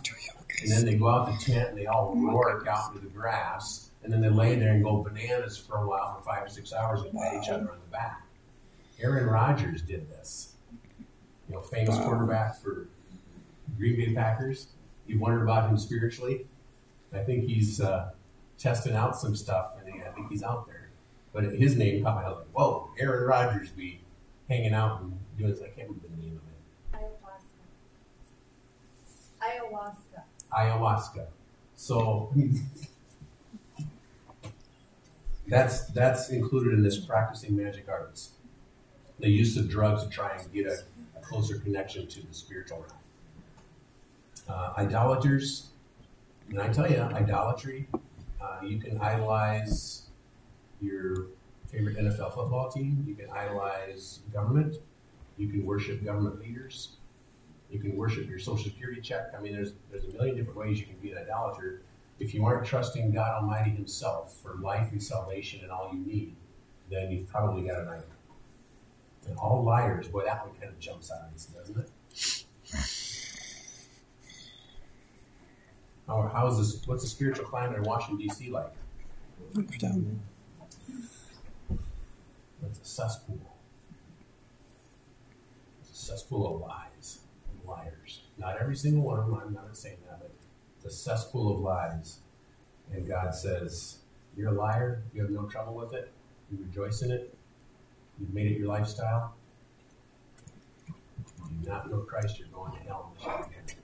And 0.63 0.73
then 0.73 0.87
they 0.87 0.95
go 0.95 1.11
out 1.11 1.27
the 1.27 1.45
tent 1.45 1.69
and 1.69 1.79
they 1.79 1.85
all 1.85 2.17
roar 2.17 2.67
out 2.67 2.95
into 2.95 3.05
the 3.07 3.13
grass. 3.13 3.91
And 4.03 4.11
then 4.11 4.23
they 4.23 4.31
lay 4.31 4.57
there 4.57 4.73
and 4.73 4.83
go 4.83 5.03
bananas 5.03 5.59
for 5.59 5.77
a 5.77 5.87
while 5.87 6.15
for 6.15 6.23
five 6.23 6.47
or 6.47 6.49
six 6.49 6.73
hours 6.73 7.03
and 7.03 7.13
pat 7.13 7.43
each 7.43 7.51
other 7.51 7.71
on 7.71 7.79
the 7.79 7.93
back. 7.93 8.23
Aaron 9.03 9.27
Rodgers 9.27 9.83
did 9.83 10.09
this. 10.09 10.55
You 11.49 11.55
know, 11.55 11.61
famous 11.61 11.97
quarterback 11.99 12.61
for 12.61 12.89
Green 13.79 13.97
Bay 13.97 14.15
Packers. 14.15 14.69
You 15.07 15.19
wondered 15.19 15.43
about 15.43 15.69
him 15.69 15.79
spiritually. 15.79 16.47
I 17.13 17.19
think 17.19 17.45
he's 17.45 17.81
uh, 17.81 18.11
testing 18.59 18.95
out 18.95 19.17
some 19.17 19.37
stuff, 19.37 19.77
and 19.79 20.03
I 20.03 20.09
think 20.11 20.31
he's 20.31 20.43
out 20.43 20.67
there. 20.67 20.89
But 21.33 21.45
his 21.45 21.77
name 21.77 22.03
caught 22.03 22.17
my 22.17 22.23
eye. 22.23 22.29
Like, 22.29 22.47
whoa, 22.53 22.91
Aaron 22.99 23.29
Rodgers 23.29 23.71
be 23.71 24.01
hanging 24.49 24.73
out 24.73 25.03
and 25.03 25.19
doing 25.39 25.51
this. 25.51 25.61
I 25.61 25.69
can't 25.69 25.89
remember 25.89 26.09
the 26.09 26.23
name 26.23 26.41
of 26.43 26.43
it. 26.43 26.57
Ayahuasca. 29.43 30.23
Ayahuasca. 30.53 31.27
So 31.77 32.33
that's 35.47 35.87
that's 35.87 36.31
included 36.31 36.75
in 36.75 36.83
this 36.83 36.99
practicing 36.99 37.57
magic 37.57 37.89
arts. 37.89 38.31
The 39.21 39.29
use 39.29 39.57
of 39.57 39.69
drugs 39.69 40.05
to 40.05 40.11
try 40.11 40.37
and 40.37 40.53
get 40.53 40.67
a, 40.67 40.73
a 40.73 40.96
closer 41.29 41.59
connection 41.59 42.07
to 42.07 42.27
the 42.27 42.35
spiritual 42.35 42.79
realm. 42.79 42.93
Uh, 44.49 44.73
idolaters, 44.79 45.69
and 46.51 46.61
I 46.61 46.69
tell 46.69 46.91
you, 46.91 46.99
idolatry, 46.99 47.89
uh, 48.41 48.61
you 48.63 48.79
can 48.79 49.01
idolize 49.01 50.07
your 50.81 51.27
favorite 51.71 51.97
NFL 51.97 52.35
football 52.35 52.71
team, 52.71 53.05
you 53.07 53.15
can 53.15 53.29
idolize 53.31 54.21
government, 54.33 54.77
you 55.37 55.49
can 55.49 55.67
worship 55.67 56.05
government 56.05 56.39
leaders, 56.41 56.97
you 57.71 57.81
can 57.81 57.97
worship 57.97 58.29
your 58.29 58.39
social 58.39 58.71
security 58.71 59.01
check. 59.01 59.33
I 59.37 59.41
mean, 59.41 59.53
there's 59.53 59.73
there's 59.91 60.05
a 60.05 60.13
million 60.13 60.37
different 60.37 60.59
ways 60.59 60.79
you 60.79 60.87
can 60.87 60.97
be 60.97 61.11
an 61.11 61.19
idolater. 61.19 61.83
If 62.19 62.33
you 62.33 62.45
aren't 62.47 62.67
trusting 62.67 63.13
God 63.13 63.43
Almighty 63.43 63.71
Himself 63.71 64.41
for 64.43 64.55
life 64.55 64.93
and 64.93 65.03
salvation 65.03 65.61
and 65.63 65.71
all 65.71 65.91
you 65.93 65.99
need, 65.99 66.35
then 66.91 67.11
you've 67.11 67.29
probably 67.29 67.67
got 67.67 67.81
an 67.81 67.89
idol. 67.89 68.05
And 69.27 69.37
all 69.39 69.65
liars, 69.65 70.09
boy, 70.09 70.25
that 70.25 70.47
one 70.47 70.55
kind 70.57 70.73
of 70.73 70.79
jumps 70.79 71.11
out 71.11 71.29
at 71.29 71.35
us, 71.35 71.47
doesn't 71.47 71.79
it? 71.79 71.91
How, 76.07 76.23
how 76.33 76.47
is 76.47 76.59
this? 76.59 76.87
What's 76.87 77.03
the 77.03 77.09
spiritual 77.09 77.47
climate 77.47 77.79
in 77.79 77.83
Washington 77.83 78.19
D.C. 78.19 78.51
like? 78.51 78.73
Down. 79.79 80.21
It's 82.65 82.79
a 82.79 82.85
cesspool. 82.85 83.39
It's 85.81 85.91
a 85.91 86.07
cesspool 86.07 86.55
of 86.55 86.61
lies 86.61 87.19
and 87.51 87.69
liars. 87.69 88.23
Not 88.39 88.59
every 88.61 88.77
single 88.77 89.03
one 89.03 89.19
of 89.19 89.27
them. 89.27 89.41
I'm 89.45 89.53
not 89.53 89.77
saying 89.77 89.97
that, 90.09 90.21
but 90.21 90.31
it's 90.77 90.85
a 90.87 90.97
cesspool 90.97 91.55
of 91.55 91.61
lies. 91.61 92.19
And 92.93 93.07
God 93.09 93.35
says, 93.35 93.99
"You're 94.37 94.51
a 94.51 94.53
liar. 94.53 95.03
You 95.13 95.23
have 95.23 95.31
no 95.31 95.47
trouble 95.47 95.75
with 95.75 95.93
it. 95.93 96.13
You 96.51 96.59
rejoice 96.61 97.03
in 97.03 97.11
it. 97.11 97.36
You've 98.19 98.33
made 98.33 98.53
it 98.53 98.59
your 98.59 98.69
lifestyle. 98.69 99.35
You 100.89 100.95
do 101.63 101.69
not 101.69 101.91
know 101.91 101.99
Christ. 101.99 102.39
You're 102.39 102.49
going 102.49 102.73
to 102.73 102.79
hell 102.79 103.13
you. 103.23 103.75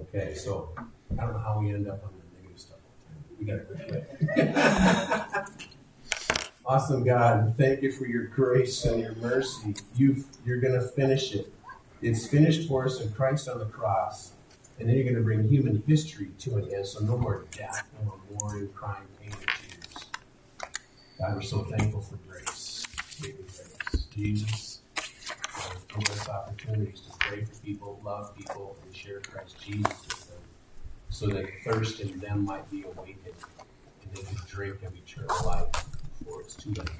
Okay, 0.00 0.34
so 0.34 0.70
I 1.18 1.24
don't 1.24 1.32
know 1.34 1.38
how 1.38 1.60
we 1.60 1.70
end 1.70 1.88
up 1.88 2.02
on 2.04 2.10
the 2.18 2.24
negative 2.40 2.58
stuff. 2.58 2.78
We 3.38 3.44
got 3.46 3.56
to 3.56 3.64
quit. 3.84 5.76
awesome, 6.66 7.04
God. 7.04 7.54
Thank 7.56 7.82
you 7.82 7.92
for 7.92 8.06
your 8.06 8.26
grace 8.26 8.84
and 8.84 9.00
your 9.00 9.14
mercy. 9.16 9.74
You've, 9.94 10.24
you're 10.44 10.60
going 10.60 10.74
to 10.74 10.86
finish 10.88 11.34
it. 11.34 11.52
It's 12.00 12.26
finished 12.26 12.68
for 12.68 12.86
us 12.86 13.00
in 13.00 13.12
Christ 13.12 13.48
on 13.48 13.58
the 13.58 13.66
cross. 13.66 14.32
And 14.78 14.88
then 14.88 14.96
you're 14.96 15.04
going 15.04 15.16
to 15.16 15.22
bring 15.22 15.48
human 15.48 15.82
history 15.86 16.30
to 16.40 16.56
an 16.56 16.72
end. 16.74 16.86
So 16.86 17.04
no 17.04 17.16
more 17.16 17.44
death, 17.52 17.86
no 17.98 18.06
more 18.06 18.18
mourning, 18.40 18.68
crying, 18.70 19.04
pain. 19.20 19.32
God, 21.22 21.36
we're 21.36 21.42
so 21.42 21.58
thankful 21.62 22.00
for 22.00 22.16
grace. 22.28 22.84
Grace. 23.20 24.08
Jesus, 24.12 24.80
uh, 25.56 25.70
give 25.96 26.10
us 26.10 26.28
opportunities 26.28 27.02
to 27.02 27.16
pray 27.20 27.44
for 27.44 27.54
people, 27.64 28.00
love 28.04 28.36
people, 28.36 28.76
and 28.84 28.94
share 28.94 29.20
Christ 29.20 29.54
Jesus 29.60 29.84
with 30.08 30.28
them 30.28 30.38
so 31.10 31.28
that 31.28 31.46
thirst 31.64 32.00
in 32.00 32.18
them 32.18 32.44
might 32.44 32.68
be 32.72 32.82
awakened 32.82 33.36
and 34.02 34.12
they 34.12 34.22
can 34.22 34.36
drink 34.48 34.82
of 34.82 34.92
eternal 34.96 35.46
life 35.46 35.70
before 36.18 36.40
it's 36.40 36.56
too 36.56 36.70
late. 36.70 36.90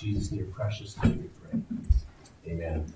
Jesus, 0.00 0.32
in 0.32 0.38
your 0.38 0.48
precious 0.48 1.00
name 1.04 1.22
we 1.22 1.48
pray. 1.48 2.52
Amen. 2.52 2.92